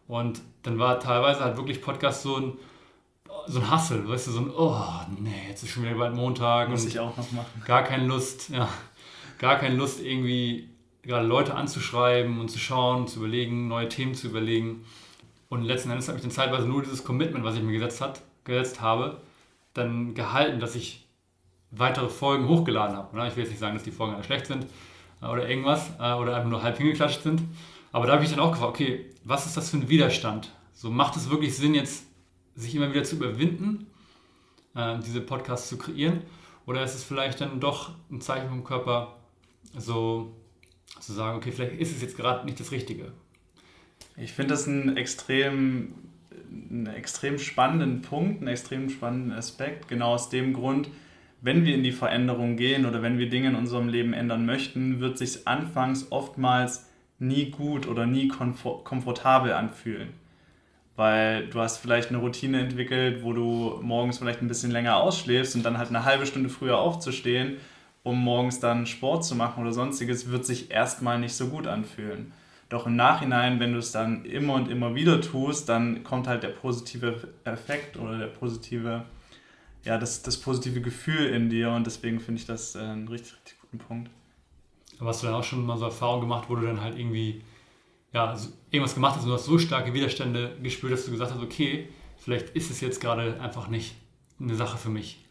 Und 0.08 0.40
dann 0.62 0.78
war 0.78 1.00
teilweise 1.00 1.40
halt 1.40 1.58
wirklich 1.58 1.82
Podcast 1.82 2.22
so 2.22 2.36
ein, 2.36 2.54
so 3.48 3.60
ein 3.60 3.72
Hustle, 3.72 4.08
weißt 4.08 4.28
du, 4.28 4.32
so 4.32 4.40
ein, 4.42 4.52
oh 4.56 4.80
nee, 5.20 5.50
jetzt 5.50 5.64
ist 5.64 5.72
schon 5.72 5.82
wieder 5.82 5.96
bald 5.96 6.14
Montag. 6.14 6.70
Muss 6.70 6.86
ich 6.86 7.00
auch 7.00 7.18
noch 7.18 7.32
machen. 7.32 7.64
Gar 7.66 7.82
keine 7.82 8.06
Lust, 8.06 8.50
ja, 8.50 8.70
gar 9.40 9.56
keine 9.58 9.76
Lust 9.76 10.00
irgendwie 10.00 10.70
gerade 11.02 11.26
Leute 11.26 11.56
anzuschreiben 11.56 12.40
und 12.40 12.50
zu 12.50 12.60
schauen, 12.60 13.08
zu 13.08 13.18
überlegen, 13.18 13.68
neue 13.68 13.90
Themen 13.90 14.14
zu 14.14 14.28
überlegen. 14.28 14.86
Und 15.50 15.64
letzten 15.64 15.90
Endes 15.90 16.08
habe 16.08 16.18
ich 16.18 16.24
dann 16.24 16.32
zeitweise 16.32 16.68
nur 16.68 16.84
dieses 16.84 17.04
Commitment, 17.04 17.44
was 17.44 17.56
ich 17.56 17.62
mir 17.62 17.74
gesetzt, 17.74 18.02
hat, 18.02 18.22
gesetzt 18.44 18.82
habe, 18.82 19.22
dann 19.74 20.14
gehalten, 20.14 20.60
dass 20.60 20.76
ich 20.76 21.08
weitere 21.72 22.10
Folgen 22.10 22.48
hochgeladen 22.48 22.96
habe. 22.96 23.28
Ich 23.28 23.36
will 23.36 23.44
jetzt 23.44 23.52
nicht 23.52 23.60
sagen, 23.60 23.76
dass 23.76 23.84
die 23.84 23.92
Folgen 23.92 24.16
alle 24.16 24.24
schlecht 24.24 24.48
sind 24.48 24.66
äh, 25.22 25.26
oder 25.26 25.48
irgendwas 25.50 25.90
äh, 26.00 26.14
oder 26.14 26.36
einfach 26.36 26.50
nur 26.50 26.64
halb 26.64 26.78
hingeklatscht 26.78 27.24
sind. 27.24 27.42
Aber 27.92 28.06
da 28.06 28.14
habe 28.14 28.24
ich 28.24 28.30
dann 28.30 28.40
auch 28.40 28.52
gefragt, 28.52 28.70
okay, 28.70 29.06
was 29.24 29.46
ist 29.46 29.58
das 29.58 29.70
für 29.70 29.78
ein 29.78 29.90
Widerstand? 29.90 30.52
So 30.74 30.90
macht 30.90 31.16
es 31.16 31.30
wirklich 31.30 31.56
Sinn, 31.56 31.74
jetzt 31.74 32.06
sich 32.56 32.76
immer 32.76 32.90
wieder 32.90 33.04
zu 33.04 33.16
überwinden, 33.16 33.88
äh, 34.76 34.98
diese 35.00 35.22
Podcasts 35.22 35.70
zu 35.70 35.78
kreieren? 35.78 36.22
Oder 36.66 36.84
ist 36.84 36.96
es 36.96 37.04
vielleicht 37.04 37.40
dann 37.40 37.60
doch 37.60 37.92
ein 38.12 38.20
Zeichen 38.22 38.50
vom 38.50 38.64
Körper, 38.64 39.16
so 39.78 40.36
zu 41.00 41.14
sagen, 41.14 41.38
okay, 41.38 41.52
vielleicht 41.52 41.80
ist 41.80 41.96
es 41.96 42.02
jetzt 42.02 42.18
gerade 42.18 42.46
nicht 42.46 42.60
das 42.60 42.72
Richtige? 42.72 43.14
Ich 44.20 44.34
finde 44.34 44.56
das 44.56 44.68
einen 44.68 44.98
extrem, 44.98 45.94
einen 46.52 46.88
extrem 46.88 47.38
spannenden 47.38 48.02
Punkt, 48.02 48.40
einen 48.40 48.48
extrem 48.48 48.90
spannenden 48.90 49.32
Aspekt, 49.32 49.88
genau 49.88 50.14
aus 50.16 50.30
dem 50.30 50.54
Grund, 50.54 50.90
wenn 51.42 51.66
wir 51.66 51.76
in 51.76 51.84
die 51.84 51.92
Veränderung 51.92 52.58
gehen 52.58 52.88
oder 52.88 53.04
wenn 53.04 53.20
wir 53.20 53.30
Dinge 53.30 53.50
in 53.50 53.56
unserem 53.56 53.90
Leben 53.90 54.14
ändern 54.14 54.48
möchten, 54.48 55.00
wird 55.00 55.20
sich 55.20 55.48
anfangs 55.48 56.12
oftmals 56.12 56.90
nie 57.20 57.52
gut 57.52 57.88
oder 57.88 58.08
nie 58.08 58.28
komfortabel 58.28 59.54
anfühlen. 59.54 60.10
Weil 60.96 61.48
du 61.48 61.60
hast 61.60 61.78
vielleicht 61.78 62.10
eine 62.10 62.18
Routine 62.18 62.60
entwickelt, 62.60 63.24
wo 63.24 63.34
du 63.34 63.80
morgens 63.84 64.18
vielleicht 64.18 64.42
ein 64.42 64.48
bisschen 64.48 64.72
länger 64.72 64.98
ausschläfst 64.98 65.56
und 65.56 65.64
dann 65.64 65.78
halt 65.78 65.90
eine 65.90 66.06
halbe 66.06 66.26
Stunde 66.26 66.50
früher 66.50 66.80
aufzustehen, 66.80 67.58
um 68.02 68.20
morgens 68.20 68.60
dann 68.60 68.88
Sport 68.88 69.24
zu 69.26 69.36
machen 69.36 69.62
oder 69.62 69.74
sonstiges, 69.74 70.32
wird 70.32 70.44
sich 70.44 70.72
erstmal 70.72 71.20
nicht 71.20 71.36
so 71.36 71.50
gut 71.50 71.68
anfühlen. 71.68 72.34
Doch 72.70 72.86
im 72.86 72.96
Nachhinein, 72.96 73.60
wenn 73.60 73.72
du 73.72 73.80
es 73.80 73.92
dann 73.92 74.26
immer 74.26 74.56
und 74.56 74.70
immer 74.70 74.94
wieder 74.94 75.22
tust, 75.22 75.70
dann 75.70 76.04
kommt 76.04 76.28
halt 76.28 76.44
der 76.44 76.50
positive 76.50 77.30
Effekt 77.46 77.96
oder 77.98 78.18
der 78.18 78.28
positive, 78.28 79.06
ja, 79.86 79.98
das, 79.98 80.22
das 80.22 80.38
positive 80.38 80.82
Gefühl 80.82 81.28
in 81.28 81.50
dir 81.50 81.72
und 81.72 81.88
deswegen 81.88 82.20
finde 82.20 82.42
ich 82.42 82.48
das 82.48 82.76
äh, 82.76 82.80
einen 82.80 83.08
richtig, 83.08 83.36
richtig 83.36 83.60
guten 83.62 83.78
Punkt. 83.78 84.12
Aber 85.00 85.10
hast 85.10 85.24
du 85.24 85.28
dann 85.28 85.36
auch 85.36 85.44
schon 85.44 85.66
mal 85.66 85.78
so 85.78 85.86
Erfahrungen 85.86 86.22
gemacht, 86.22 86.50
wo 86.50 86.56
du 86.56 86.66
dann 86.66 86.82
halt 86.82 86.98
irgendwie 86.98 87.42
ja, 88.14 88.36
irgendwas 88.72 88.96
gemacht 88.96 89.16
hast 89.16 89.24
und 89.24 89.30
du 89.30 89.36
hast 89.36 89.46
so 89.46 89.60
starke 89.60 89.94
Widerstände 89.94 90.58
gespürt, 90.62 90.94
dass 90.94 91.06
du 91.06 91.12
gesagt 91.12 91.32
hast, 91.34 91.42
okay, 91.42 91.88
vielleicht 92.18 92.50
ist 92.50 92.72
es 92.72 92.82
jetzt 92.82 93.00
gerade 93.00 93.40
einfach 93.40 93.68
nicht 93.68 93.96
eine 94.40 94.56
Sache 94.56 94.78
für 94.78 94.90
mich. 94.90 95.24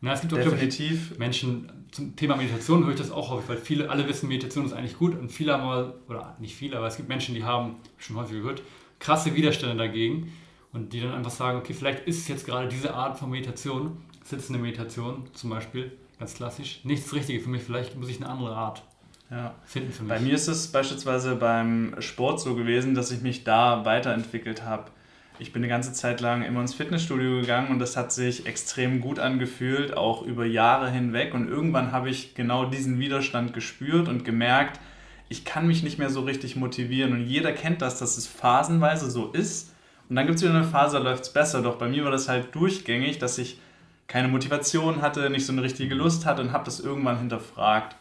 Na, 0.00 0.12
es 0.12 0.20
gibt 0.20 0.32
auch 0.32 0.38
Definitiv. 0.38 1.18
Menschen, 1.18 1.86
zum 1.90 2.14
Thema 2.14 2.36
Meditation 2.36 2.84
höre 2.84 2.92
ich 2.92 2.98
das 2.98 3.10
auch 3.10 3.30
häufig, 3.30 3.48
weil 3.48 3.56
viele, 3.56 3.90
alle 3.90 4.06
wissen, 4.06 4.28
Meditation 4.28 4.64
ist 4.64 4.72
eigentlich 4.72 4.96
gut 4.96 5.18
und 5.18 5.30
viele 5.30 5.52
haben 5.52 5.62
aber, 5.62 5.94
oder 6.08 6.36
nicht 6.38 6.54
viele, 6.54 6.76
aber 6.76 6.86
es 6.86 6.96
gibt 6.96 7.08
Menschen, 7.08 7.34
die 7.34 7.44
haben, 7.44 7.76
schon 7.96 8.16
häufig 8.16 8.36
gehört, 8.36 8.62
krasse 9.00 9.34
Widerstände 9.34 9.76
dagegen 9.76 10.32
und 10.72 10.92
die 10.92 11.00
dann 11.00 11.12
einfach 11.12 11.30
sagen, 11.30 11.58
okay, 11.58 11.74
vielleicht 11.74 12.06
ist 12.06 12.18
es 12.18 12.28
jetzt 12.28 12.46
gerade 12.46 12.68
diese 12.68 12.94
Art 12.94 13.18
von 13.18 13.30
Meditation, 13.30 13.96
sitzende 14.24 14.60
Meditation 14.60 15.28
zum 15.32 15.50
Beispiel, 15.50 15.92
ganz 16.18 16.34
klassisch, 16.34 16.80
nichts 16.84 17.12
Richtige 17.12 17.40
für 17.40 17.48
mich, 17.48 17.62
vielleicht 17.62 17.96
muss 17.96 18.08
ich 18.08 18.18
eine 18.18 18.28
andere 18.28 18.54
Art 18.54 18.84
ja. 19.30 19.54
finden 19.64 19.92
für 19.92 20.04
mich. 20.04 20.10
Bei 20.10 20.20
mir 20.20 20.34
ist 20.34 20.46
es 20.46 20.68
beispielsweise 20.68 21.34
beim 21.34 21.96
Sport 21.98 22.40
so 22.40 22.54
gewesen, 22.54 22.94
dass 22.94 23.10
ich 23.10 23.22
mich 23.22 23.42
da 23.42 23.84
weiterentwickelt 23.84 24.64
habe 24.64 24.92
ich 25.38 25.52
bin 25.52 25.62
eine 25.62 25.68
ganze 25.68 25.92
Zeit 25.92 26.20
lang 26.20 26.42
immer 26.42 26.60
ins 26.60 26.74
Fitnessstudio 26.74 27.40
gegangen 27.40 27.68
und 27.68 27.78
das 27.78 27.96
hat 27.96 28.12
sich 28.12 28.46
extrem 28.46 29.00
gut 29.00 29.18
angefühlt, 29.18 29.96
auch 29.96 30.22
über 30.22 30.44
Jahre 30.44 30.90
hinweg. 30.90 31.32
Und 31.32 31.48
irgendwann 31.48 31.92
habe 31.92 32.10
ich 32.10 32.34
genau 32.34 32.64
diesen 32.64 32.98
Widerstand 32.98 33.52
gespürt 33.52 34.08
und 34.08 34.24
gemerkt, 34.24 34.80
ich 35.28 35.44
kann 35.44 35.66
mich 35.66 35.82
nicht 35.82 35.98
mehr 35.98 36.10
so 36.10 36.22
richtig 36.22 36.56
motivieren. 36.56 37.12
Und 37.12 37.26
jeder 37.26 37.52
kennt 37.52 37.82
das, 37.82 37.98
dass 37.98 38.16
es 38.16 38.26
phasenweise 38.26 39.10
so 39.10 39.30
ist. 39.30 39.74
Und 40.08 40.16
dann 40.16 40.26
gibt 40.26 40.38
es 40.38 40.42
wieder 40.42 40.54
eine 40.54 40.64
Phase, 40.64 40.96
da 40.96 41.02
läuft 41.02 41.24
es 41.24 41.32
besser. 41.32 41.62
Doch 41.62 41.76
bei 41.76 41.88
mir 41.88 42.04
war 42.04 42.10
das 42.10 42.28
halt 42.28 42.54
durchgängig, 42.54 43.18
dass 43.18 43.38
ich 43.38 43.60
keine 44.08 44.28
Motivation 44.28 45.02
hatte, 45.02 45.30
nicht 45.30 45.46
so 45.46 45.52
eine 45.52 45.62
richtige 45.62 45.94
Lust 45.94 46.26
hatte 46.26 46.42
und 46.42 46.52
habe 46.52 46.64
das 46.64 46.80
irgendwann 46.80 47.18
hinterfragt. 47.18 47.94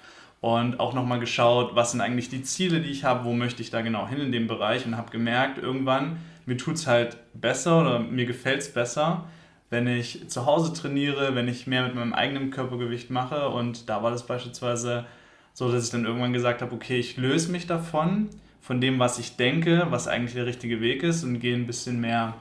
Und 0.47 0.79
auch 0.79 0.93
nochmal 0.93 1.19
geschaut, 1.19 1.75
was 1.75 1.91
sind 1.91 1.99
eigentlich 1.99 2.29
die 2.29 2.41
Ziele, 2.41 2.79
die 2.79 2.89
ich 2.89 3.03
habe, 3.03 3.25
wo 3.25 3.33
möchte 3.33 3.62
ich 3.62 3.69
da 3.69 3.81
genau 3.81 4.07
hin 4.07 4.21
in 4.21 4.31
dem 4.31 4.47
Bereich 4.47 4.86
und 4.86 4.95
habe 4.95 5.12
gemerkt, 5.12 5.57
irgendwann, 5.57 6.19
mir 6.45 6.55
tut 6.55 6.75
es 6.75 6.88
halt 6.88 7.17
besser 7.33 7.81
oder 7.81 7.99
mir 7.99 8.25
gefällt 8.25 8.62
es 8.62 8.71
besser, 8.71 9.25
wenn 9.69 9.88
ich 9.88 10.29
zu 10.29 10.45
Hause 10.45 10.71
trainiere, 10.71 11.36
wenn 11.36 11.49
ich 11.49 11.67
mehr 11.67 11.83
mit 11.83 11.95
meinem 11.95 12.13
eigenen 12.13 12.49
Körpergewicht 12.49 13.10
mache. 13.10 13.49
Und 13.49 13.89
da 13.89 14.01
war 14.03 14.10
das 14.10 14.25
beispielsweise 14.25 15.05
so, 15.53 15.69
dass 15.69 15.83
ich 15.83 15.89
dann 15.89 16.05
irgendwann 16.05 16.31
gesagt 16.31 16.62
habe, 16.62 16.73
okay, 16.73 16.97
ich 16.97 17.17
löse 17.17 17.51
mich 17.51 17.67
davon, 17.67 18.29
von 18.62 18.79
dem, 18.79 18.99
was 18.99 19.19
ich 19.19 19.36
denke, 19.36 19.88
was 19.89 20.07
eigentlich 20.07 20.36
der 20.36 20.45
richtige 20.45 20.79
Weg 20.79 21.03
ist 21.03 21.25
und 21.25 21.41
gehe 21.41 21.57
ein 21.57 21.67
bisschen 21.67 21.99
mehr 21.99 22.36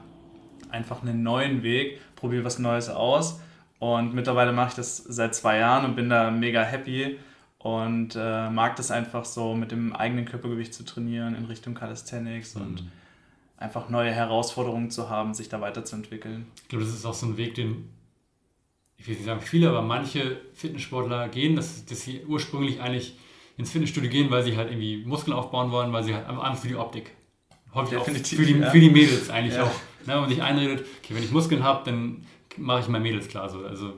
einfach 0.69 1.01
einen 1.01 1.23
neuen 1.23 1.61
Weg, 1.61 1.99
probiere 2.15 2.45
was 2.45 2.57
Neues 2.57 2.87
aus. 2.87 3.41
Und 3.79 4.13
mittlerweile 4.13 4.53
mache 4.53 4.69
ich 4.69 4.75
das 4.75 4.95
seit 4.95 5.35
zwei 5.35 5.57
Jahren 5.57 5.83
und 5.83 5.97
bin 5.97 6.09
da 6.09 6.31
mega 6.31 6.61
happy 6.63 7.17
und 7.59 8.15
äh, 8.15 8.49
mag 8.49 8.75
das 8.75 8.91
einfach 8.91 9.25
so 9.25 9.55
mit 9.55 9.71
dem 9.71 9.93
eigenen 9.93 10.25
Körpergewicht 10.25 10.73
zu 10.73 10.83
trainieren 10.85 11.35
in 11.35 11.45
Richtung 11.45 11.73
Calisthenics 11.73 12.55
mhm. 12.55 12.61
und 12.61 12.83
einfach 13.57 13.89
neue 13.89 14.11
Herausforderungen 14.11 14.91
zu 14.91 15.09
haben, 15.09 15.33
sich 15.33 15.49
da 15.49 15.59
weiterzuentwickeln. 15.61 16.47
Ich 16.63 16.67
glaube, 16.69 16.85
das 16.85 16.93
ist 16.93 17.05
auch 17.05 17.13
so 17.13 17.25
ein 17.25 17.37
Weg, 17.37 17.55
den 17.55 17.89
ich 18.97 19.07
will 19.07 19.15
nicht 19.15 19.25
sagen 19.25 19.41
viele, 19.41 19.69
aber 19.69 19.81
manche 19.81 20.41
Fitnesssportler 20.53 21.29
gehen, 21.29 21.55
dass, 21.55 21.85
dass 21.85 22.01
sie 22.01 22.25
ursprünglich 22.25 22.81
eigentlich 22.81 23.15
ins 23.55 23.71
Fitnessstudio 23.71 24.09
gehen, 24.09 24.31
weil 24.31 24.43
sie 24.43 24.57
halt 24.57 24.69
irgendwie 24.69 25.03
Muskeln 25.05 25.33
aufbauen 25.33 25.71
wollen, 25.71 25.93
weil 25.93 26.03
sie 26.03 26.13
halt 26.13 26.27
einfach 26.27 26.57
für 26.57 26.67
die 26.67 26.75
Optik. 26.75 27.11
Häufig 27.73 27.97
auch 27.97 28.05
für 28.05 28.13
die, 28.13 28.59
ja. 28.59 28.69
für 28.69 28.79
die 28.79 28.89
Mädels 28.89 29.29
eigentlich 29.29 29.55
ja. 29.55 29.63
auch. 29.63 29.71
Ne, 30.05 30.13
wenn 30.13 30.21
man 30.21 30.29
sich 30.29 30.41
einredet, 30.41 30.85
okay, 30.99 31.15
wenn 31.15 31.23
ich 31.23 31.31
Muskeln 31.31 31.63
habe, 31.63 31.83
dann 31.85 32.25
mache 32.57 32.81
ich 32.81 32.87
meine 32.87 33.03
Mädels 33.03 33.27
klar 33.27 33.49
so. 33.49 33.65
Also 33.65 33.93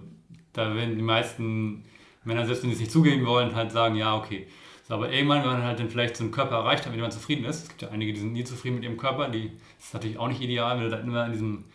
da 0.53 0.75
werden 0.75 0.95
die 0.95 1.01
meisten 1.03 1.85
Männer, 2.29 2.45
selbst 2.45 2.63
wenn 2.63 2.69
sie 2.69 2.75
es 2.75 2.79
nicht 2.79 2.91
zugeben 2.91 3.25
wollen, 3.25 3.55
halt 3.55 3.71
sagen, 3.71 3.95
ja, 3.95 4.15
okay. 4.15 4.47
So, 4.87 4.93
aber 4.95 5.11
irgendwann, 5.11 5.43
wenn 5.43 5.51
man 5.51 5.63
halt 5.63 5.79
dann 5.79 5.89
vielleicht 5.89 6.15
so 6.15 6.23
einen 6.23 6.31
Körper 6.31 6.55
erreicht 6.55 6.85
hat, 6.85 6.91
mit 6.91 6.99
dem 6.99 7.03
man 7.03 7.11
zufrieden 7.11 7.45
ist, 7.45 7.63
es 7.63 7.69
gibt 7.69 7.81
ja 7.81 7.89
einige, 7.89 8.13
die 8.13 8.19
sind 8.19 8.33
nie 8.33 8.43
zufrieden 8.43 8.75
mit 8.75 8.83
ihrem 8.85 8.97
Körper, 8.97 9.29
die 9.29 9.51
das 9.77 9.87
ist 9.87 9.93
natürlich 9.93 10.17
auch 10.17 10.27
nicht 10.27 10.41
ideal, 10.41 10.77
wenn 10.77 10.85
du 10.85 10.89
dann 10.89 11.03
immer 11.05 11.25
in 11.25 11.31
diesem, 11.31 11.65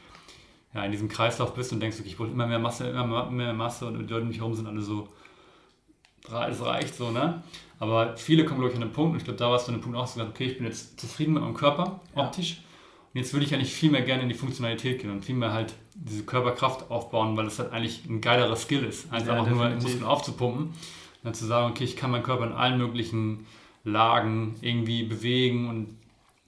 ja, 0.74 0.84
in 0.84 0.90
diesem 0.90 1.08
Kreislauf 1.08 1.54
bist 1.54 1.72
und 1.72 1.80
denkst, 1.80 1.98
okay, 2.00 2.08
ich 2.08 2.16
brauche 2.16 2.28
immer 2.28 2.46
mehr 2.46 2.58
Masse, 2.58 2.88
immer 2.88 3.30
mehr 3.30 3.52
Masse 3.52 3.86
und 3.86 3.98
die 3.98 4.12
Leute 4.12 4.22
um 4.22 4.28
mich 4.28 4.38
herum 4.38 4.54
sind 4.54 4.66
alle 4.66 4.80
so, 4.80 5.08
es 6.48 6.64
reicht 6.64 6.94
so, 6.94 7.10
ne? 7.10 7.42
Aber 7.78 8.16
viele 8.16 8.44
kommen, 8.44 8.60
glaube 8.60 8.70
ich, 8.70 8.76
an 8.76 8.86
den 8.86 8.92
Punkt, 8.92 9.12
und 9.12 9.18
ich 9.18 9.24
glaube, 9.24 9.38
da 9.38 9.50
warst 9.50 9.68
du 9.68 9.72
an 9.72 9.78
dem 9.78 9.82
Punkt 9.82 9.98
auch 9.98 10.06
so, 10.06 10.22
okay, 10.22 10.46
ich 10.46 10.56
bin 10.56 10.66
jetzt 10.66 10.98
zufrieden 10.98 11.34
mit 11.34 11.42
meinem 11.42 11.54
Körper, 11.54 12.00
optisch. 12.14 12.52
Ja. 12.52 12.58
Jetzt 13.14 13.32
würde 13.32 13.46
ich 13.46 13.54
eigentlich 13.54 13.72
viel 13.72 13.90
mehr 13.90 14.02
gerne 14.02 14.24
in 14.24 14.28
die 14.28 14.34
Funktionalität 14.34 15.00
gehen 15.00 15.10
und 15.10 15.24
viel 15.24 15.36
mehr 15.36 15.52
halt 15.52 15.74
diese 15.94 16.24
Körperkraft 16.24 16.90
aufbauen, 16.90 17.36
weil 17.36 17.44
das 17.44 17.60
halt 17.60 17.72
eigentlich 17.72 18.04
ein 18.06 18.20
geilerer 18.20 18.56
Skill 18.56 18.84
ist, 18.84 19.10
als 19.12 19.26
ja, 19.26 19.32
einfach 19.32 19.46
definitiv. 19.46 19.70
nur 19.70 19.82
Muskeln 19.82 20.04
aufzupumpen. 20.04 20.64
Und 20.66 20.74
dann 21.22 21.34
zu 21.34 21.46
sagen, 21.46 21.70
okay, 21.70 21.84
ich 21.84 21.96
kann 21.96 22.10
meinen 22.10 22.24
Körper 22.24 22.44
in 22.44 22.52
allen 22.52 22.76
möglichen 22.76 23.46
Lagen 23.84 24.56
irgendwie 24.60 25.04
bewegen 25.04 25.68
und 25.68 25.98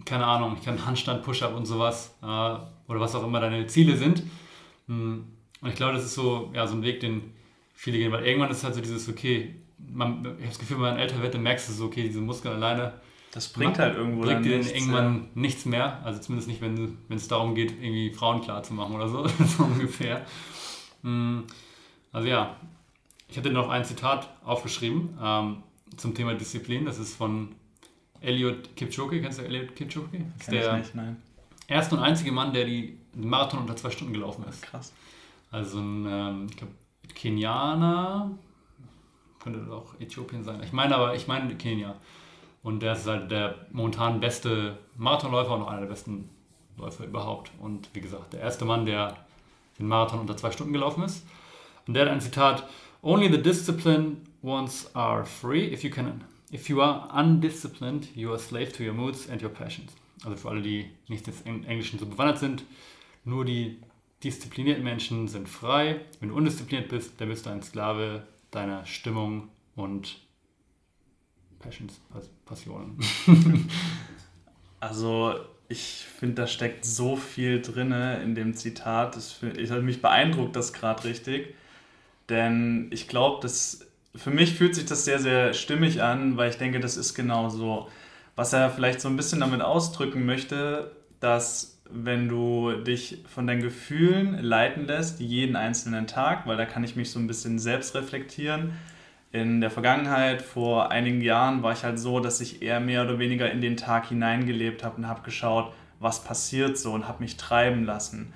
keine 0.05 0.27
Ahnung, 0.27 0.57
ich 0.59 0.65
kann 0.65 0.85
Handstand, 0.85 1.23
Push-Up 1.23 1.55
und 1.55 1.67
sowas 1.67 2.15
äh, 2.23 2.27
oder 2.27 3.01
was 3.01 3.15
auch 3.15 3.25
immer 3.25 3.41
deine 3.41 3.67
Ziele 3.67 3.97
sind. 3.97 4.23
Hm. 4.89 5.25
Und 5.61 5.69
ich 5.69 5.75
glaube, 5.77 5.95
das 5.95 6.05
ist 6.05 6.15
so, 6.15 6.51
ja, 6.55 6.67
so 6.67 6.75
ein 6.75 6.83
Weg, 6.83 7.01
den 7.01 7.33
viele 7.75 7.99
gehen, 7.99 8.13
weil 8.13 8.25
irgendwann 8.25 8.51
ist 8.51 8.65
halt 8.65 8.75
so 8.75 8.81
dieses, 8.81 9.09
okay, 9.09 9.55
man, 9.79 10.21
ich 10.21 10.29
habe 10.29 10.47
das 10.47 10.59
Gefühl, 10.59 10.77
wenn 10.77 10.85
man 10.85 10.99
älter 10.99 11.23
wird, 11.23 11.35
dann 11.35 11.43
merkst 11.43 11.69
du 11.69 11.73
so, 11.73 11.87
okay, 11.87 12.03
diese 12.03 12.21
Muskeln 12.21 12.55
alleine. 12.55 12.95
Das 13.37 13.49
bringt 13.49 13.79
halt 13.79 13.97
irgendwo 13.97 14.23
bringt 14.23 14.47
dir 14.47 14.59
dann 14.59 14.67
irgendwann 14.67 15.15
ja. 15.15 15.23
nichts 15.35 15.67
mehr. 15.67 16.01
Also 16.03 16.21
zumindest 16.23 16.49
nicht, 16.49 16.63
wenn 16.63 16.97
es 17.11 17.29
darum 17.29 17.55
geht, 17.55 17.71
irgendwie 17.71 18.11
Frauen 18.11 18.41
klar 18.41 18.63
zu 18.63 18.73
machen 18.73 18.95
oder 18.95 19.11
so, 19.11 19.29
so 19.45 19.65
ungefähr. 19.65 20.25
Hm, 21.03 21.45
also 22.13 22.29
ja, 22.29 22.57
ich 23.29 23.37
hatte 23.37 23.51
noch 23.51 23.69
ein 23.69 23.85
Zitat 23.85 24.31
aufgeschrieben 24.43 25.19
ähm, 25.23 25.63
zum 25.99 26.15
Thema 26.15 26.33
Disziplin. 26.33 26.87
Das 26.87 26.99
ist 26.99 27.15
von 27.15 27.55
Elliot 28.23 28.75
Kipchoge. 28.75 29.21
Kennst 29.21 29.39
du 29.39 29.43
Elliot 29.43 29.77
Kipchoge? 29.77 30.19
Das 30.39 30.41
ist 30.41 30.45
Kenn 30.47 30.55
der 30.55 30.77
nicht, 30.79 30.95
nein. 30.95 31.17
erste 31.69 31.95
und 31.95 32.01
einzige 32.01 32.33
Mann, 32.33 32.55
der 32.55 32.65
die 32.65 32.99
Marathon 33.15 33.61
unter 33.61 33.77
zwei 33.77 33.91
Stunden 33.91 34.15
gelaufen 34.15 34.47
ist. 34.49 34.63
Krass. 34.63 34.95
Also 35.51 35.79
ein, 35.79 36.07
ähm, 36.09 36.47
Kenianer, 37.15 38.31
könnte 39.41 39.71
auch 39.71 39.93
Äthiopien 40.01 40.43
sein. 40.43 40.63
Ich 40.63 40.73
meine 40.73 40.95
aber, 40.95 41.15
ich 41.15 41.27
meine 41.27 41.55
Kenia. 41.57 41.97
Und 42.67 42.81
der 42.81 42.95
ist 42.95 43.07
halt 43.07 43.31
der 43.31 43.55
momentan 43.71 44.19
beste 44.19 44.77
Marathonläufer 44.97 45.55
und 45.55 45.63
auch 45.63 45.69
einer 45.69 45.83
der 45.83 45.87
besten 45.87 46.29
Läufer 46.77 47.05
überhaupt. 47.05 47.53
Und 47.61 47.89
wie 47.93 48.01
gesagt, 48.01 48.33
der 48.33 48.41
erste 48.41 48.65
Mann, 48.65 48.85
der 48.85 49.17
den 49.79 49.87
Marathon 49.87 50.19
unter 50.19 50.37
zwei 50.37 50.51
Stunden 50.51 50.73
gelaufen 50.73 51.05
ist. 51.05 51.25
Und 51.87 51.95
der 51.95 52.05
hat 52.05 52.11
ein 52.11 52.21
Zitat: 52.21 52.69
Only 53.03 53.31
the 53.31 53.41
disciplined 53.41 54.17
ones 54.43 54.91
are 54.97 55.25
free. 55.25 55.73
If 55.73 55.85
you 55.85 55.91
can, 55.91 56.25
if 56.53 56.69
you 56.69 56.83
are 56.83 57.09
undisciplined, 57.17 58.09
you 58.17 58.31
are 58.31 58.39
slave 58.41 58.73
to 58.73 58.83
your 58.83 58.95
moods 58.95 59.31
and 59.31 59.41
your 59.41 59.51
passions. 59.51 59.93
Also 60.25 60.37
für 60.37 60.49
alle, 60.49 60.63
die 60.63 60.91
nicht 61.07 61.29
des 61.29 61.43
Englischen 61.43 62.01
so 62.01 62.07
bewandert 62.07 62.39
sind, 62.39 62.65
nur 63.25 63.45
die 63.45 63.79
disziplinierten 64.25 64.83
Menschen 64.83 65.29
sind 65.29 65.49
frei. 65.49 66.01
Wenn 66.19 66.31
du 66.31 66.35
undiszipliniert 66.35 66.89
bist, 66.89 67.21
dann 67.21 67.29
bist 67.29 67.47
du 67.47 67.51
ein 67.51 67.63
Sklave 67.63 68.27
deiner 68.51 68.85
Stimmung 68.87 69.51
und 69.77 70.26
Passions, 71.61 72.01
Passionen. 72.45 72.99
also 74.81 75.35
ich 75.69 76.07
finde, 76.19 76.43
da 76.43 76.47
steckt 76.47 76.85
so 76.85 77.17
viel 77.17 77.61
drin 77.61 77.93
in 77.93 78.35
dem 78.35 78.55
Zitat. 78.55 79.17
Ich, 79.17 79.71
mich 79.71 80.01
beeindruckt 80.01 80.55
das 80.55 80.73
gerade 80.73 81.05
richtig. 81.05 81.55
Denn 82.29 82.89
ich 82.91 83.09
glaube, 83.09 83.41
dass 83.43 83.87
für 84.15 84.31
mich 84.31 84.55
fühlt 84.55 84.75
sich 84.75 84.87
das 84.87 85.05
sehr, 85.05 85.19
sehr 85.19 85.53
stimmig 85.55 86.03
an, 86.03 86.37
weil 86.37 86.51
ich 86.51 86.57
denke, 86.57 86.81
das 86.81 86.97
ist 86.97 87.15
genau 87.15 87.49
so. 87.49 87.89
Was 88.35 88.53
er 88.53 88.71
vielleicht 88.71 89.01
so 89.01 89.09
ein 89.09 89.17
bisschen 89.17 89.41
damit 89.41 89.61
ausdrücken 89.61 90.27
möchte, 90.27 90.93
dass 91.21 91.81
wenn 91.89 92.29
du 92.29 92.73
dich 92.83 93.25
von 93.33 93.47
deinen 93.47 93.63
Gefühlen 93.63 94.43
leiten 94.43 94.87
lässt, 94.87 95.21
jeden 95.21 95.57
einzelnen 95.57 96.07
Tag, 96.07 96.47
weil 96.47 96.57
da 96.57 96.67
kann 96.67 96.85
ich 96.85 96.97
mich 96.97 97.11
so 97.11 97.19
ein 97.19 97.27
bisschen 97.27 97.59
selbst 97.59 97.95
reflektieren. 97.95 98.73
In 99.37 99.61
der 99.61 99.71
Vergangenheit, 99.71 100.41
vor 100.41 100.91
einigen 100.91 101.21
Jahren, 101.21 101.63
war 101.63 101.75
ich 101.75 101.85
halt 101.85 101.99
so, 101.99 102.21
dass 102.21 102.41
ich 102.41 102.63
eher 102.63 102.81
mehr 102.81 103.05
oder 103.05 103.19
weniger 103.19 103.51
in 103.51 103.61
den 103.61 103.77
Tag 103.77 104.07
hineingelebt 104.07 104.83
habe 104.83 104.97
und 104.97 105.09
habe 105.09 105.21
geschaut, 105.25 105.75
was 106.01 106.25
passiert 106.25 106.79
so 106.79 106.93
und 106.93 107.07
habe 107.07 107.23
mich 107.23 107.37
treiben 107.37 107.85
lassen. 107.85 108.33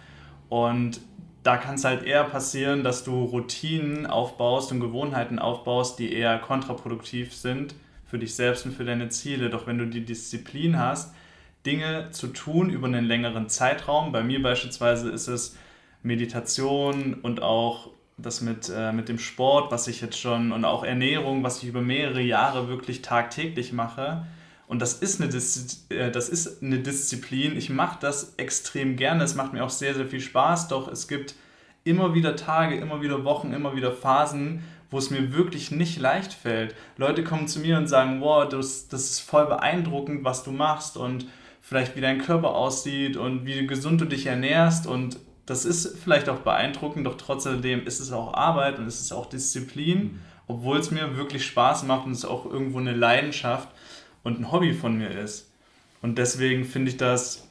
Und 0.50 1.00
da 1.42 1.56
kann 1.56 1.76
es 1.76 1.84
halt 1.84 2.02
eher 2.02 2.24
passieren, 2.24 2.84
dass 2.84 3.02
du 3.02 3.24
Routinen 3.24 4.06
aufbaust 4.06 4.72
und 4.72 4.80
Gewohnheiten 4.80 5.38
aufbaust, 5.38 5.98
die 5.98 6.12
eher 6.12 6.38
kontraproduktiv 6.38 7.34
sind 7.34 7.74
für 8.04 8.18
dich 8.18 8.34
selbst 8.34 8.66
und 8.66 8.72
für 8.72 8.84
deine 8.84 9.08
Ziele. 9.08 9.48
Doch 9.48 9.66
wenn 9.66 9.78
du 9.78 9.86
die 9.86 10.04
Disziplin 10.04 10.78
hast, 10.78 11.14
Dinge 11.64 12.10
zu 12.10 12.26
tun 12.26 12.68
über 12.68 12.88
einen 12.88 13.06
längeren 13.06 13.48
Zeitraum. 13.48 14.12
Bei 14.12 14.22
mir 14.22 14.42
beispielsweise 14.42 15.08
ist 15.08 15.28
es 15.28 15.56
Meditation 16.02 17.14
und 17.14 17.40
auch 17.40 17.88
das 18.22 18.40
mit, 18.40 18.70
äh, 18.74 18.92
mit 18.92 19.08
dem 19.08 19.18
Sport, 19.18 19.70
was 19.70 19.88
ich 19.88 20.00
jetzt 20.00 20.18
schon, 20.18 20.52
und 20.52 20.64
auch 20.64 20.84
Ernährung, 20.84 21.42
was 21.42 21.62
ich 21.62 21.68
über 21.68 21.82
mehrere 21.82 22.20
Jahre 22.20 22.68
wirklich 22.68 23.02
tagtäglich 23.02 23.72
mache. 23.72 24.26
Und 24.66 24.80
das 24.80 24.94
ist 24.94 25.20
eine, 25.20 25.30
Dis 25.30 25.86
äh, 25.88 26.10
das 26.10 26.28
ist 26.28 26.62
eine 26.62 26.78
Disziplin. 26.78 27.56
Ich 27.56 27.70
mache 27.70 27.98
das 28.00 28.34
extrem 28.36 28.96
gerne. 28.96 29.24
Es 29.24 29.34
macht 29.34 29.52
mir 29.52 29.64
auch 29.64 29.70
sehr, 29.70 29.94
sehr 29.94 30.06
viel 30.06 30.20
Spaß. 30.20 30.68
Doch 30.68 30.86
es 30.86 31.08
gibt 31.08 31.34
immer 31.82 32.14
wieder 32.14 32.36
Tage, 32.36 32.76
immer 32.76 33.02
wieder 33.02 33.24
Wochen, 33.24 33.52
immer 33.52 33.74
wieder 33.74 33.92
Phasen, 33.92 34.62
wo 34.90 34.98
es 34.98 35.10
mir 35.10 35.32
wirklich 35.32 35.70
nicht 35.70 35.98
leicht 35.98 36.32
fällt. 36.32 36.74
Leute 36.96 37.24
kommen 37.24 37.48
zu 37.48 37.60
mir 37.60 37.78
und 37.78 37.88
sagen, 37.88 38.20
wow, 38.20 38.48
das, 38.48 38.88
das 38.88 39.10
ist 39.10 39.20
voll 39.20 39.46
beeindruckend, 39.46 40.24
was 40.24 40.44
du 40.44 40.52
machst 40.52 40.96
und 40.96 41.26
vielleicht 41.60 41.96
wie 41.96 42.00
dein 42.00 42.18
Körper 42.18 42.54
aussieht 42.54 43.16
und 43.16 43.46
wie 43.46 43.66
gesund 43.66 44.00
du 44.00 44.04
dich 44.04 44.26
ernährst 44.26 44.86
und 44.86 45.18
das 45.50 45.64
ist 45.64 45.98
vielleicht 45.98 46.28
auch 46.28 46.38
beeindruckend, 46.38 47.04
doch 47.04 47.16
trotzdem 47.16 47.84
ist 47.84 47.98
es 47.98 48.12
auch 48.12 48.34
Arbeit 48.34 48.78
und 48.78 48.86
es 48.86 49.00
ist 49.00 49.10
auch 49.10 49.26
Disziplin, 49.26 49.98
mhm. 49.98 50.20
obwohl 50.46 50.78
es 50.78 50.92
mir 50.92 51.16
wirklich 51.16 51.44
Spaß 51.44 51.82
macht 51.82 52.06
und 52.06 52.12
es 52.12 52.24
auch 52.24 52.46
irgendwo 52.46 52.78
eine 52.78 52.94
Leidenschaft 52.94 53.68
und 54.22 54.38
ein 54.38 54.52
Hobby 54.52 54.72
von 54.72 54.96
mir 54.96 55.10
ist. 55.10 55.50
Und 56.02 56.18
deswegen 56.18 56.64
finde 56.64 56.92
ich 56.92 56.98
das 56.98 57.48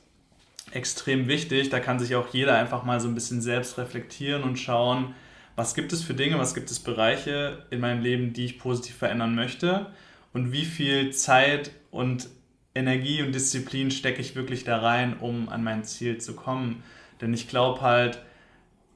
extrem 0.71 1.27
wichtig. 1.27 1.71
Da 1.71 1.81
kann 1.81 1.99
sich 1.99 2.15
auch 2.15 2.29
jeder 2.33 2.55
einfach 2.55 2.85
mal 2.85 3.01
so 3.01 3.09
ein 3.09 3.15
bisschen 3.15 3.41
selbst 3.41 3.77
reflektieren 3.77 4.43
und 4.43 4.57
schauen, 4.57 5.13
was 5.57 5.75
gibt 5.75 5.91
es 5.91 6.01
für 6.01 6.13
Dinge, 6.13 6.39
was 6.39 6.55
gibt 6.55 6.71
es 6.71 6.79
Bereiche 6.79 7.65
in 7.69 7.81
meinem 7.81 8.01
Leben, 8.01 8.31
die 8.31 8.45
ich 8.45 8.59
positiv 8.59 8.95
verändern 8.95 9.35
möchte 9.35 9.88
und 10.31 10.53
wie 10.53 10.63
viel 10.63 11.12
Zeit 11.12 11.71
und 11.91 12.29
Energie 12.73 13.21
und 13.23 13.35
Disziplin 13.35 13.91
stecke 13.91 14.21
ich 14.21 14.38
wirklich 14.38 14.63
da 14.63 14.77
rein, 14.77 15.17
um 15.19 15.49
an 15.49 15.65
mein 15.65 15.83
Ziel 15.83 16.19
zu 16.19 16.33
kommen. 16.33 16.81
Denn 17.21 17.34
ich 17.34 17.47
glaube 17.47 17.82
halt, 17.82 18.21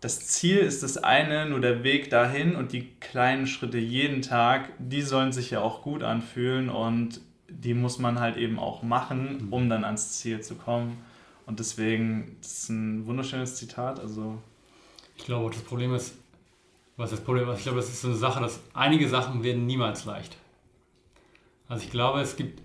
das 0.02 0.28
Ziel 0.28 0.58
ist 0.58 0.84
das 0.84 0.98
eine, 0.98 1.46
nur 1.46 1.62
der 1.62 1.84
Weg 1.84 2.10
dahin 2.10 2.56
und 2.56 2.74
die 2.74 2.90
kleinen 3.00 3.48
Schritte 3.48 3.78
jeden 3.78 4.22
Tag, 4.22 4.70
die 4.78 5.02
sollen 5.02 5.32
sich 5.32 5.52
ja 5.52 5.62
auch 5.62 5.82
gut 5.82 6.04
anfühlen 6.04 6.70
und 6.70 7.22
die 7.48 7.74
muss 7.74 8.00
man 8.00 8.20
halt 8.20 8.36
eben 8.36 8.60
auch 8.60 8.84
machen, 8.84 9.46
mhm. 9.46 9.54
um 9.54 9.70
dann 9.70 9.84
ans 9.86 10.20
Ziel 10.20 10.42
zu 10.42 10.56
kommen. 10.56 10.98
Und 11.46 11.60
deswegen, 11.60 12.38
das 12.42 12.52
ist 12.52 12.70
ein 12.70 13.06
wunderschönes 13.06 13.56
Zitat. 13.56 14.00
Also 14.00 14.42
ich 15.18 15.26
glaube, 15.26 15.54
das 15.54 15.62
Problem 15.62 15.94
ist, 15.94 16.16
was 16.98 17.12
das 17.12 17.22
Problem 17.22 17.50
ist, 17.50 17.60
ich 17.60 17.64
glaube, 17.64 17.78
das 17.78 17.90
ist 17.90 18.02
so 18.02 18.10
eine 18.10 18.18
Sache, 18.18 18.42
dass 18.42 18.60
einige 18.74 19.08
Sachen 19.08 19.44
werden 19.44 19.66
niemals 19.66 20.06
leicht. 20.06 20.38
Also 21.68 21.84
ich 21.86 21.92
glaube, 21.92 22.22
es 22.22 22.36
gibt 22.36 22.62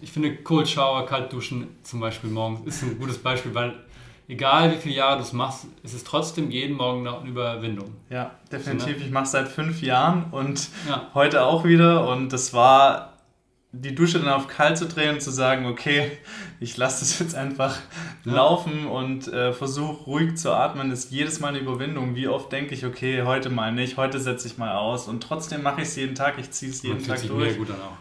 ich 0.00 0.12
finde 0.12 0.36
Cold 0.36 0.68
Shower, 0.68 1.04
kalt 1.06 1.32
duschen 1.32 1.68
zum 1.82 2.00
Beispiel 2.00 2.30
morgens 2.30 2.66
ist 2.66 2.82
ein 2.84 2.98
gutes 2.98 3.18
Beispiel, 3.18 3.54
weil 3.54 3.74
egal 4.30 4.72
wie 4.72 4.76
viele 4.76 4.94
Jahre 4.94 5.16
du 5.16 5.22
es 5.22 5.32
machst, 5.32 5.66
ist 5.82 5.92
es 5.92 6.04
trotzdem 6.04 6.50
jeden 6.50 6.76
Morgen 6.76 7.02
noch 7.02 7.20
eine 7.20 7.30
Überwindung. 7.30 7.96
Ja, 8.08 8.30
definitiv. 8.50 8.94
So, 8.94 9.00
ne? 9.00 9.04
Ich 9.06 9.10
mache 9.10 9.24
es 9.24 9.32
seit 9.32 9.48
fünf 9.48 9.82
Jahren 9.82 10.26
und 10.30 10.68
ja. 10.88 11.08
heute 11.14 11.44
auch 11.44 11.64
wieder 11.64 12.08
und 12.08 12.32
das 12.32 12.54
war 12.54 13.10
die 13.72 13.94
Dusche 13.94 14.18
dann 14.18 14.28
auf 14.28 14.48
kalt 14.48 14.78
zu 14.78 14.86
drehen 14.86 15.14
und 15.14 15.22
zu 15.22 15.30
sagen, 15.30 15.66
okay, 15.66 16.10
ich 16.58 16.76
lasse 16.76 17.00
das 17.00 17.18
jetzt 17.20 17.34
einfach 17.36 17.76
ja. 18.24 18.32
laufen 18.32 18.86
und 18.86 19.28
äh, 19.28 19.52
versuche 19.52 20.04
ruhig 20.04 20.36
zu 20.36 20.52
atmen, 20.52 20.90
ist 20.90 21.12
jedes 21.12 21.38
Mal 21.38 21.48
eine 21.48 21.58
Überwindung. 21.58 22.16
Wie 22.16 22.26
oft 22.26 22.50
denke 22.50 22.74
ich, 22.74 22.84
okay, 22.84 23.22
heute 23.22 23.48
mal 23.48 23.72
nicht, 23.72 23.96
heute 23.96 24.18
setze 24.18 24.48
ich 24.48 24.58
mal 24.58 24.76
aus 24.76 25.06
und 25.06 25.22
trotzdem 25.22 25.62
mache 25.62 25.82
ich 25.82 25.88
es 25.88 25.96
jeden 25.96 26.16
Tag, 26.16 26.38
ich 26.38 26.50
ziehe 26.50 26.72
es 26.72 26.82
jeden 26.82 27.04
Tag 27.04 27.24
durch. 27.28 27.56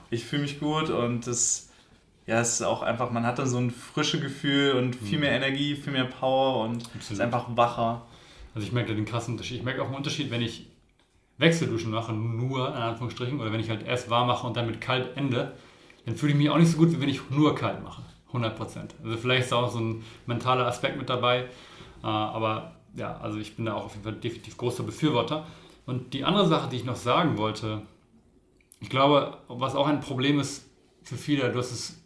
Ich 0.09 0.25
fühle 0.25 0.43
mich 0.43 0.59
gut 0.59 0.89
und 0.89 1.27
das 1.27 1.68
ja, 2.29 2.41
es 2.41 2.59
ist 2.59 2.61
auch 2.61 2.83
einfach, 2.83 3.09
man 3.09 3.25
hat 3.25 3.39
dann 3.39 3.47
so 3.47 3.57
ein 3.57 3.71
frisches 3.71 4.21
Gefühl 4.21 4.73
und 4.73 4.95
viel 4.95 5.17
mhm. 5.17 5.21
mehr 5.21 5.31
Energie, 5.31 5.75
viel 5.75 5.91
mehr 5.91 6.05
Power 6.05 6.63
und 6.63 6.85
Absolut. 6.85 7.11
ist 7.11 7.19
einfach 7.21 7.47
wacher. 7.57 8.03
Also 8.53 8.67
ich 8.67 8.71
merke 8.71 8.89
da 8.89 8.95
den 8.95 9.05
krassen 9.05 9.33
Unterschied. 9.33 9.57
Ich 9.57 9.63
merke 9.63 9.81
auch 9.81 9.87
einen 9.87 9.95
Unterschied, 9.95 10.29
wenn 10.29 10.43
ich 10.43 10.67
Wechselduschen 11.39 11.89
mache, 11.89 12.13
nur 12.13 12.67
in 12.67 12.75
Anführungsstrichen, 12.75 13.39
oder 13.39 13.51
wenn 13.51 13.59
ich 13.59 13.71
halt 13.71 13.83
erst 13.83 14.11
warm 14.11 14.27
mache 14.27 14.45
und 14.45 14.55
dann 14.55 14.67
mit 14.67 14.79
kalt 14.79 15.17
ende, 15.17 15.53
dann 16.05 16.15
fühle 16.15 16.33
ich 16.33 16.37
mich 16.37 16.51
auch 16.51 16.59
nicht 16.59 16.71
so 16.71 16.77
gut, 16.77 16.91
wie 16.91 17.01
wenn 17.01 17.09
ich 17.09 17.19
nur 17.31 17.55
kalt 17.55 17.83
mache. 17.83 18.03
100 18.27 18.55
Prozent. 18.55 18.93
Also 19.03 19.17
vielleicht 19.17 19.45
ist 19.45 19.53
auch 19.53 19.71
so 19.71 19.79
ein 19.79 20.03
mentaler 20.27 20.67
Aspekt 20.67 20.99
mit 20.99 21.09
dabei. 21.09 21.45
Äh, 22.03 22.05
aber 22.05 22.75
ja, 22.95 23.17
also 23.17 23.39
ich 23.39 23.55
bin 23.55 23.65
da 23.65 23.73
auch 23.73 23.85
auf 23.85 23.93
jeden 23.93 24.03
Fall 24.03 24.13
definitiv 24.13 24.55
großer 24.55 24.83
Befürworter. 24.83 25.47
Und 25.87 26.13
die 26.13 26.23
andere 26.25 26.47
Sache, 26.47 26.69
die 26.69 26.75
ich 26.75 26.85
noch 26.85 26.95
sagen 26.95 27.39
wollte, 27.39 27.81
ich 28.81 28.89
glaube, 28.91 29.39
was 29.47 29.73
auch 29.73 29.87
ein 29.87 29.99
Problem 29.99 30.39
ist 30.39 30.69
für 31.01 31.15
viele, 31.15 31.51
du 31.51 31.57
hast 31.57 31.71
es 31.71 31.98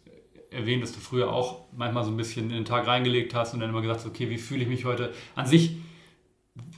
erwähnt, 0.54 0.82
dass 0.82 0.92
du 0.92 1.00
früher 1.00 1.32
auch 1.32 1.66
manchmal 1.76 2.04
so 2.04 2.10
ein 2.10 2.16
bisschen 2.16 2.50
in 2.50 2.56
den 2.56 2.64
Tag 2.64 2.86
reingelegt 2.86 3.34
hast 3.34 3.54
und 3.54 3.60
dann 3.60 3.70
immer 3.70 3.82
gesagt 3.82 4.00
hast, 4.00 4.06
okay, 4.06 4.30
wie 4.30 4.38
fühle 4.38 4.62
ich 4.62 4.68
mich 4.68 4.84
heute? 4.84 5.12
An 5.34 5.46
sich 5.46 5.76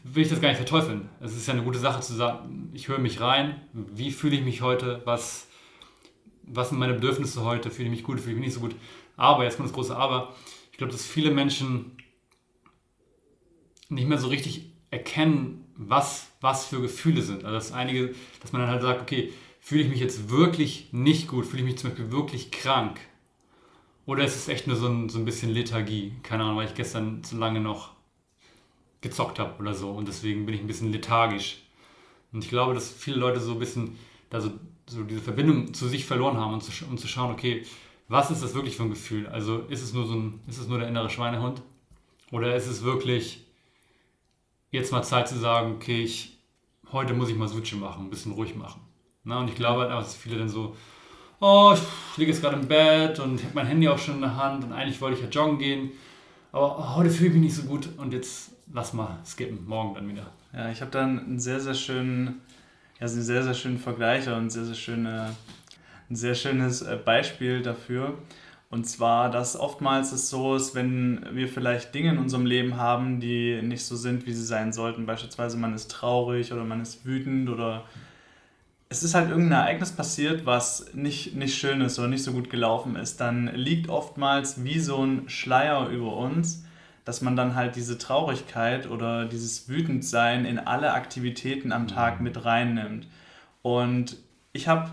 will 0.05 0.23
ich 0.23 0.29
das 0.29 0.41
gar 0.41 0.49
nicht 0.49 0.59
verteufeln. 0.59 1.09
Es 1.21 1.37
ist 1.37 1.47
ja 1.47 1.55
eine 1.55 1.63
gute 1.63 1.79
Sache 1.79 2.01
zu 2.01 2.15
sagen, 2.15 2.71
ich 2.73 2.89
höre 2.89 2.99
mich 2.99 3.21
rein, 3.21 3.61
wie 3.73 4.11
fühle 4.11 4.37
ich 4.37 4.45
mich 4.45 4.63
heute, 4.63 5.03
was, 5.05 5.49
was 6.43 6.71
sind 6.71 6.79
meine 6.79 6.95
Bedürfnisse 6.95 7.45
heute, 7.45 7.71
fühle 7.71 7.89
ich 7.89 7.95
mich 7.97 8.03
gut, 8.03 8.21
fühle 8.21 8.33
ich 8.33 8.39
mich 8.39 8.47
nicht 8.47 8.55
so 8.55 8.61
gut. 8.61 8.75
Aber, 9.17 9.45
jetzt 9.45 9.57
kommt 9.57 9.69
das 9.69 9.75
große 9.75 9.97
Aber, 9.97 10.35
ich 10.73 10.79
glaube, 10.79 10.93
dass 10.93 11.07
viele 11.07 11.31
Menschen 11.31 11.97
nicht 13.89 14.09
mehr 14.09 14.19
so 14.19 14.29
richtig 14.29 14.73
erkennen, 14.91 15.65
was, 15.77 16.29
was 16.41 16.67
für 16.67 16.81
Gefühle 16.81 17.23
sind. 17.23 17.45
Also 17.45 17.55
dass 17.55 17.73
einige, 17.73 18.15
dass 18.41 18.53
man 18.53 18.63
dann 18.63 18.71
halt 18.71 18.83
sagt, 18.83 19.03
okay, 19.03 19.33
fühle 19.61 19.83
ich 19.83 19.89
mich 19.89 20.01
jetzt 20.01 20.31
wirklich 20.31 20.89
nicht 20.93 21.29
gut, 21.29 21.47
fühle 21.47 21.63
ich 21.63 21.69
mich 21.69 21.79
zum 21.79 21.91
Beispiel 21.91 22.13
wirklich 22.13 22.51
krank. 22.51 23.01
Oder 24.07 24.25
ist 24.25 24.37
es 24.37 24.49
echt 24.49 24.69
nur 24.69 24.77
so 24.77 24.87
ein, 24.87 25.09
so 25.09 25.19
ein 25.19 25.25
bisschen 25.25 25.51
Lethargie? 25.51 26.15
Keine 26.23 26.45
Ahnung, 26.45 26.57
weil 26.57 26.69
ich 26.69 26.75
gestern 26.75 27.23
zu 27.25 27.37
lange 27.37 27.61
noch 27.61 27.91
gezockt 29.01 29.39
habe 29.39 29.59
oder 29.61 29.75
so 29.75 29.91
und 29.91 30.09
deswegen 30.09 30.47
bin 30.47 30.55
ich 30.55 30.61
ein 30.61 30.67
bisschen 30.67 30.93
lethargisch. 30.93 31.63
Und 32.33 32.43
ich 32.45 32.51
glaube, 32.51 32.75
dass 32.75 32.91
viele 32.91 33.17
Leute 33.17 33.41
so 33.41 33.53
ein 33.53 33.59
bisschen 33.59 33.99
da 34.31 34.41
so, 34.41 34.51
so 34.89 35.03
diese 35.03 35.21
Verbindung 35.21 35.75
zu 35.75 35.89
sich 35.89 36.05
verloren 36.05 36.37
haben, 36.39 36.55
um 36.55 36.61
zu, 36.61 36.73
um 36.87 36.97
zu 36.97 37.09
schauen, 37.09 37.33
okay, 37.33 37.65
was 38.09 38.31
ist 38.31 38.43
das 38.43 38.55
wirklich 38.55 38.77
für 38.77 38.85
ein 38.85 38.91
Gefühl? 38.91 39.27
Also 39.27 39.61
ist 39.69 39.83
es 39.83 39.93
nur 39.93 40.07
so 40.07 40.15
ein, 40.15 40.41
ist 40.47 40.59
es 40.59 40.69
nur 40.69 40.79
der 40.79 40.89
innere 40.89 41.11
Schweinehund? 41.11 41.63
Oder 42.31 42.55
ist 42.55 42.67
es 42.67 42.83
wirklich 42.83 43.45
jetzt 44.71 44.93
mal 44.93 45.03
Zeit 45.03 45.29
zu 45.29 45.39
sagen, 45.39 45.75
okay, 45.75 46.03
ich, 46.03 46.39
heute 46.93 47.15
muss 47.15 47.29
ich 47.29 47.37
mal 47.37 47.49
Switche 47.49 47.77
machen, 47.77 48.07
ein 48.07 48.11
bisschen 48.11 48.33
ruhig 48.33 48.55
machen. 48.55 48.81
Na, 49.25 49.41
und 49.41 49.49
ich 49.49 49.57
glaube 49.57 49.83
halt, 49.83 49.91
dass 49.91 50.15
viele 50.15 50.39
dann 50.39 50.49
so, 50.49 50.77
oh, 51.41 51.75
ich 51.75 52.17
liege 52.19 52.33
jetzt 52.33 52.41
gerade 52.41 52.57
im 52.57 52.67
Bett 52.67 53.19
und 53.19 53.37
ich 53.37 53.45
habe 53.45 53.55
mein 53.55 53.67
Handy 53.67 53.89
auch 53.89 53.99
schon 53.99 54.17
in 54.17 54.21
der 54.21 54.37
Hand 54.37 54.65
und 54.65 54.73
eigentlich 54.73 55.01
wollte 55.01 55.19
ich 55.19 55.25
ja 55.25 55.29
joggen 55.29 55.59
gehen, 55.59 55.91
aber 56.53 56.79
oh, 56.79 56.97
heute 56.97 57.11
fühle 57.11 57.29
ich 57.29 57.35
mich 57.35 57.43
nicht 57.45 57.57
so 57.57 57.63
gut 57.63 57.89
und 57.99 58.13
jetzt 58.13 58.53
lass 58.73 58.93
mal 58.93 59.19
skippen, 59.25 59.67
morgen 59.67 59.95
dann 59.95 60.09
wieder. 60.09 60.31
Ja, 60.53 60.71
ich 60.71 60.81
habe 60.81 60.91
dann 60.91 61.19
einen 61.19 61.39
sehr, 61.39 61.61
sehr 61.61 61.75
schönen, 61.75 62.41
ja, 62.99 63.07
einen 63.07 63.23
sehr, 63.23 63.43
sehr 63.43 63.55
schönen 63.55 63.79
Vergleich 63.79 64.29
und 64.29 64.51
sehr, 64.51 64.65
sehr 64.65 64.75
schöne, 64.75 65.35
ein 66.09 66.17
sehr 66.17 66.35
schönes 66.35 66.83
äh, 66.83 66.97
Beispiel 66.97 67.63
dafür. 67.63 68.15
Und 68.69 68.85
zwar, 68.85 69.31
dass 69.31 69.59
oftmals 69.59 70.11
es 70.13 70.29
so 70.29 70.57
ist, 70.57 70.75
wenn 70.75 71.25
wir 71.33 71.49
vielleicht 71.49 71.95
Dinge 71.95 72.11
in 72.11 72.19
unserem 72.19 72.47
Leben 72.47 72.77
haben, 72.77 73.21
die 73.21 73.63
nicht 73.63 73.85
so 73.85 73.95
sind, 73.95 74.27
wie 74.27 74.33
sie 74.33 74.45
sein 74.45 74.73
sollten. 74.73 75.07
Beispielsweise 75.07 75.57
man 75.57 75.73
ist 75.73 75.91
traurig 75.91 76.53
oder 76.53 76.65
man 76.65 76.81
ist 76.81 77.07
wütend 77.07 77.49
oder 77.49 77.85
es 78.89 79.03
ist 79.03 79.15
halt 79.15 79.31
irgendein 79.31 79.61
Ereignis 79.61 79.93
passiert, 79.93 80.47
was 80.47 80.95
nicht, 80.95 81.35
nicht 81.35 81.59
schön 81.59 81.81
ist 81.81 81.99
oder 81.99 82.09
nicht 82.09 82.23
so 82.23 82.33
gut 82.33 82.51
gelaufen 82.51 82.97
ist. 82.97 83.21
Dann 83.21 83.49
liegt 83.49 83.89
oftmals 83.89 84.65
wie 84.65 84.79
so 84.79 85.05
ein 85.05 85.29
Schleier 85.29 85.89
über 85.89 86.17
uns, 86.17 86.65
dass 87.05 87.21
man 87.21 87.37
dann 87.37 87.55
halt 87.55 87.77
diese 87.77 87.99
Traurigkeit 87.99 88.89
oder 88.89 89.27
dieses 89.27 89.69
Wütendsein 89.69 90.45
in 90.45 90.59
alle 90.59 90.93
Aktivitäten 90.93 91.73
am 91.73 91.89
Tag 91.89 92.21
mit 92.21 92.45
reinnimmt. 92.45 93.09
Und 93.63 94.17
ich 94.53 94.69
habe 94.69 94.91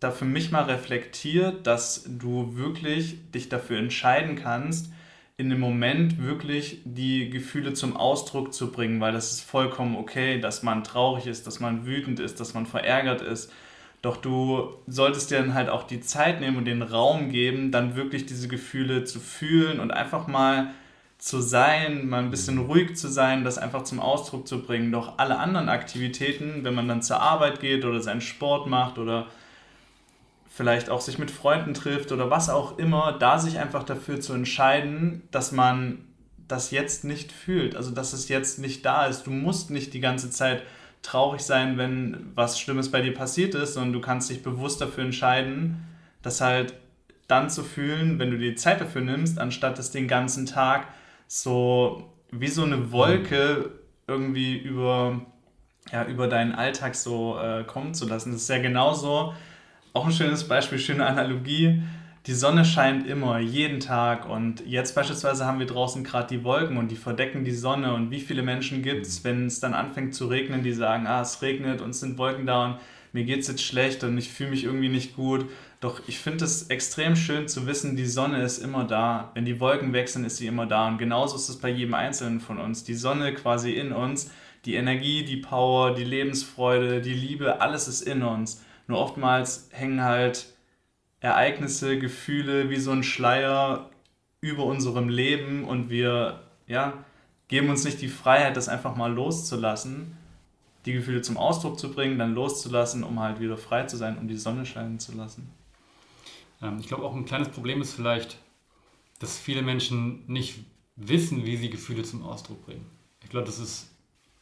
da 0.00 0.10
für 0.10 0.24
mich 0.24 0.50
mal 0.50 0.64
reflektiert, 0.64 1.66
dass 1.66 2.04
du 2.06 2.56
wirklich 2.56 3.30
dich 3.32 3.48
dafür 3.48 3.78
entscheiden 3.78 4.36
kannst, 4.36 4.90
in 5.38 5.50
dem 5.50 5.60
Moment 5.60 6.20
wirklich 6.20 6.80
die 6.84 7.30
Gefühle 7.30 7.72
zum 7.72 7.96
Ausdruck 7.96 8.52
zu 8.52 8.72
bringen, 8.72 9.00
weil 9.00 9.12
das 9.12 9.30
ist 9.30 9.42
vollkommen 9.42 9.96
okay, 9.96 10.40
dass 10.40 10.64
man 10.64 10.82
traurig 10.82 11.28
ist, 11.28 11.46
dass 11.46 11.60
man 11.60 11.86
wütend 11.86 12.18
ist, 12.18 12.40
dass 12.40 12.54
man 12.54 12.66
verärgert 12.66 13.22
ist. 13.22 13.52
Doch 14.02 14.16
du 14.16 14.74
solltest 14.88 15.30
dir 15.30 15.38
dann 15.38 15.54
halt 15.54 15.68
auch 15.68 15.84
die 15.84 16.00
Zeit 16.00 16.40
nehmen 16.40 16.56
und 16.56 16.64
den 16.64 16.82
Raum 16.82 17.30
geben, 17.30 17.70
dann 17.70 17.94
wirklich 17.94 18.26
diese 18.26 18.48
Gefühle 18.48 19.04
zu 19.04 19.20
fühlen 19.20 19.78
und 19.78 19.92
einfach 19.92 20.26
mal 20.26 20.74
zu 21.18 21.40
sein, 21.40 22.08
mal 22.08 22.22
ein 22.22 22.30
bisschen 22.30 22.58
ruhig 22.58 22.96
zu 22.96 23.08
sein, 23.08 23.44
das 23.44 23.58
einfach 23.58 23.84
zum 23.84 24.00
Ausdruck 24.00 24.46
zu 24.48 24.62
bringen. 24.62 24.90
Doch 24.90 25.18
alle 25.18 25.38
anderen 25.38 25.68
Aktivitäten, 25.68 26.64
wenn 26.64 26.74
man 26.74 26.88
dann 26.88 27.02
zur 27.02 27.20
Arbeit 27.20 27.60
geht 27.60 27.84
oder 27.84 28.00
seinen 28.00 28.20
Sport 28.20 28.66
macht 28.66 28.98
oder 28.98 29.28
vielleicht 30.58 30.90
auch 30.90 31.00
sich 31.00 31.20
mit 31.20 31.30
Freunden 31.30 31.72
trifft 31.72 32.10
oder 32.10 32.30
was 32.30 32.50
auch 32.50 32.78
immer, 32.78 33.16
da 33.16 33.38
sich 33.38 33.60
einfach 33.60 33.84
dafür 33.84 34.20
zu 34.20 34.32
entscheiden, 34.32 35.22
dass 35.30 35.52
man 35.52 36.04
das 36.48 36.72
jetzt 36.72 37.04
nicht 37.04 37.30
fühlt, 37.30 37.76
also 37.76 37.92
dass 37.92 38.12
es 38.12 38.28
jetzt 38.28 38.58
nicht 38.58 38.84
da 38.84 39.06
ist. 39.06 39.28
Du 39.28 39.30
musst 39.30 39.70
nicht 39.70 39.94
die 39.94 40.00
ganze 40.00 40.30
Zeit 40.30 40.64
traurig 41.02 41.42
sein, 41.42 41.78
wenn 41.78 42.32
was 42.34 42.58
Schlimmes 42.58 42.90
bei 42.90 43.02
dir 43.02 43.14
passiert 43.14 43.54
ist, 43.54 43.74
sondern 43.74 43.92
du 43.92 44.00
kannst 44.00 44.30
dich 44.30 44.42
bewusst 44.42 44.80
dafür 44.80 45.04
entscheiden, 45.04 45.86
das 46.22 46.40
halt 46.40 46.74
dann 47.28 47.50
zu 47.50 47.62
fühlen, 47.62 48.18
wenn 48.18 48.32
du 48.32 48.38
dir 48.38 48.56
Zeit 48.56 48.80
dafür 48.80 49.02
nimmst, 49.02 49.38
anstatt 49.38 49.78
es 49.78 49.92
den 49.92 50.08
ganzen 50.08 50.44
Tag 50.44 50.88
so 51.28 52.12
wie 52.32 52.48
so 52.48 52.64
eine 52.64 52.90
Wolke 52.90 53.70
irgendwie 54.08 54.58
über, 54.58 55.20
ja, 55.92 56.04
über 56.04 56.26
deinen 56.26 56.52
Alltag 56.52 56.96
so 56.96 57.38
äh, 57.38 57.62
kommen 57.62 57.94
zu 57.94 58.08
lassen. 58.08 58.32
Das 58.32 58.42
ist 58.42 58.48
ja 58.48 58.58
genauso, 58.58 59.34
auch 59.92 60.06
ein 60.06 60.12
schönes 60.12 60.46
Beispiel, 60.46 60.78
schöne 60.78 61.06
Analogie. 61.06 61.82
Die 62.26 62.34
Sonne 62.34 62.64
scheint 62.64 63.06
immer, 63.06 63.38
jeden 63.38 63.80
Tag 63.80 64.28
und 64.28 64.66
jetzt 64.66 64.94
beispielsweise 64.94 65.46
haben 65.46 65.60
wir 65.60 65.66
draußen 65.66 66.04
gerade 66.04 66.28
die 66.28 66.44
Wolken 66.44 66.76
und 66.76 66.90
die 66.90 66.96
verdecken 66.96 67.44
die 67.44 67.52
Sonne 67.52 67.94
und 67.94 68.10
wie 68.10 68.20
viele 68.20 68.42
Menschen 68.42 68.82
gibt 68.82 69.06
es, 69.06 69.24
wenn 69.24 69.46
es 69.46 69.60
dann 69.60 69.72
anfängt 69.72 70.14
zu 70.14 70.26
regnen, 70.26 70.62
die 70.62 70.72
sagen, 70.72 71.06
ah, 71.06 71.22
es 71.22 71.40
regnet 71.40 71.80
und 71.80 71.90
es 71.90 72.00
sind 72.00 72.18
Wolken 72.18 72.44
da 72.44 72.66
und 72.66 72.78
mir 73.12 73.24
geht 73.24 73.40
es 73.40 73.48
jetzt 73.48 73.62
schlecht 73.62 74.04
und 74.04 74.18
ich 74.18 74.28
fühle 74.28 74.50
mich 74.50 74.64
irgendwie 74.64 74.90
nicht 74.90 75.16
gut. 75.16 75.46
Doch 75.80 76.02
ich 76.06 76.18
finde 76.18 76.44
es 76.44 76.68
extrem 76.68 77.16
schön 77.16 77.48
zu 77.48 77.66
wissen, 77.66 77.96
die 77.96 78.04
Sonne 78.04 78.42
ist 78.42 78.58
immer 78.58 78.84
da. 78.84 79.30
Wenn 79.34 79.44
die 79.44 79.60
Wolken 79.60 79.92
wechseln, 79.92 80.24
ist 80.24 80.36
sie 80.36 80.48
immer 80.48 80.66
da. 80.66 80.88
Und 80.88 80.98
genauso 80.98 81.36
ist 81.36 81.48
es 81.48 81.58
bei 81.58 81.70
jedem 81.70 81.94
Einzelnen 81.94 82.40
von 82.40 82.58
uns. 82.58 82.84
Die 82.84 82.94
Sonne 82.94 83.32
quasi 83.32 83.72
in 83.72 83.92
uns, 83.92 84.30
die 84.64 84.74
Energie, 84.74 85.24
die 85.24 85.36
Power, 85.36 85.94
die 85.94 86.04
Lebensfreude, 86.04 87.00
die 87.00 87.14
Liebe, 87.14 87.60
alles 87.60 87.88
ist 87.88 88.02
in 88.02 88.22
uns. 88.22 88.62
Nur 88.88 88.98
oftmals 88.98 89.68
hängen 89.70 90.02
halt 90.02 90.52
Ereignisse, 91.20 91.98
Gefühle 91.98 92.70
wie 92.70 92.76
so 92.76 92.90
ein 92.90 93.04
Schleier 93.04 93.90
über 94.40 94.64
unserem 94.64 95.08
Leben 95.08 95.64
und 95.64 95.90
wir 95.90 96.42
ja, 96.66 97.04
geben 97.48 97.68
uns 97.70 97.84
nicht 97.84 98.00
die 98.00 98.08
Freiheit, 98.08 98.56
das 98.56 98.68
einfach 98.68 98.96
mal 98.96 99.12
loszulassen, 99.12 100.16
die 100.86 100.92
Gefühle 100.92 101.22
zum 101.22 101.36
Ausdruck 101.36 101.78
zu 101.78 101.92
bringen, 101.92 102.18
dann 102.18 102.34
loszulassen, 102.34 103.04
um 103.04 103.20
halt 103.20 103.40
wieder 103.40 103.56
frei 103.56 103.84
zu 103.84 103.96
sein, 103.96 104.16
um 104.18 104.26
die 104.26 104.36
Sonne 104.36 104.64
scheinen 104.64 104.98
zu 104.98 105.12
lassen. 105.14 105.50
Ähm, 106.62 106.78
ich 106.80 106.86
glaube, 106.86 107.04
auch 107.04 107.14
ein 107.14 107.24
kleines 107.24 107.48
Problem 107.48 107.80
ist 107.82 107.94
vielleicht, 107.94 108.38
dass 109.18 109.38
viele 109.38 109.62
Menschen 109.62 110.24
nicht 110.28 110.60
wissen, 110.96 111.44
wie 111.44 111.56
sie 111.56 111.70
Gefühle 111.70 112.04
zum 112.04 112.24
Ausdruck 112.24 112.64
bringen. 112.64 112.86
Ich 113.22 113.30
glaube, 113.30 113.46
das 113.46 113.58
ist, 113.58 113.90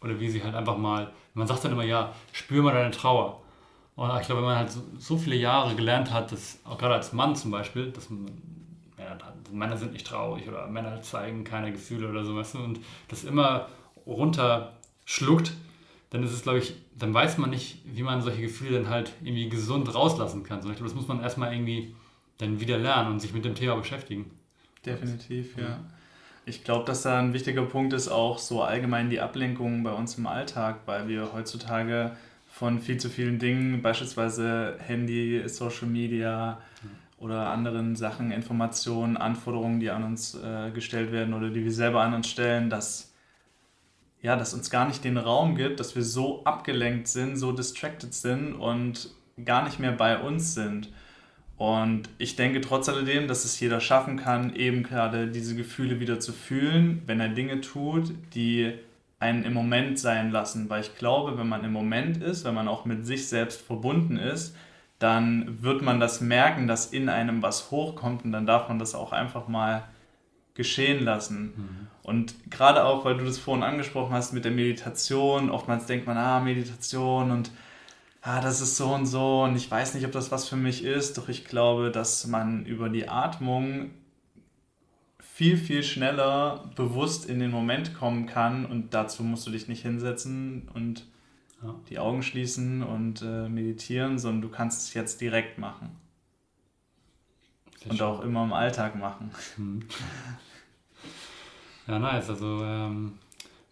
oder 0.01 0.21
wie 0.21 0.29
sie 0.29 0.43
halt 0.43 0.55
einfach 0.55 0.77
mal, 0.77 1.13
man 1.35 1.47
sagt 1.47 1.65
dann 1.65 1.73
immer, 1.73 1.85
ja, 1.85 2.15
spür 2.33 2.63
mal 2.63 2.75
deine 2.75 2.91
Trauer. 2.91 3.43
Und 3.97 4.21
ich 4.21 4.27
glaube, 4.27 4.43
wenn 4.43 4.49
man 4.49 4.59
halt 4.59 4.73
so, 4.99 5.17
viele 5.17 5.37
Jahre 5.37 5.75
gelernt 5.75 6.13
hat, 6.13 6.31
dass 6.31 6.61
auch 6.65 6.77
gerade 6.77 6.95
als 6.95 7.15
Mann 7.15 7.35
zum 7.35 7.51
Beispiel, 7.51 7.91
dass 7.93 8.11
man, 8.11 8.27
ja, 8.99 9.17
Männer 9.51 9.79
sind 9.79 9.95
nicht 9.95 10.07
traurig 10.07 10.47
oder 10.47 10.67
Männer 10.67 11.01
zeigen 11.01 11.45
keine 11.45 11.73
Gefühle 11.73 12.11
oder 12.11 12.25
so, 12.25 12.37
weißt 12.37 12.55
du, 12.55 12.59
und 12.59 12.81
das 13.09 13.25
immer 13.25 13.69
runterschluckt, 14.07 15.53
dann 16.11 16.23
ist 16.23 16.33
es, 16.33 16.43
glaube 16.43 16.59
ich, 16.59 16.75
dann 16.99 17.13
weiß 17.13 17.39
man 17.39 17.51
nicht, 17.51 17.79
wie 17.85 18.03
man 18.03 18.21
solche 18.21 18.43
Gefühle 18.43 18.83
dann 18.83 18.91
halt 18.91 19.13
irgendwie 19.23 19.49
gesund 19.49 19.93
rauslassen 19.95 20.45
kann. 20.45 20.61
So, 20.61 20.69
ich 20.69 20.77
glaube, 20.77 20.91
das 20.91 20.97
muss 20.97 21.09
man 21.09 21.23
erstmal 21.23 21.53
irgendwie 21.53 21.95
dann 22.39 22.61
wieder 22.61 22.77
lernen 22.77 23.13
und 23.13 23.21
sich 23.21 23.33
mit 23.33 23.45
dem 23.45 23.55
Thema 23.55 23.77
beschäftigen. 23.77 24.31
Definitiv, 24.85 25.57
ja. 25.57 25.81
Ich 26.45 26.63
glaube, 26.63 26.85
dass 26.85 27.03
da 27.03 27.19
ein 27.19 27.33
wichtiger 27.33 27.63
Punkt 27.63 27.93
ist 27.93 28.09
auch 28.09 28.39
so 28.39 28.63
allgemein 28.63 29.11
die 29.11 29.21
Ablenkung 29.21 29.83
bei 29.83 29.93
uns 29.93 30.17
im 30.17 30.27
Alltag, 30.27 30.81
weil 30.87 31.09
wir 31.09 31.33
heutzutage 31.33 32.17
von 32.57 32.81
viel 32.81 32.97
zu 32.97 33.11
vielen 33.11 33.39
Dingen, 33.39 33.83
beispielsweise 33.83 34.79
Handy, 34.79 35.47
Social 35.47 35.89
Media 35.89 36.59
oder 37.19 37.51
anderen 37.51 37.97
Sachen, 37.97 38.31
Informationen, 38.31 39.19
Anforderungen, 39.19 39.79
die 39.79 39.91
an 39.91 40.05
uns 40.05 40.35
äh, 40.35 40.71
gestellt 40.71 41.13
werden 41.13 41.35
oder 41.35 41.51
die 41.51 41.63
wir 41.65 41.73
selber 41.73 42.01
an 42.01 42.15
uns 42.15 42.29
stellen, 42.29 42.71
dass 42.71 43.13
ja, 44.23 44.37
dass 44.37 44.55
uns 44.55 44.71
gar 44.71 44.89
nicht 44.89 45.05
den 45.05 45.19
Raum 45.19 45.55
gibt, 45.55 45.81
dass 45.81 45.97
wir 45.97 46.03
so 46.03 46.45
abgelenkt 46.45 47.09
sind, 47.09 47.37
so 47.37 47.53
distracted 47.53 48.15
sind 48.15 48.55
und 48.55 49.11
gar 49.45 49.63
nicht 49.63 49.79
mehr 49.79 49.93
bei 49.93 50.19
uns 50.19 50.55
sind. 50.55 50.89
Und 51.59 52.09
ich 52.17 52.37
denke 52.37 52.63
trotz 52.63 52.89
alledem, 52.89 53.29
dass 53.29 53.45
es 53.45 53.61
jeder 53.61 53.81
schaffen 53.81 54.17
kann, 54.17 54.57
eben 54.57 54.83
gerade 54.83 55.29
diese 55.29 55.57
Gefühle 55.57 56.01
wieder 56.01 56.21
zu 56.21 56.33
fühlen, 56.33 57.03
wenn 57.05 57.21
er 57.21 57.29
Dinge 57.29 57.61
tut, 57.61 58.15
die 58.35 58.73
einen 59.19 59.45
im 59.45 59.55
Moment 59.55 59.99
sein 59.99 60.31
lassen, 60.31 60.69
weil 60.69 60.83
ich 60.83 60.97
glaube, 60.97 61.39
wenn 61.39 61.49
man 61.49 61.65
im 61.65 61.73
Moment 61.73 62.23
ist, 62.23 62.45
wenn 62.45 62.55
man 62.55 62.69
auch 62.69 62.85
mit 62.85 63.07
sich 63.07 63.29
selbst 63.29 63.63
verbunden 63.63 64.19
ist, 64.19 64.55
dann 64.99 65.63
wird 65.63 65.83
man 65.83 66.01
das 66.01 66.21
merken, 66.21 66.67
dass 66.67 66.87
in 66.87 67.09
einem 67.09 67.43
was 67.43 67.71
hochkommt 67.71 68.25
und 68.25 68.33
dann 68.33 68.47
darf 68.47 68.69
man 68.69 68.79
das 68.79 68.95
auch 68.95 69.13
einfach 69.13 69.49
mal 69.49 69.85
geschehen 70.55 71.05
lassen. 71.05 71.55
Mhm. 71.57 71.87
Und 72.03 72.51
gerade 72.51 72.85
auch, 72.85 73.05
weil 73.05 73.17
du 73.17 73.25
das 73.25 73.39
vorhin 73.39 73.63
angesprochen 73.63 74.13
hast 74.13 74.33
mit 74.33 74.45
der 74.45 74.53
Meditation, 74.53 75.51
oftmals 75.51 75.87
denkt 75.87 76.07
man, 76.07 76.17
ah, 76.17 76.41
Meditation 76.41 77.31
und 77.31 77.51
ah, 78.23 78.41
das 78.41 78.61
ist 78.61 78.77
so 78.77 78.95
und 78.95 79.07
so 79.07 79.45
und 79.45 79.57
ich 79.57 79.71
weiß 79.71 79.95
nicht, 79.95 80.07
ob 80.07 80.13
das 80.13 80.31
was 80.31 80.49
für 80.49 80.57
mich 80.57 80.85
ist, 80.85 81.19
doch 81.19 81.29
ich 81.29 81.45
glaube, 81.45 81.91
dass 81.91 82.27
man 82.27 82.65
über 82.65 82.89
die 82.89 83.09
Atmung 83.09 83.91
viel, 85.37 85.59
viel 85.59 85.83
schneller 85.83 86.65
bewusst 86.77 87.29
in 87.29 87.41
den 87.41 87.51
Moment 87.51 87.93
kommen 87.93 88.25
kann 88.25 88.65
und 88.65 88.95
dazu 88.95 89.23
musst 89.23 89.47
du 89.47 89.51
dich 89.51 89.69
nicht 89.69 89.83
hinsetzen 89.83 90.67
und 90.73 91.05
ja. 91.63 91.75
die 91.91 91.99
Augen 91.99 92.23
schließen 92.23 92.83
und 92.83 93.21
äh, 93.21 93.47
meditieren, 93.47 94.19
sondern 94.19 94.41
du 94.41 94.49
kannst 94.49 94.89
es 94.89 94.95
jetzt 94.95 95.21
direkt 95.21 95.59
machen. 95.59 95.91
Sehr 97.81 97.91
und 97.91 97.99
schön. 97.99 98.07
auch 98.07 98.23
immer 98.23 98.45
im 98.45 98.55
Alltag 98.55 98.97
machen. 98.97 99.31
Hm. 99.57 99.83
Ja, 101.87 101.99
nice. 101.99 102.31
Also 102.31 102.65
ähm, 102.65 103.19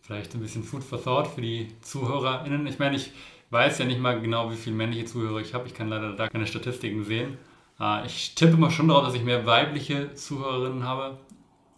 vielleicht 0.03 0.35
ein 0.35 0.41
bisschen 0.41 0.65
Food 0.65 0.85
for 0.85 1.03
Thought 1.03 1.29
für 1.29 1.41
die 1.41 1.69
ZuhörerInnen. 1.81 2.67
Ich 2.67 2.79
meine, 2.79 2.97
ich 2.97 3.11
weiß 3.49 3.79
ja 3.79 3.87
nicht 3.87 4.01
mal 4.01 4.21
genau, 4.21 4.51
wie 4.51 4.57
viele 4.57 4.77
männliche 4.77 5.07
Zuhörer 5.07 5.41
ich 5.41 5.55
habe. 5.55 5.67
Ich 5.67 5.73
kann 5.73 5.89
leider 5.89 6.13
da 6.13 6.29
keine 6.29 6.47
Statistiken 6.47 7.05
sehen. 7.05 7.39
Äh, 7.81 8.05
ich 8.05 8.35
tippe 8.35 8.59
mal 8.59 8.71
schon 8.71 8.89
darauf, 8.89 9.07
dass 9.07 9.15
ich 9.15 9.25
mehr 9.25 9.47
weibliche 9.47 10.15
Zuhörerinnen 10.15 10.85
habe. 10.85 11.17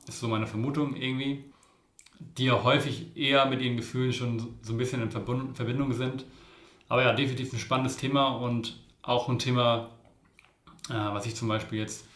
Ist 0.09 0.21
so 0.21 0.29
meine 0.29 0.47
Vermutung 0.47 0.97
irgendwie 0.97 1.45
die 2.19 2.45
ja 2.45 2.63
häufig 2.63 3.17
eher 3.17 3.47
mit 3.47 3.61
ihren 3.61 3.77
Gefühlen 3.77 4.13
schon 4.13 4.57
so 4.63 4.73
ein 4.73 4.79
bisschen 4.79 5.03
in 5.03 5.11
Verbindung 5.11 5.93
sind. 5.93 6.25
Aber 6.89 7.03
ja, 7.03 7.13
definitiv 7.13 7.53
ein 7.53 7.59
spannendes 7.59 7.97
Thema 7.97 8.29
und 8.29 8.79
auch 9.03 9.29
ein 9.29 9.39
Thema, 9.39 9.91
äh, 10.89 10.95
was 10.95 11.27
ich 11.27 11.35
zum 11.35 11.49
Beispiel 11.49 11.81
jetzt 11.81 12.07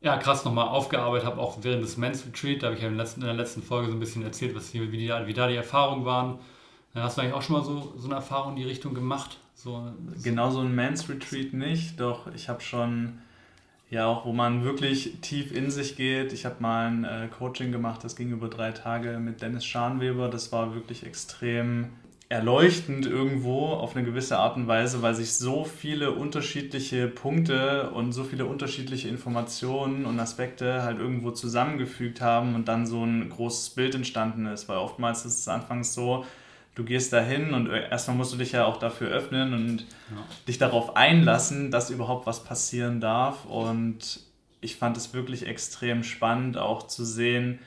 ja, 0.00 0.18
krass 0.18 0.44
nochmal 0.44 0.68
aufgearbeitet 0.68 1.26
habe, 1.26 1.40
auch 1.40 1.58
während 1.62 1.82
des 1.82 1.96
Men's 1.96 2.26
Retreat. 2.26 2.62
Da 2.62 2.66
habe 2.66 2.76
ich 2.76 2.82
ja 2.82 2.88
in, 2.88 2.96
letzten, 2.96 3.22
in 3.22 3.26
der 3.26 3.36
letzten 3.36 3.62
Folge 3.62 3.88
so 3.88 3.96
ein 3.96 4.00
bisschen 4.00 4.22
erzählt, 4.22 4.54
was, 4.54 4.74
wie, 4.74 4.86
die, 4.86 5.08
wie 5.08 5.32
da 5.32 5.48
die 5.48 5.56
Erfahrungen 5.56 6.04
waren. 6.04 6.38
Hast 6.94 7.16
du 7.16 7.22
eigentlich 7.22 7.34
auch 7.34 7.42
schon 7.42 7.56
mal 7.56 7.64
so, 7.64 7.94
so 7.96 8.06
eine 8.06 8.16
Erfahrung 8.16 8.50
in 8.50 8.56
die 8.56 8.64
Richtung 8.64 8.94
gemacht? 8.94 9.38
So, 9.54 9.92
genau 10.22 10.50
so 10.50 10.60
ein 10.60 10.74
Men's 10.74 11.08
Retreat 11.08 11.54
nicht, 11.54 11.98
doch 11.98 12.32
ich 12.34 12.48
habe 12.48 12.60
schon 12.60 13.20
ja 13.94 14.06
auch, 14.06 14.26
wo 14.26 14.32
man 14.32 14.64
wirklich 14.64 15.18
tief 15.22 15.50
in 15.52 15.70
sich 15.70 15.96
geht. 15.96 16.32
Ich 16.32 16.44
habe 16.44 16.56
mal 16.58 16.86
ein 16.86 17.04
äh, 17.04 17.28
Coaching 17.28 17.72
gemacht, 17.72 18.04
das 18.04 18.16
ging 18.16 18.30
über 18.30 18.48
drei 18.48 18.72
Tage 18.72 19.18
mit 19.18 19.40
Dennis 19.40 19.64
Scharnweber. 19.64 20.28
Das 20.28 20.52
war 20.52 20.74
wirklich 20.74 21.06
extrem 21.06 21.88
erleuchtend 22.28 23.06
irgendwo 23.06 23.66
auf 23.66 23.94
eine 23.94 24.04
gewisse 24.04 24.38
Art 24.38 24.56
und 24.56 24.66
Weise, 24.66 25.02
weil 25.02 25.14
sich 25.14 25.34
so 25.34 25.64
viele 25.64 26.10
unterschiedliche 26.12 27.06
Punkte 27.06 27.90
und 27.90 28.12
so 28.12 28.24
viele 28.24 28.46
unterschiedliche 28.46 29.08
Informationen 29.08 30.04
und 30.04 30.18
Aspekte 30.18 30.82
halt 30.82 30.98
irgendwo 30.98 31.30
zusammengefügt 31.30 32.20
haben 32.20 32.54
und 32.54 32.66
dann 32.66 32.86
so 32.86 33.04
ein 33.04 33.28
großes 33.28 33.70
Bild 33.70 33.94
entstanden 33.94 34.46
ist. 34.46 34.68
Weil 34.68 34.78
oftmals 34.78 35.24
ist 35.24 35.38
es 35.38 35.48
anfangs 35.48 35.94
so, 35.94 36.24
du 36.74 36.84
gehst 36.84 37.12
dahin 37.12 37.54
und 37.54 37.68
erstmal 37.68 38.16
musst 38.16 38.32
du 38.32 38.36
dich 38.36 38.52
ja 38.52 38.64
auch 38.64 38.78
dafür 38.78 39.08
öffnen 39.08 39.54
und 39.54 39.80
ja. 39.80 40.24
dich 40.48 40.58
darauf 40.58 40.96
einlassen, 40.96 41.70
dass 41.70 41.90
überhaupt 41.90 42.26
was 42.26 42.44
passieren 42.44 43.00
darf. 43.00 43.44
Und 43.44 44.20
ich 44.60 44.76
fand 44.76 44.96
es 44.96 45.14
wirklich 45.14 45.46
extrem 45.46 46.02
spannend, 46.02 46.58
auch 46.58 46.86
zu 46.86 47.04
sehen, 47.04 47.58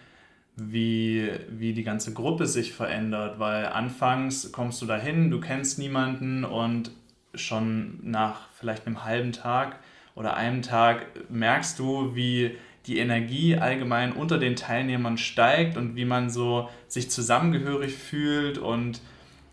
wie, 0.56 1.30
wie 1.50 1.74
die 1.74 1.84
ganze 1.84 2.14
Gruppe 2.14 2.48
sich 2.48 2.74
verändert, 2.74 3.40
weil 3.40 3.68
anfangs 3.68 4.52
kommst 4.52 4.82
du 4.82 4.88
dahin, 4.88 5.30
du 5.30 5.40
kennst 5.40 5.78
niemanden 5.78 6.44
und 6.44 6.92
schon 7.36 8.00
nach 8.02 8.50
vielleicht 8.56 8.88
einem 8.88 9.04
halben 9.04 9.32
Tag 9.32 9.80
oder 10.16 10.36
einem 10.36 10.64
Tag 10.64 11.06
merkst 11.30 11.78
du, 11.78 12.16
wie 12.16 12.58
die 12.88 13.00
Energie 13.00 13.58
allgemein 13.58 14.14
unter 14.14 14.38
den 14.38 14.56
Teilnehmern 14.56 15.18
steigt 15.18 15.78
und 15.78 15.96
wie 15.96 16.06
man 16.06 16.30
so 16.30 16.70
sich 16.88 17.12
zusammengehörig 17.12 17.94
fühlt 17.94 18.58
und 18.58 19.02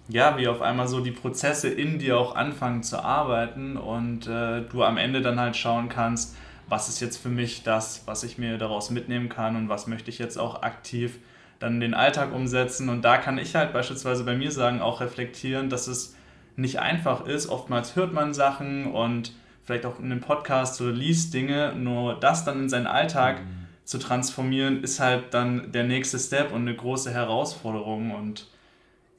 ja, 0.09 0.37
wie 0.39 0.49
auf 0.49 0.61
einmal 0.63 0.87
so 0.87 1.01
die 1.01 1.11
Prozesse 1.11 1.69
in 1.69 1.99
dir 1.99 2.19
auch 2.19 2.37
anfangen 2.37 2.83
zu 2.83 3.03
arbeiten 3.03 3.77
und 3.77 4.27
äh, 4.27 4.63
du 4.63 4.85
am 4.85 4.99
Ende 4.99 5.23
dann 5.23 5.41
halt 5.41 5.57
schauen 5.57 5.89
kannst, 5.89 6.37
was 6.69 6.89
ist 6.89 7.01
jetzt 7.01 7.17
für 7.17 7.29
mich 7.29 7.63
das, 7.63 8.03
was 8.07 8.23
ich 8.23 8.39
mir 8.39 8.59
daraus 8.59 8.91
mitnehmen 8.91 9.29
kann 9.29 9.57
und 9.57 9.69
was 9.69 9.87
möchte 9.87 10.11
ich 10.11 10.19
jetzt 10.19 10.39
auch 10.39 10.63
aktiv 10.63 11.19
dann 11.59 11.75
in 11.75 11.81
den 11.81 11.95
Alltag 11.95 12.33
umsetzen. 12.35 12.89
Und 12.89 13.03
da 13.03 13.17
kann 13.17 13.39
ich 13.39 13.55
halt 13.55 13.73
beispielsweise 13.73 14.25
bei 14.25 14.37
mir 14.37 14.51
sagen, 14.51 14.81
auch 14.81 15.01
reflektieren, 15.01 15.71
dass 15.71 15.87
es 15.87 16.15
nicht 16.57 16.81
einfach 16.81 17.27
ist. 17.27 17.49
Oftmals 17.49 17.97
hört 17.97 18.13
man 18.13 18.35
Sachen 18.35 18.87
und 18.87 19.33
vielleicht 19.65 19.87
auch 19.87 19.99
in 19.99 20.07
einem 20.07 20.21
Podcast 20.21 20.81
oder 20.81 20.93
liest 20.93 21.35
Dinge, 21.35 21.75
nur 21.75 22.15
das 22.15 22.45
dann 22.45 22.61
in 22.61 22.69
seinen 22.69 22.87
Alltag 22.87 23.41
mhm. 23.41 23.67
zu 23.85 23.99
transformieren, 23.99 24.83
ist 24.83 25.01
halt 25.01 25.35
dann 25.35 25.73
der 25.73 25.85
nächste 25.85 26.19
Step 26.19 26.53
und 26.53 26.63
eine 26.63 26.77
große 26.77 27.13
Herausforderung 27.13 28.13
und 28.13 28.49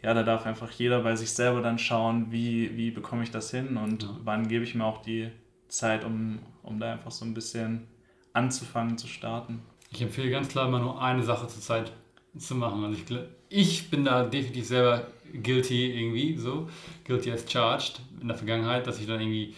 ja, 0.02 0.14
da 0.14 0.22
darf 0.22 0.46
einfach 0.46 0.70
jeder 0.70 1.02
bei 1.02 1.16
sich 1.16 1.32
selber 1.32 1.62
dann 1.62 1.80
schauen, 1.80 2.28
wie, 2.30 2.78
wie 2.78 2.92
bekomme 2.92 3.24
ich 3.24 3.32
das 3.32 3.50
hin 3.50 3.76
und 3.76 4.04
ja. 4.04 4.10
wann 4.24 4.48
gebe 4.48 4.64
ich 4.64 4.76
mir 4.76 4.86
auch 4.86 5.02
die 5.02 5.32
Zeit, 5.68 6.06
um, 6.06 6.40
um 6.62 6.80
da 6.80 6.94
einfach 6.94 7.12
so 7.12 7.26
ein 7.26 7.34
bisschen 7.34 7.88
anzufangen, 8.34 9.00
zu 9.00 9.08
starten. 9.08 9.62
Ich 9.92 10.02
empfehle 10.02 10.30
ganz 10.30 10.50
klar 10.50 10.68
immer 10.68 10.80
nur 10.80 11.02
eine 11.02 11.24
Sache 11.24 11.48
zur 11.48 11.62
Zeit 11.62 11.92
zu 12.38 12.54
machen. 12.54 12.84
Also 12.84 13.00
ich, 13.00 13.18
ich 13.50 13.90
bin 13.90 14.06
da 14.06 14.24
definitiv 14.24 14.68
selber 14.68 15.08
guilty 15.42 16.00
irgendwie, 16.00 16.38
so, 16.38 16.70
guilty 17.06 17.32
as 17.32 17.52
charged 17.52 18.00
in 18.22 18.28
der 18.28 18.38
Vergangenheit, 18.38 18.86
dass 18.86 19.00
ich 19.00 19.08
dann 19.08 19.20
irgendwie 19.20 19.56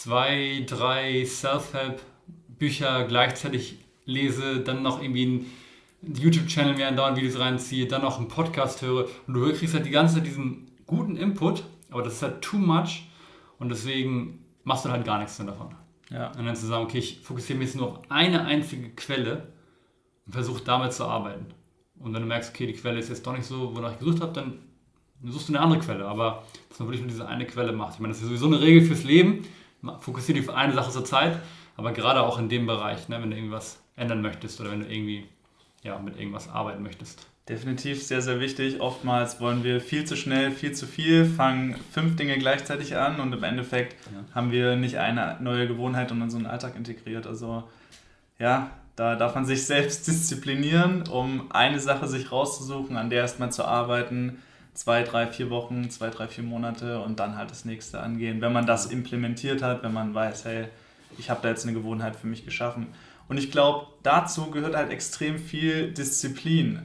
zwei, 0.00 0.64
drei 0.66 1.26
Self-Help-Bücher 1.26 3.04
gleichzeitig 3.04 3.76
lese, 4.06 4.60
dann 4.60 4.82
noch 4.82 5.02
irgendwie 5.02 5.24
einen 5.24 5.52
YouTube-Channel 6.02 6.74
mir 6.74 6.88
andauernd 6.88 7.18
Videos 7.18 7.38
reinziehe, 7.38 7.86
dann 7.86 8.00
noch 8.00 8.16
einen 8.16 8.28
Podcast 8.28 8.80
höre 8.80 9.08
und 9.26 9.34
du 9.34 9.52
kriegst 9.52 9.74
halt 9.74 9.84
die 9.84 9.90
ganze 9.90 10.14
Zeit 10.14 10.26
diesen 10.26 10.70
guten 10.86 11.16
Input, 11.16 11.64
aber 11.90 12.02
das 12.02 12.14
ist 12.14 12.22
halt 12.22 12.40
too 12.40 12.56
much 12.56 13.10
und 13.58 13.68
deswegen 13.68 14.42
machst 14.64 14.86
du 14.86 14.90
halt 14.90 15.04
gar 15.04 15.18
nichts 15.18 15.36
davon. 15.36 15.74
Ja. 16.08 16.28
Und 16.28 16.46
dann 16.46 16.56
zu 16.56 16.66
sagen, 16.66 16.84
okay, 16.84 16.98
ich 16.98 17.20
fokussiere 17.20 17.58
mich 17.58 17.68
jetzt 17.68 17.76
nur 17.76 17.88
auf 17.88 18.00
eine 18.08 18.46
einzige 18.46 18.88
Quelle 18.90 19.48
und 20.24 20.32
versuche 20.32 20.64
damit 20.64 20.94
zu 20.94 21.04
arbeiten. 21.04 21.44
Und 21.98 22.14
wenn 22.14 22.22
du 22.22 22.26
merkst, 22.26 22.54
okay, 22.54 22.66
die 22.66 22.72
Quelle 22.72 22.98
ist 22.98 23.10
jetzt 23.10 23.26
doch 23.26 23.36
nicht 23.36 23.44
so, 23.44 23.76
wonach 23.76 23.92
ich 23.92 23.98
gesucht 23.98 24.22
habe, 24.22 24.32
dann 24.32 24.60
suchst 25.22 25.50
du 25.50 25.52
eine 25.52 25.60
andere 25.60 25.80
Quelle. 25.80 26.06
Aber 26.06 26.44
dass 26.70 26.78
man 26.78 26.88
wirklich 26.88 27.02
nur 27.02 27.10
diese 27.10 27.28
eine 27.28 27.46
Quelle 27.46 27.72
macht. 27.72 27.94
Ich 27.94 28.00
meine, 28.00 28.14
das 28.14 28.22
ist 28.22 28.28
sowieso 28.28 28.46
eine 28.46 28.62
Regel 28.62 28.82
fürs 28.82 29.04
Leben 29.04 29.44
fokussiere 30.00 30.38
dich 30.38 30.48
auf 30.48 30.54
eine 30.54 30.74
Sache 30.74 30.90
zur 30.90 31.04
Zeit, 31.04 31.38
aber 31.76 31.92
gerade 31.92 32.22
auch 32.22 32.38
in 32.38 32.48
dem 32.48 32.66
Bereich, 32.66 33.08
ne, 33.08 33.20
wenn 33.22 33.30
du 33.30 33.36
irgendwas 33.36 33.80
ändern 33.96 34.22
möchtest 34.22 34.60
oder 34.60 34.70
wenn 34.70 34.80
du 34.80 34.86
irgendwie 34.86 35.28
ja, 35.82 35.98
mit 35.98 36.18
irgendwas 36.18 36.48
arbeiten 36.48 36.82
möchtest. 36.82 37.26
Definitiv 37.48 38.02
sehr, 38.02 38.22
sehr 38.22 38.38
wichtig. 38.38 38.80
Oftmals 38.80 39.40
wollen 39.40 39.64
wir 39.64 39.80
viel 39.80 40.04
zu 40.04 40.14
schnell, 40.14 40.52
viel 40.52 40.72
zu 40.72 40.86
viel, 40.86 41.24
fangen 41.24 41.74
fünf 41.90 42.16
Dinge 42.16 42.38
gleichzeitig 42.38 42.96
an 42.96 43.18
und 43.18 43.32
im 43.32 43.42
Endeffekt 43.42 43.96
ja. 44.06 44.34
haben 44.34 44.52
wir 44.52 44.76
nicht 44.76 44.98
eine 44.98 45.36
neue 45.40 45.66
Gewohnheit 45.66 46.10
in 46.10 46.22
unseren 46.22 46.46
Alltag 46.46 46.76
integriert. 46.76 47.26
Also 47.26 47.64
ja, 48.38 48.70
da 48.94 49.16
darf 49.16 49.34
man 49.34 49.46
sich 49.46 49.66
selbst 49.66 50.06
disziplinieren, 50.06 51.08
um 51.08 51.50
eine 51.50 51.80
Sache 51.80 52.06
sich 52.06 52.30
rauszusuchen, 52.30 52.96
an 52.96 53.10
der 53.10 53.22
erstmal 53.22 53.50
zu 53.50 53.64
arbeiten 53.64 54.38
zwei, 54.74 55.02
drei, 55.02 55.26
vier 55.26 55.50
Wochen, 55.50 55.90
zwei, 55.90 56.10
drei, 56.10 56.28
vier 56.28 56.44
Monate 56.44 57.00
und 57.00 57.20
dann 57.20 57.36
halt 57.36 57.50
das 57.50 57.64
nächste 57.64 58.00
angehen. 58.00 58.40
Wenn 58.40 58.52
man 58.52 58.66
das 58.66 58.86
implementiert 58.86 59.62
hat, 59.62 59.82
wenn 59.82 59.92
man 59.92 60.14
weiß, 60.14 60.44
hey, 60.44 60.66
ich 61.18 61.30
habe 61.30 61.40
da 61.42 61.48
jetzt 61.48 61.64
eine 61.64 61.74
Gewohnheit 61.74 62.16
für 62.16 62.26
mich 62.26 62.44
geschaffen. 62.44 62.88
Und 63.28 63.38
ich 63.38 63.50
glaube, 63.50 63.86
dazu 64.02 64.50
gehört 64.50 64.76
halt 64.76 64.90
extrem 64.90 65.38
viel 65.38 65.92
Disziplin. 65.92 66.82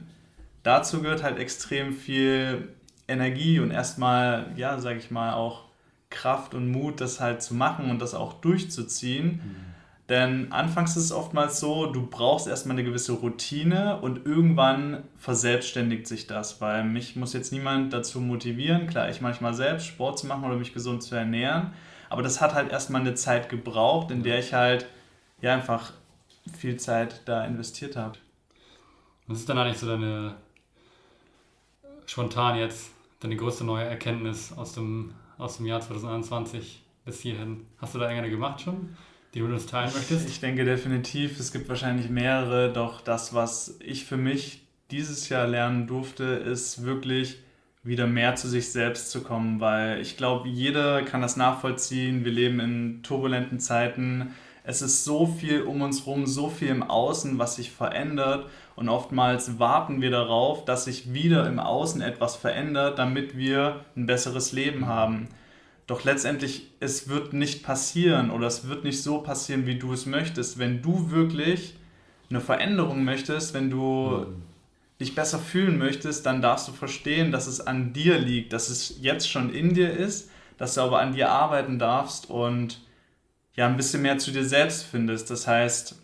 Dazu 0.62 1.02
gehört 1.02 1.22
halt 1.22 1.38
extrem 1.38 1.94
viel 1.94 2.68
Energie 3.08 3.60
und 3.60 3.70
erstmal, 3.70 4.52
ja, 4.56 4.78
sage 4.78 4.98
ich 4.98 5.10
mal, 5.10 5.32
auch 5.32 5.64
Kraft 6.10 6.54
und 6.54 6.70
Mut, 6.70 7.00
das 7.00 7.20
halt 7.20 7.42
zu 7.42 7.54
machen 7.54 7.90
und 7.90 8.00
das 8.00 8.14
auch 8.14 8.34
durchzuziehen. 8.34 9.26
Mhm. 9.26 9.65
Denn 10.08 10.52
anfangs 10.52 10.96
ist 10.96 11.04
es 11.04 11.12
oftmals 11.12 11.58
so, 11.58 11.86
du 11.86 12.06
brauchst 12.06 12.46
erstmal 12.46 12.76
eine 12.76 12.84
gewisse 12.84 13.12
Routine 13.12 13.98
und 14.00 14.24
irgendwann 14.24 15.02
verselbstständigt 15.18 16.06
sich 16.06 16.28
das, 16.28 16.60
weil 16.60 16.84
mich 16.84 17.16
muss 17.16 17.32
jetzt 17.32 17.52
niemand 17.52 17.92
dazu 17.92 18.20
motivieren, 18.20 18.86
klar, 18.86 19.10
ich 19.10 19.20
manchmal 19.20 19.52
selbst 19.54 19.86
Sport 19.86 20.18
zu 20.20 20.28
machen 20.28 20.44
oder 20.44 20.56
mich 20.56 20.72
gesund 20.72 21.02
zu 21.02 21.16
ernähren, 21.16 21.72
aber 22.08 22.22
das 22.22 22.40
hat 22.40 22.54
halt 22.54 22.70
erstmal 22.70 23.00
eine 23.00 23.14
Zeit 23.14 23.48
gebraucht, 23.48 24.12
in 24.12 24.22
der 24.22 24.38
ich 24.38 24.54
halt 24.54 24.86
ja 25.40 25.52
einfach 25.52 25.92
viel 26.56 26.76
Zeit 26.76 27.22
da 27.24 27.44
investiert 27.44 27.96
habe. 27.96 28.16
Was 29.26 29.38
ist 29.38 29.48
dann 29.48 29.58
eigentlich 29.58 29.78
so 29.78 29.88
deine 29.88 30.36
spontan 32.06 32.58
jetzt 32.58 32.90
deine 33.18 33.34
größte 33.34 33.64
neue 33.64 33.84
Erkenntnis 33.84 34.52
aus 34.56 34.72
dem, 34.72 35.14
aus 35.36 35.56
dem 35.56 35.66
Jahr 35.66 35.80
2021 35.80 36.84
bis 37.04 37.20
hierhin? 37.20 37.66
Hast 37.78 37.94
du 37.94 37.98
da 37.98 38.04
irgendeine 38.04 38.30
gemacht 38.30 38.60
schon? 38.60 38.96
Die 39.36 39.40
du 39.40 39.46
uns 39.52 39.66
teilen 39.66 39.92
möchtest? 39.94 40.26
Ich 40.30 40.40
denke 40.40 40.64
definitiv, 40.64 41.38
es 41.38 41.52
gibt 41.52 41.68
wahrscheinlich 41.68 42.08
mehrere, 42.08 42.72
doch 42.72 43.02
das, 43.02 43.34
was 43.34 43.76
ich 43.80 44.06
für 44.06 44.16
mich 44.16 44.62
dieses 44.90 45.28
Jahr 45.28 45.46
lernen 45.46 45.86
durfte, 45.86 46.24
ist 46.24 46.84
wirklich 46.84 47.36
wieder 47.82 48.06
mehr 48.06 48.34
zu 48.36 48.48
sich 48.48 48.72
selbst 48.72 49.10
zu 49.10 49.22
kommen, 49.22 49.60
weil 49.60 50.00
ich 50.00 50.16
glaube, 50.16 50.48
jeder 50.48 51.02
kann 51.02 51.20
das 51.20 51.36
nachvollziehen. 51.36 52.24
Wir 52.24 52.32
leben 52.32 52.60
in 52.60 53.02
turbulenten 53.02 53.60
Zeiten. 53.60 54.34
Es 54.64 54.80
ist 54.80 55.04
so 55.04 55.26
viel 55.26 55.62
um 55.62 55.82
uns 55.82 56.06
herum, 56.06 56.26
so 56.26 56.48
viel 56.48 56.68
im 56.68 56.82
Außen, 56.82 57.38
was 57.38 57.56
sich 57.56 57.70
verändert. 57.70 58.46
Und 58.74 58.88
oftmals 58.88 59.58
warten 59.58 60.00
wir 60.00 60.10
darauf, 60.10 60.64
dass 60.64 60.86
sich 60.86 61.12
wieder 61.12 61.46
im 61.46 61.58
Außen 61.58 62.00
etwas 62.00 62.36
verändert, 62.36 62.98
damit 62.98 63.36
wir 63.36 63.84
ein 63.96 64.06
besseres 64.06 64.52
Leben 64.52 64.86
haben. 64.86 65.28
Doch 65.86 66.04
letztendlich, 66.04 66.68
es 66.80 67.08
wird 67.08 67.32
nicht 67.32 67.62
passieren 67.62 68.30
oder 68.30 68.46
es 68.46 68.68
wird 68.68 68.84
nicht 68.84 69.02
so 69.02 69.18
passieren, 69.18 69.66
wie 69.66 69.78
du 69.78 69.92
es 69.92 70.06
möchtest. 70.06 70.58
Wenn 70.58 70.82
du 70.82 71.10
wirklich 71.10 71.74
eine 72.28 72.40
Veränderung 72.40 73.04
möchtest, 73.04 73.54
wenn 73.54 73.70
du 73.70 74.26
mhm 74.26 74.42
dich 75.00 75.14
besser 75.14 75.38
fühlen 75.38 75.78
möchtest, 75.78 76.24
dann 76.24 76.40
darfst 76.40 76.68
du 76.68 76.72
verstehen, 76.72 77.30
dass 77.30 77.46
es 77.46 77.60
an 77.60 77.92
dir 77.92 78.18
liegt, 78.18 78.52
dass 78.52 78.68
es 78.68 78.96
jetzt 79.00 79.30
schon 79.30 79.52
in 79.52 79.74
dir 79.74 79.92
ist, 79.92 80.30
dass 80.58 80.74
du 80.74 80.80
aber 80.80 81.00
an 81.00 81.12
dir 81.12 81.30
arbeiten 81.30 81.78
darfst 81.78 82.30
und 82.30 82.80
ja 83.54 83.66
ein 83.66 83.76
bisschen 83.76 84.02
mehr 84.02 84.18
zu 84.18 84.30
dir 84.30 84.44
selbst 84.44 84.84
findest. 84.84 85.30
Das 85.30 85.46
heißt, 85.46 85.96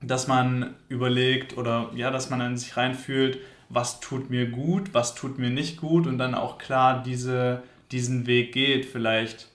dass 0.00 0.26
man 0.26 0.74
überlegt 0.88 1.56
oder 1.56 1.90
ja, 1.94 2.10
dass 2.10 2.30
man 2.30 2.40
an 2.40 2.56
sich 2.56 2.76
reinfühlt, 2.76 3.38
was 3.68 4.00
tut 4.00 4.30
mir 4.30 4.46
gut, 4.46 4.94
was 4.94 5.14
tut 5.14 5.38
mir 5.38 5.50
nicht 5.50 5.76
gut 5.76 6.06
und 6.06 6.18
dann 6.18 6.34
auch 6.34 6.58
klar 6.58 7.02
diese, 7.02 7.62
diesen 7.92 8.26
Weg 8.26 8.52
geht, 8.52 8.84
vielleicht 8.84 9.48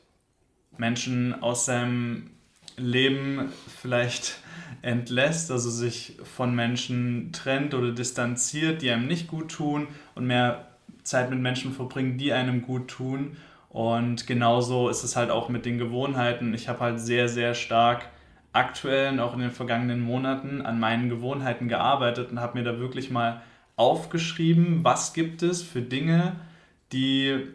Menschen 0.77 1.41
aus 1.41 1.65
seinem 1.65 2.31
Leben 2.77 3.49
vielleicht 3.79 4.39
entlässt, 4.81 5.51
also 5.51 5.69
sich 5.69 6.17
von 6.23 6.55
Menschen 6.55 7.31
trennt 7.31 7.73
oder 7.73 7.91
distanziert, 7.91 8.81
die 8.81 8.91
einem 8.91 9.07
nicht 9.07 9.27
gut 9.27 9.51
tun 9.51 9.88
und 10.15 10.27
mehr 10.27 10.67
Zeit 11.03 11.29
mit 11.29 11.39
Menschen 11.39 11.73
verbringt, 11.73 12.19
die 12.19 12.34
einem 12.34 12.61
gut 12.61 12.88
tun. 12.88 13.38
Und 13.69 14.27
genauso 14.27 14.89
ist 14.89 15.03
es 15.03 15.15
halt 15.15 15.31
auch 15.31 15.49
mit 15.49 15.65
den 15.65 15.77
Gewohnheiten. 15.77 16.53
Ich 16.53 16.69
habe 16.69 16.79
halt 16.79 16.99
sehr, 16.99 17.27
sehr 17.27 17.55
stark 17.55 18.07
aktuell 18.51 19.11
und 19.11 19.19
auch 19.19 19.34
in 19.34 19.39
den 19.39 19.51
vergangenen 19.51 19.99
Monaten 19.99 20.61
an 20.61 20.79
meinen 20.79 21.09
Gewohnheiten 21.09 21.67
gearbeitet 21.67 22.31
und 22.31 22.39
habe 22.39 22.57
mir 22.57 22.63
da 22.63 22.79
wirklich 22.79 23.09
mal 23.09 23.41
aufgeschrieben, 23.75 24.84
was 24.84 25.13
gibt 25.13 25.41
es 25.41 25.63
für 25.63 25.81
Dinge, 25.81 26.36
die 26.91 27.47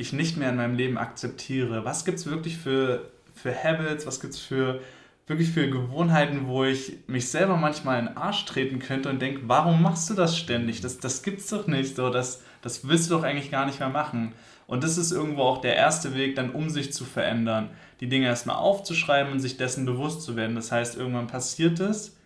ich 0.00 0.12
nicht 0.12 0.36
mehr 0.36 0.50
in 0.50 0.56
meinem 0.56 0.74
Leben 0.74 0.98
akzeptiere. 0.98 1.84
Was 1.84 2.04
gibt 2.04 2.18
es 2.18 2.26
wirklich 2.26 2.56
für, 2.56 3.10
für 3.34 3.54
Habits, 3.54 4.06
was 4.06 4.20
gibt 4.20 4.34
es 4.34 4.40
für 4.40 4.80
wirklich 5.26 5.50
für 5.50 5.70
Gewohnheiten, 5.70 6.48
wo 6.48 6.64
ich 6.64 6.98
mich 7.06 7.28
selber 7.30 7.56
manchmal 7.56 8.00
in 8.00 8.06
den 8.06 8.16
Arsch 8.16 8.44
treten 8.46 8.80
könnte 8.80 9.08
und 9.08 9.22
denke, 9.22 9.42
warum 9.44 9.80
machst 9.80 10.10
du 10.10 10.14
das 10.14 10.36
ständig? 10.36 10.80
Das, 10.80 10.98
das 10.98 11.22
gibt's 11.22 11.48
doch 11.48 11.68
nicht 11.68 11.94
so, 11.94 12.10
das, 12.10 12.42
das 12.62 12.88
willst 12.88 13.08
du 13.08 13.14
doch 13.14 13.22
eigentlich 13.22 13.50
gar 13.50 13.64
nicht 13.64 13.78
mehr 13.78 13.90
machen. 13.90 14.32
Und 14.66 14.82
das 14.82 14.98
ist 14.98 15.12
irgendwo 15.12 15.42
auch 15.42 15.60
der 15.60 15.76
erste 15.76 16.16
Weg, 16.16 16.34
dann 16.34 16.50
um 16.50 16.68
sich 16.68 16.92
zu 16.92 17.04
verändern. 17.04 17.70
Die 18.00 18.08
Dinge 18.08 18.26
erstmal 18.26 18.56
aufzuschreiben 18.56 19.32
und 19.32 19.38
sich 19.38 19.56
dessen 19.56 19.86
bewusst 19.86 20.22
zu 20.22 20.34
werden. 20.34 20.56
Das 20.56 20.72
heißt, 20.72 20.96
irgendwann 20.96 21.28
passiert 21.28 21.78
es 21.78 22.16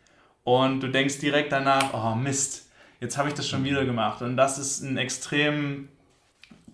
und 0.44 0.80
du 0.80 0.88
denkst 0.88 1.18
direkt 1.18 1.52
danach, 1.52 1.92
oh 1.92 2.14
Mist, 2.14 2.70
jetzt 3.00 3.18
habe 3.18 3.28
ich 3.28 3.34
das 3.34 3.46
schon 3.46 3.64
wieder 3.64 3.84
gemacht. 3.84 4.22
Und 4.22 4.38
das 4.38 4.58
ist 4.58 4.80
ein 4.80 4.96
extrem 4.96 5.88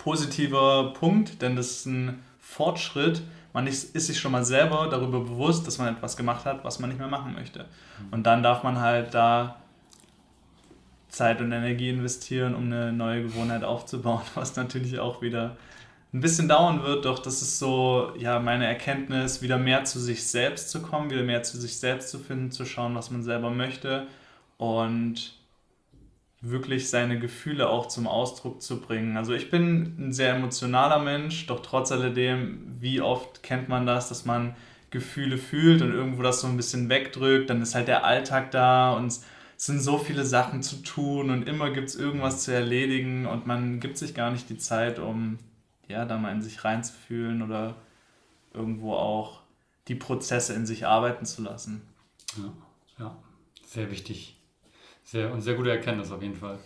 positiver 0.01 0.93
Punkt, 0.95 1.43
denn 1.43 1.57
das 1.57 1.71
ist 1.71 1.87
ein 1.87 2.23
Fortschritt, 2.41 3.23
man 3.53 3.67
ist, 3.67 3.95
ist 3.95 4.07
sich 4.07 4.19
schon 4.19 4.33
mal 4.33 4.45
selber 4.45 4.89
darüber 4.91 5.21
bewusst, 5.21 5.67
dass 5.67 5.79
man 5.79 5.95
etwas 5.95 6.17
gemacht 6.17 6.45
hat, 6.45 6.65
was 6.65 6.79
man 6.79 6.89
nicht 6.89 6.99
mehr 6.99 7.09
machen 7.09 7.35
möchte. 7.35 7.61
Mhm. 7.61 8.13
Und 8.13 8.23
dann 8.25 8.43
darf 8.43 8.63
man 8.63 8.81
halt 8.81 9.13
da 9.13 9.57
Zeit 11.09 11.41
und 11.41 11.53
Energie 11.53 11.91
investieren, 11.91 12.55
um 12.55 12.65
eine 12.67 12.93
neue 12.93 13.23
Gewohnheit 13.23 13.65
aufzubauen, 13.65 14.23
was 14.35 14.57
natürlich 14.57 14.99
auch 14.99 15.21
wieder 15.21 15.57
ein 16.13 16.21
bisschen 16.21 16.49
dauern 16.49 16.83
wird, 16.83 17.05
doch 17.05 17.21
das 17.21 17.41
ist 17.41 17.59
so, 17.59 18.13
ja, 18.19 18.41
meine 18.41 18.67
Erkenntnis, 18.67 19.43
wieder 19.43 19.59
mehr 19.59 19.85
zu 19.85 20.01
sich 20.01 20.27
selbst 20.27 20.71
zu 20.71 20.83
kommen, 20.83 21.11
wieder 21.11 21.23
mehr 21.23 21.45
zu 21.45 21.57
sich 21.57 21.79
selbst 21.79 22.11
zu 22.11 22.19
finden, 22.19 22.51
zu 22.51 22.65
schauen, 22.65 22.97
was 22.97 23.13
man 23.13 23.23
selber 23.23 23.51
möchte 23.51 24.09
und 24.57 25.35
wirklich 26.41 26.89
seine 26.89 27.19
Gefühle 27.19 27.69
auch 27.69 27.87
zum 27.87 28.07
Ausdruck 28.07 28.63
zu 28.63 28.81
bringen. 28.81 29.17
Also 29.17 29.35
ich 29.35 29.51
bin 29.51 29.97
ein 29.99 30.13
sehr 30.13 30.35
emotionaler 30.35 30.99
Mensch, 30.99 31.47
doch 31.47 31.61
trotz 31.61 31.93
alledem, 31.93 32.77
wie 32.81 33.01
oft 33.01 33.43
kennt 33.43 33.69
man 33.69 33.87
das, 33.87 34.09
dass 34.09 34.25
man 34.25 34.57
Gefühle 34.91 35.39
fühlt 35.39 35.83
und 35.83 35.93
irgendwo 35.93 36.23
das 36.23 36.41
so 36.41 36.47
ein 36.47 36.57
bisschen 36.57 36.89
wegdrückt, 36.89 37.51
dann 37.51 37.63
ist 37.63 37.75
halt 37.75 37.89
der 37.89 38.05
Alltag 38.05 38.51
da 38.51 38.93
und 38.93 39.07
es 39.09 39.25
sind 39.57 39.81
so 39.81 39.99
viele 39.99 40.25
Sachen 40.25 40.63
zu 40.63 40.77
tun 40.77 41.31
und 41.31 41.47
immer 41.47 41.71
gibt 41.71 41.91
es 41.91 41.95
irgendwas 41.95 42.45
zu 42.45 42.53
erledigen 42.53 43.27
und 43.27 43.47
man 43.47 43.79
gibt 43.79 43.99
sich 43.99 44.15
gar 44.15 44.31
nicht 44.31 44.49
die 44.49 44.57
Zeit, 44.57 44.99
um 44.99 45.39
ja, 45.87 46.07
da 46.07 46.17
mal 46.17 46.33
in 46.33 46.43
sich 46.43 46.65
reinzufühlen 46.65 47.43
oder 47.43 47.77
irgendwo 48.55 48.95
auch 48.95 49.43
die 49.89 49.95
Prozesse 49.95 50.55
in 50.55 50.67
sich 50.67 50.87
arbeiten 50.87 51.27
zu 51.27 51.43
lassen. 51.43 51.83
Ja, 52.37 52.53
ja. 53.05 53.17
sehr 53.67 53.91
wichtig. 53.91 54.40
Sehr, 55.11 55.33
und 55.33 55.41
sehr 55.41 55.55
gute 55.55 55.71
Erkenntnis 55.71 56.13
auf 56.13 56.23
jeden 56.23 56.37
Fall. 56.37 56.61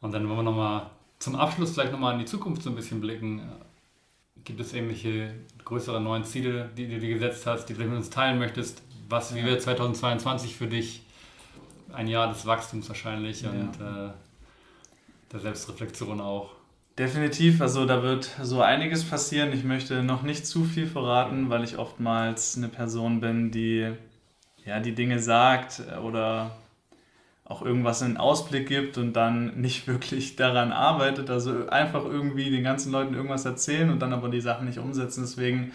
Und 0.00 0.14
dann 0.14 0.26
wollen 0.26 0.38
wir 0.38 0.42
nochmal 0.42 0.88
zum 1.18 1.36
Abschluss 1.36 1.72
vielleicht 1.72 1.92
nochmal 1.92 2.14
in 2.14 2.20
die 2.20 2.24
Zukunft 2.24 2.62
so 2.62 2.70
ein 2.70 2.76
bisschen 2.76 2.98
blicken. 2.98 3.42
Gibt 4.42 4.58
es 4.60 4.72
irgendwelche 4.72 5.34
größeren 5.66 6.02
neuen 6.02 6.24
Ziele, 6.24 6.70
die 6.78 6.88
du 6.88 6.98
dir 6.98 7.12
gesetzt 7.12 7.44
hast, 7.44 7.66
die 7.66 7.74
du 7.74 7.84
mit 7.84 7.94
uns 7.98 8.08
teilen 8.08 8.38
möchtest? 8.38 8.80
Was, 9.10 9.34
wie 9.34 9.44
wird 9.44 9.60
2022 9.60 10.56
für 10.56 10.66
dich 10.66 11.02
ein 11.92 12.08
Jahr 12.08 12.28
des 12.28 12.46
Wachstums 12.46 12.88
wahrscheinlich 12.88 13.42
ja. 13.42 13.50
und 13.50 13.74
äh, 13.74 14.12
der 15.30 15.40
Selbstreflexion 15.40 16.22
auch? 16.22 16.52
Definitiv, 16.98 17.60
also 17.60 17.84
da 17.84 18.02
wird 18.02 18.34
so 18.42 18.62
einiges 18.62 19.04
passieren. 19.04 19.52
Ich 19.52 19.64
möchte 19.64 20.02
noch 20.02 20.22
nicht 20.22 20.46
zu 20.46 20.64
viel 20.64 20.86
verraten, 20.86 21.50
weil 21.50 21.64
ich 21.64 21.76
oftmals 21.76 22.56
eine 22.56 22.68
Person 22.68 23.20
bin, 23.20 23.50
die 23.50 23.92
ja 24.64 24.80
die 24.80 24.94
Dinge 24.94 25.18
sagt 25.18 25.82
oder 26.02 26.56
auch 27.48 27.62
irgendwas 27.62 28.02
in 28.02 28.18
Ausblick 28.18 28.68
gibt 28.68 28.98
und 28.98 29.14
dann 29.14 29.60
nicht 29.60 29.86
wirklich 29.88 30.36
daran 30.36 30.72
arbeitet. 30.72 31.30
Also 31.30 31.68
einfach 31.68 32.04
irgendwie 32.04 32.50
den 32.50 32.62
ganzen 32.62 32.92
Leuten 32.92 33.14
irgendwas 33.14 33.44
erzählen 33.44 33.90
und 33.90 34.00
dann 34.00 34.12
aber 34.12 34.28
die 34.28 34.40
Sachen 34.40 34.66
nicht 34.66 34.78
umsetzen. 34.78 35.22
Deswegen 35.22 35.72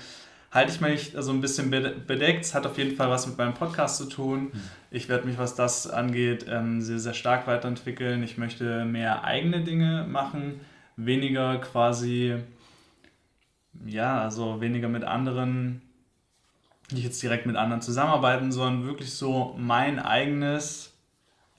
halte 0.52 0.72
ich 0.72 0.82
mich 0.82 1.18
also 1.18 1.32
ein 1.32 1.42
bisschen 1.42 1.72
bedeckt. 1.72 2.46
Es 2.46 2.54
hat 2.54 2.68
auf 2.68 2.78
jeden 2.78 2.96
Fall 2.96 3.10
was 3.10 3.26
mit 3.26 3.38
meinem 3.38 3.56
Podcast 3.56 3.98
zu 3.98 4.06
tun. 4.06 4.52
Hm. 4.52 4.62
Ich 4.92 5.10
werde 5.10 5.26
mich, 5.26 5.40
was 5.40 5.56
das 5.56 5.90
angeht, 5.90 6.46
ähm, 6.48 6.80
sehr, 6.82 7.00
sehr 7.00 7.16
stark 7.16 7.48
weiterentwickeln. 7.48 8.22
Ich 8.22 8.38
möchte 8.38 8.86
mehr 8.86 9.24
eigene 9.24 9.64
Dinge 9.64 10.06
machen, 10.08 10.62
weniger 10.96 11.58
quasi, 11.58 12.36
ja, 13.84 14.22
also 14.22 14.62
weniger 14.62 14.90
mit 14.90 15.04
anderen, 15.04 15.82
nicht 16.92 17.06
jetzt 17.06 17.24
direkt 17.24 17.48
mit 17.48 17.56
anderen 17.56 17.82
zusammenarbeiten, 17.82 18.52
sondern 18.52 18.86
wirklich 18.86 19.12
so 19.12 19.56
mein 19.58 19.98
eigenes 19.98 20.93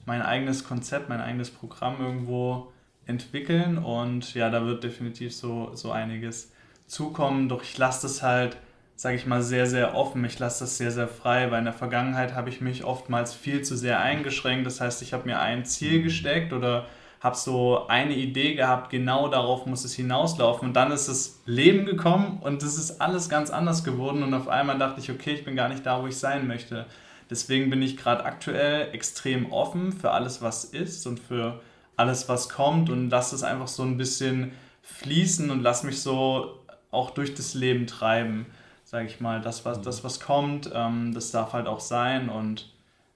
mein 0.05 0.21
eigenes 0.21 0.63
Konzept, 0.63 1.09
mein 1.09 1.21
eigenes 1.21 1.51
Programm 1.51 1.99
irgendwo 1.99 2.71
entwickeln 3.05 3.77
und 3.77 4.33
ja, 4.33 4.49
da 4.49 4.65
wird 4.65 4.83
definitiv 4.83 5.35
so, 5.35 5.71
so 5.73 5.91
einiges 5.91 6.51
zukommen. 6.87 7.49
Doch 7.49 7.63
ich 7.63 7.77
lasse 7.77 8.03
das 8.03 8.23
halt, 8.23 8.57
sage 8.95 9.15
ich 9.15 9.25
mal, 9.25 9.41
sehr, 9.41 9.67
sehr 9.67 9.95
offen. 9.95 10.23
Ich 10.25 10.39
lasse 10.39 10.63
das 10.63 10.77
sehr, 10.77 10.91
sehr 10.91 11.07
frei, 11.07 11.51
weil 11.51 11.59
in 11.59 11.65
der 11.65 11.73
Vergangenheit 11.73 12.33
habe 12.33 12.49
ich 12.49 12.61
mich 12.61 12.83
oftmals 12.83 13.33
viel 13.33 13.61
zu 13.61 13.77
sehr 13.77 13.99
eingeschränkt. 13.99 14.65
Das 14.65 14.81
heißt, 14.81 15.01
ich 15.01 15.13
habe 15.13 15.25
mir 15.25 15.39
ein 15.39 15.65
Ziel 15.65 16.01
gesteckt 16.01 16.53
oder 16.53 16.85
habe 17.21 17.35
so 17.35 17.87
eine 17.87 18.13
Idee 18.13 18.53
gehabt, 18.53 18.91
genau 18.91 19.27
darauf 19.27 19.65
muss 19.65 19.83
es 19.83 19.95
hinauslaufen. 19.95 20.67
Und 20.67 20.73
dann 20.75 20.91
ist 20.91 21.07
das 21.07 21.41
Leben 21.45 21.85
gekommen 21.85 22.39
und 22.41 22.61
es 22.61 22.77
ist 22.77 23.01
alles 23.01 23.29
ganz 23.29 23.49
anders 23.49 23.83
geworden. 23.83 24.21
Und 24.21 24.33
auf 24.33 24.47
einmal 24.47 24.77
dachte 24.77 24.99
ich, 24.99 25.11
okay, 25.11 25.33
ich 25.33 25.43
bin 25.43 25.55
gar 25.55 25.69
nicht 25.69 25.85
da, 25.85 26.01
wo 26.01 26.07
ich 26.07 26.17
sein 26.17 26.47
möchte. 26.47 26.85
Deswegen 27.29 27.69
bin 27.69 27.81
ich 27.81 27.97
gerade 27.97 28.23
aktuell 28.23 28.93
extrem 28.93 29.51
offen 29.51 29.91
für 29.91 30.11
alles, 30.11 30.41
was 30.41 30.65
ist 30.65 31.07
und 31.07 31.19
für 31.19 31.61
alles, 31.97 32.29
was 32.29 32.49
kommt 32.49 32.89
und 32.89 33.09
lasse 33.09 33.35
es 33.35 33.43
einfach 33.43 33.67
so 33.67 33.83
ein 33.83 33.97
bisschen 33.97 34.51
fließen 34.81 35.49
und 35.49 35.61
lasse 35.61 35.85
mich 35.85 36.01
so 36.01 36.59
auch 36.91 37.11
durch 37.11 37.33
das 37.33 37.53
Leben 37.53 37.87
treiben, 37.87 38.45
sage 38.83 39.07
ich 39.07 39.19
mal. 39.19 39.41
Das, 39.41 39.65
was, 39.65 39.81
das, 39.81 40.03
was 40.03 40.19
kommt, 40.19 40.69
ähm, 40.73 41.13
das 41.13 41.31
darf 41.31 41.53
halt 41.53 41.67
auch 41.67 41.79
sein 41.79 42.29
und 42.29 42.71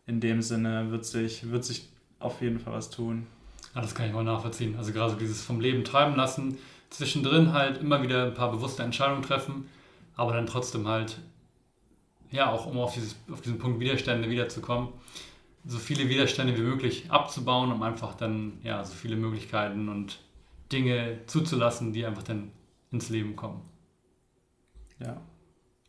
in 0.08 0.20
dem 0.20 0.42
Sinne 0.42 0.92
wird 0.92 1.06
sich, 1.06 1.52
wird 1.52 1.64
sich 1.64 1.90
auf 2.20 2.42
jeden 2.42 2.60
Fall 2.60 2.74
was 2.74 2.90
tun. 2.90 3.28
Ja, 3.76 3.82
das 3.82 3.94
kann 3.94 4.08
ich 4.08 4.14
mal 4.14 4.24
nachvollziehen. 4.24 4.76
Also 4.78 4.92
gerade 4.92 5.12
so 5.12 5.18
dieses 5.18 5.42
vom 5.42 5.62
Leben 5.62 5.84
treiben 5.84 6.16
lassen, 6.16 6.58
zwischendrin 6.90 7.54
halt 7.54 7.80
immer 7.80 8.02
wieder 8.02 8.26
ein 8.26 8.34
paar 8.34 8.52
bewusste 8.52 8.84
Entscheidungen 8.84 9.22
treffen, 9.22 9.70
aber 10.16 10.34
dann 10.34 10.48
trotzdem 10.48 10.88
halt 10.88 11.20
ja, 12.32 12.52
auch 12.52 12.66
um 12.66 12.78
auf, 12.78 12.94
dieses, 12.94 13.16
auf 13.32 13.42
diesen 13.42 13.60
Punkt 13.60 13.80
Widerstände 13.80 14.30
wiederzukommen, 14.30 14.90
so 15.66 15.78
viele 15.78 16.08
Widerstände 16.10 16.58
wie 16.58 16.62
möglich 16.62 17.10
abzubauen, 17.10 17.72
um 17.72 17.82
einfach 17.84 18.16
dann 18.16 18.60
ja, 18.64 18.84
so 18.84 18.94
viele 18.94 19.16
Möglichkeiten 19.16 19.90
und 19.90 20.20
Dinge 20.72 21.20
zuzulassen, 21.26 21.94
die 21.94 22.06
einfach 22.06 22.24
dann 22.24 22.52
ins 22.92 23.10
Leben 23.10 23.36
kommen. 23.36 23.62
Ja. 25.00 25.22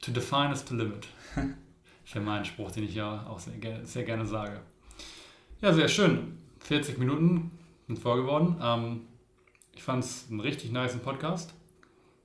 To 0.03 0.13
define 0.13 0.53
is 0.53 0.65
to 0.65 0.75
limit. 0.75 1.09
das 1.35 1.45
ist 2.05 2.15
ja 2.15 2.21
mein 2.21 2.45
Spruch, 2.45 2.71
den 2.71 2.85
ich 2.85 2.95
ja 2.95 3.27
auch 3.27 3.39
sehr, 3.39 3.55
sehr 3.85 4.05
gerne 4.05 4.27
sage. 4.27 4.61
Ja, 5.61 5.73
sehr 5.73 5.89
schön. 5.89 6.39
40 6.61 6.99
Minuten 6.99 7.51
sind 7.87 7.99
voll 7.99 8.23
geworden. 8.23 8.57
Ähm, 8.63 9.01
ich 9.75 9.83
fand 9.83 10.05
es 10.05 10.27
einen 10.31 10.41
richtig 10.41 10.73
nice 10.73 10.97
Podcast. 10.97 11.55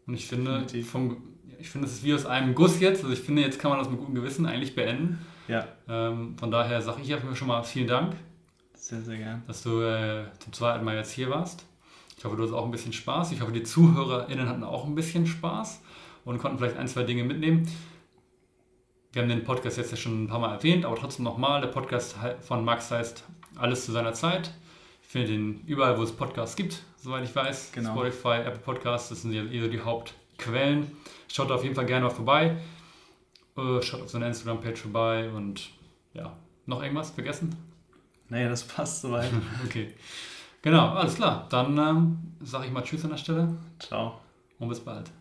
Und 0.07 0.13
ich 0.13 0.27
finde, 0.27 0.65
vom, 0.83 1.17
ich 1.59 1.69
finde, 1.69 1.87
es 1.87 1.93
ist 1.93 2.03
wie 2.03 2.13
aus 2.13 2.25
einem 2.25 2.55
Guss 2.55 2.79
jetzt. 2.79 3.03
Also 3.03 3.13
ich 3.13 3.21
finde, 3.21 3.41
jetzt 3.41 3.59
kann 3.59 3.69
man 3.69 3.79
das 3.79 3.89
mit 3.89 3.99
gutem 3.99 4.15
Gewissen 4.15 4.45
eigentlich 4.45 4.75
beenden. 4.75 5.25
Ja. 5.47 5.67
Ähm, 5.87 6.37
von 6.37 6.51
daher 6.51 6.81
sage 6.81 7.01
ich 7.01 7.13
einfach 7.13 7.35
schon 7.35 7.47
mal 7.47 7.63
vielen 7.63 7.87
Dank. 7.87 8.15
Sehr, 8.73 9.01
sehr 9.01 9.17
gern. 9.17 9.43
Dass 9.47 9.63
du 9.63 9.81
äh, 9.81 10.25
zum 10.39 10.53
zweiten 10.53 10.83
Mal 10.85 10.95
jetzt 10.95 11.11
hier 11.11 11.29
warst. 11.29 11.65
Ich 12.17 12.23
hoffe, 12.23 12.35
du 12.35 12.43
hast 12.43 12.53
auch 12.53 12.65
ein 12.65 12.71
bisschen 12.71 12.93
Spaß. 12.93 13.31
Ich 13.31 13.41
hoffe, 13.41 13.51
die 13.51 13.63
ZuhörerInnen 13.63 14.47
hatten 14.47 14.63
auch 14.63 14.85
ein 14.85 14.95
bisschen 14.95 15.27
Spaß 15.27 15.81
und 16.23 16.39
konnten 16.39 16.57
vielleicht 16.57 16.77
ein, 16.77 16.87
zwei 16.87 17.03
Dinge 17.03 17.23
mitnehmen. 17.23 17.67
Wir 19.11 19.21
haben 19.21 19.29
den 19.29 19.43
Podcast 19.43 19.77
jetzt 19.77 19.91
ja 19.91 19.97
schon 19.97 20.23
ein 20.23 20.27
paar 20.27 20.39
Mal 20.39 20.53
erwähnt, 20.53 20.85
aber 20.85 20.95
trotzdem 20.95 21.23
nochmal. 21.23 21.61
Der 21.61 21.69
Podcast 21.69 22.15
von 22.41 22.65
Max 22.65 22.91
heißt 22.91 23.23
Alles 23.55 23.85
zu 23.85 23.91
seiner 23.91 24.13
Zeit. 24.13 24.51
Ich 25.01 25.07
finde 25.07 25.27
den 25.27 25.61
überall, 25.65 25.97
wo 25.97 26.03
es 26.03 26.11
Podcasts 26.11 26.55
gibt, 26.55 26.83
soweit 26.97 27.23
ich 27.23 27.33
weiß. 27.33 27.71
Genau. 27.71 27.91
Spotify, 27.91 28.41
Apple 28.45 28.59
Podcasts, 28.59 29.09
das 29.09 29.21
sind 29.21 29.31
ja 29.31 29.45
eher 29.45 29.69
die 29.69 29.79
Hauptquellen. 29.79 30.91
Schaut 31.27 31.51
auf 31.51 31.63
jeden 31.63 31.75
Fall 31.75 31.85
gerne 31.85 32.05
mal 32.05 32.11
vorbei. 32.11 32.57
Äh, 33.57 33.81
schaut 33.81 34.01
auf 34.01 34.09
seiner 34.09 34.27
Instagram-Page 34.27 34.79
vorbei 34.81 35.29
und 35.29 35.69
ja, 36.13 36.33
noch 36.65 36.81
irgendwas 36.81 37.11
vergessen? 37.11 37.55
Nee, 38.29 38.47
das 38.47 38.63
passt 38.63 39.01
soweit. 39.01 39.31
okay. 39.65 39.93
Genau, 40.61 40.89
alles 40.89 41.15
klar. 41.15 41.47
Dann 41.49 41.77
ähm, 41.77 42.17
sage 42.41 42.65
ich 42.65 42.71
mal 42.71 42.81
Tschüss 42.81 43.03
an 43.03 43.11
der 43.11 43.17
Stelle. 43.17 43.55
Ciao. 43.79 44.19
Und 44.57 44.69
bis 44.69 44.79
bald. 44.79 45.11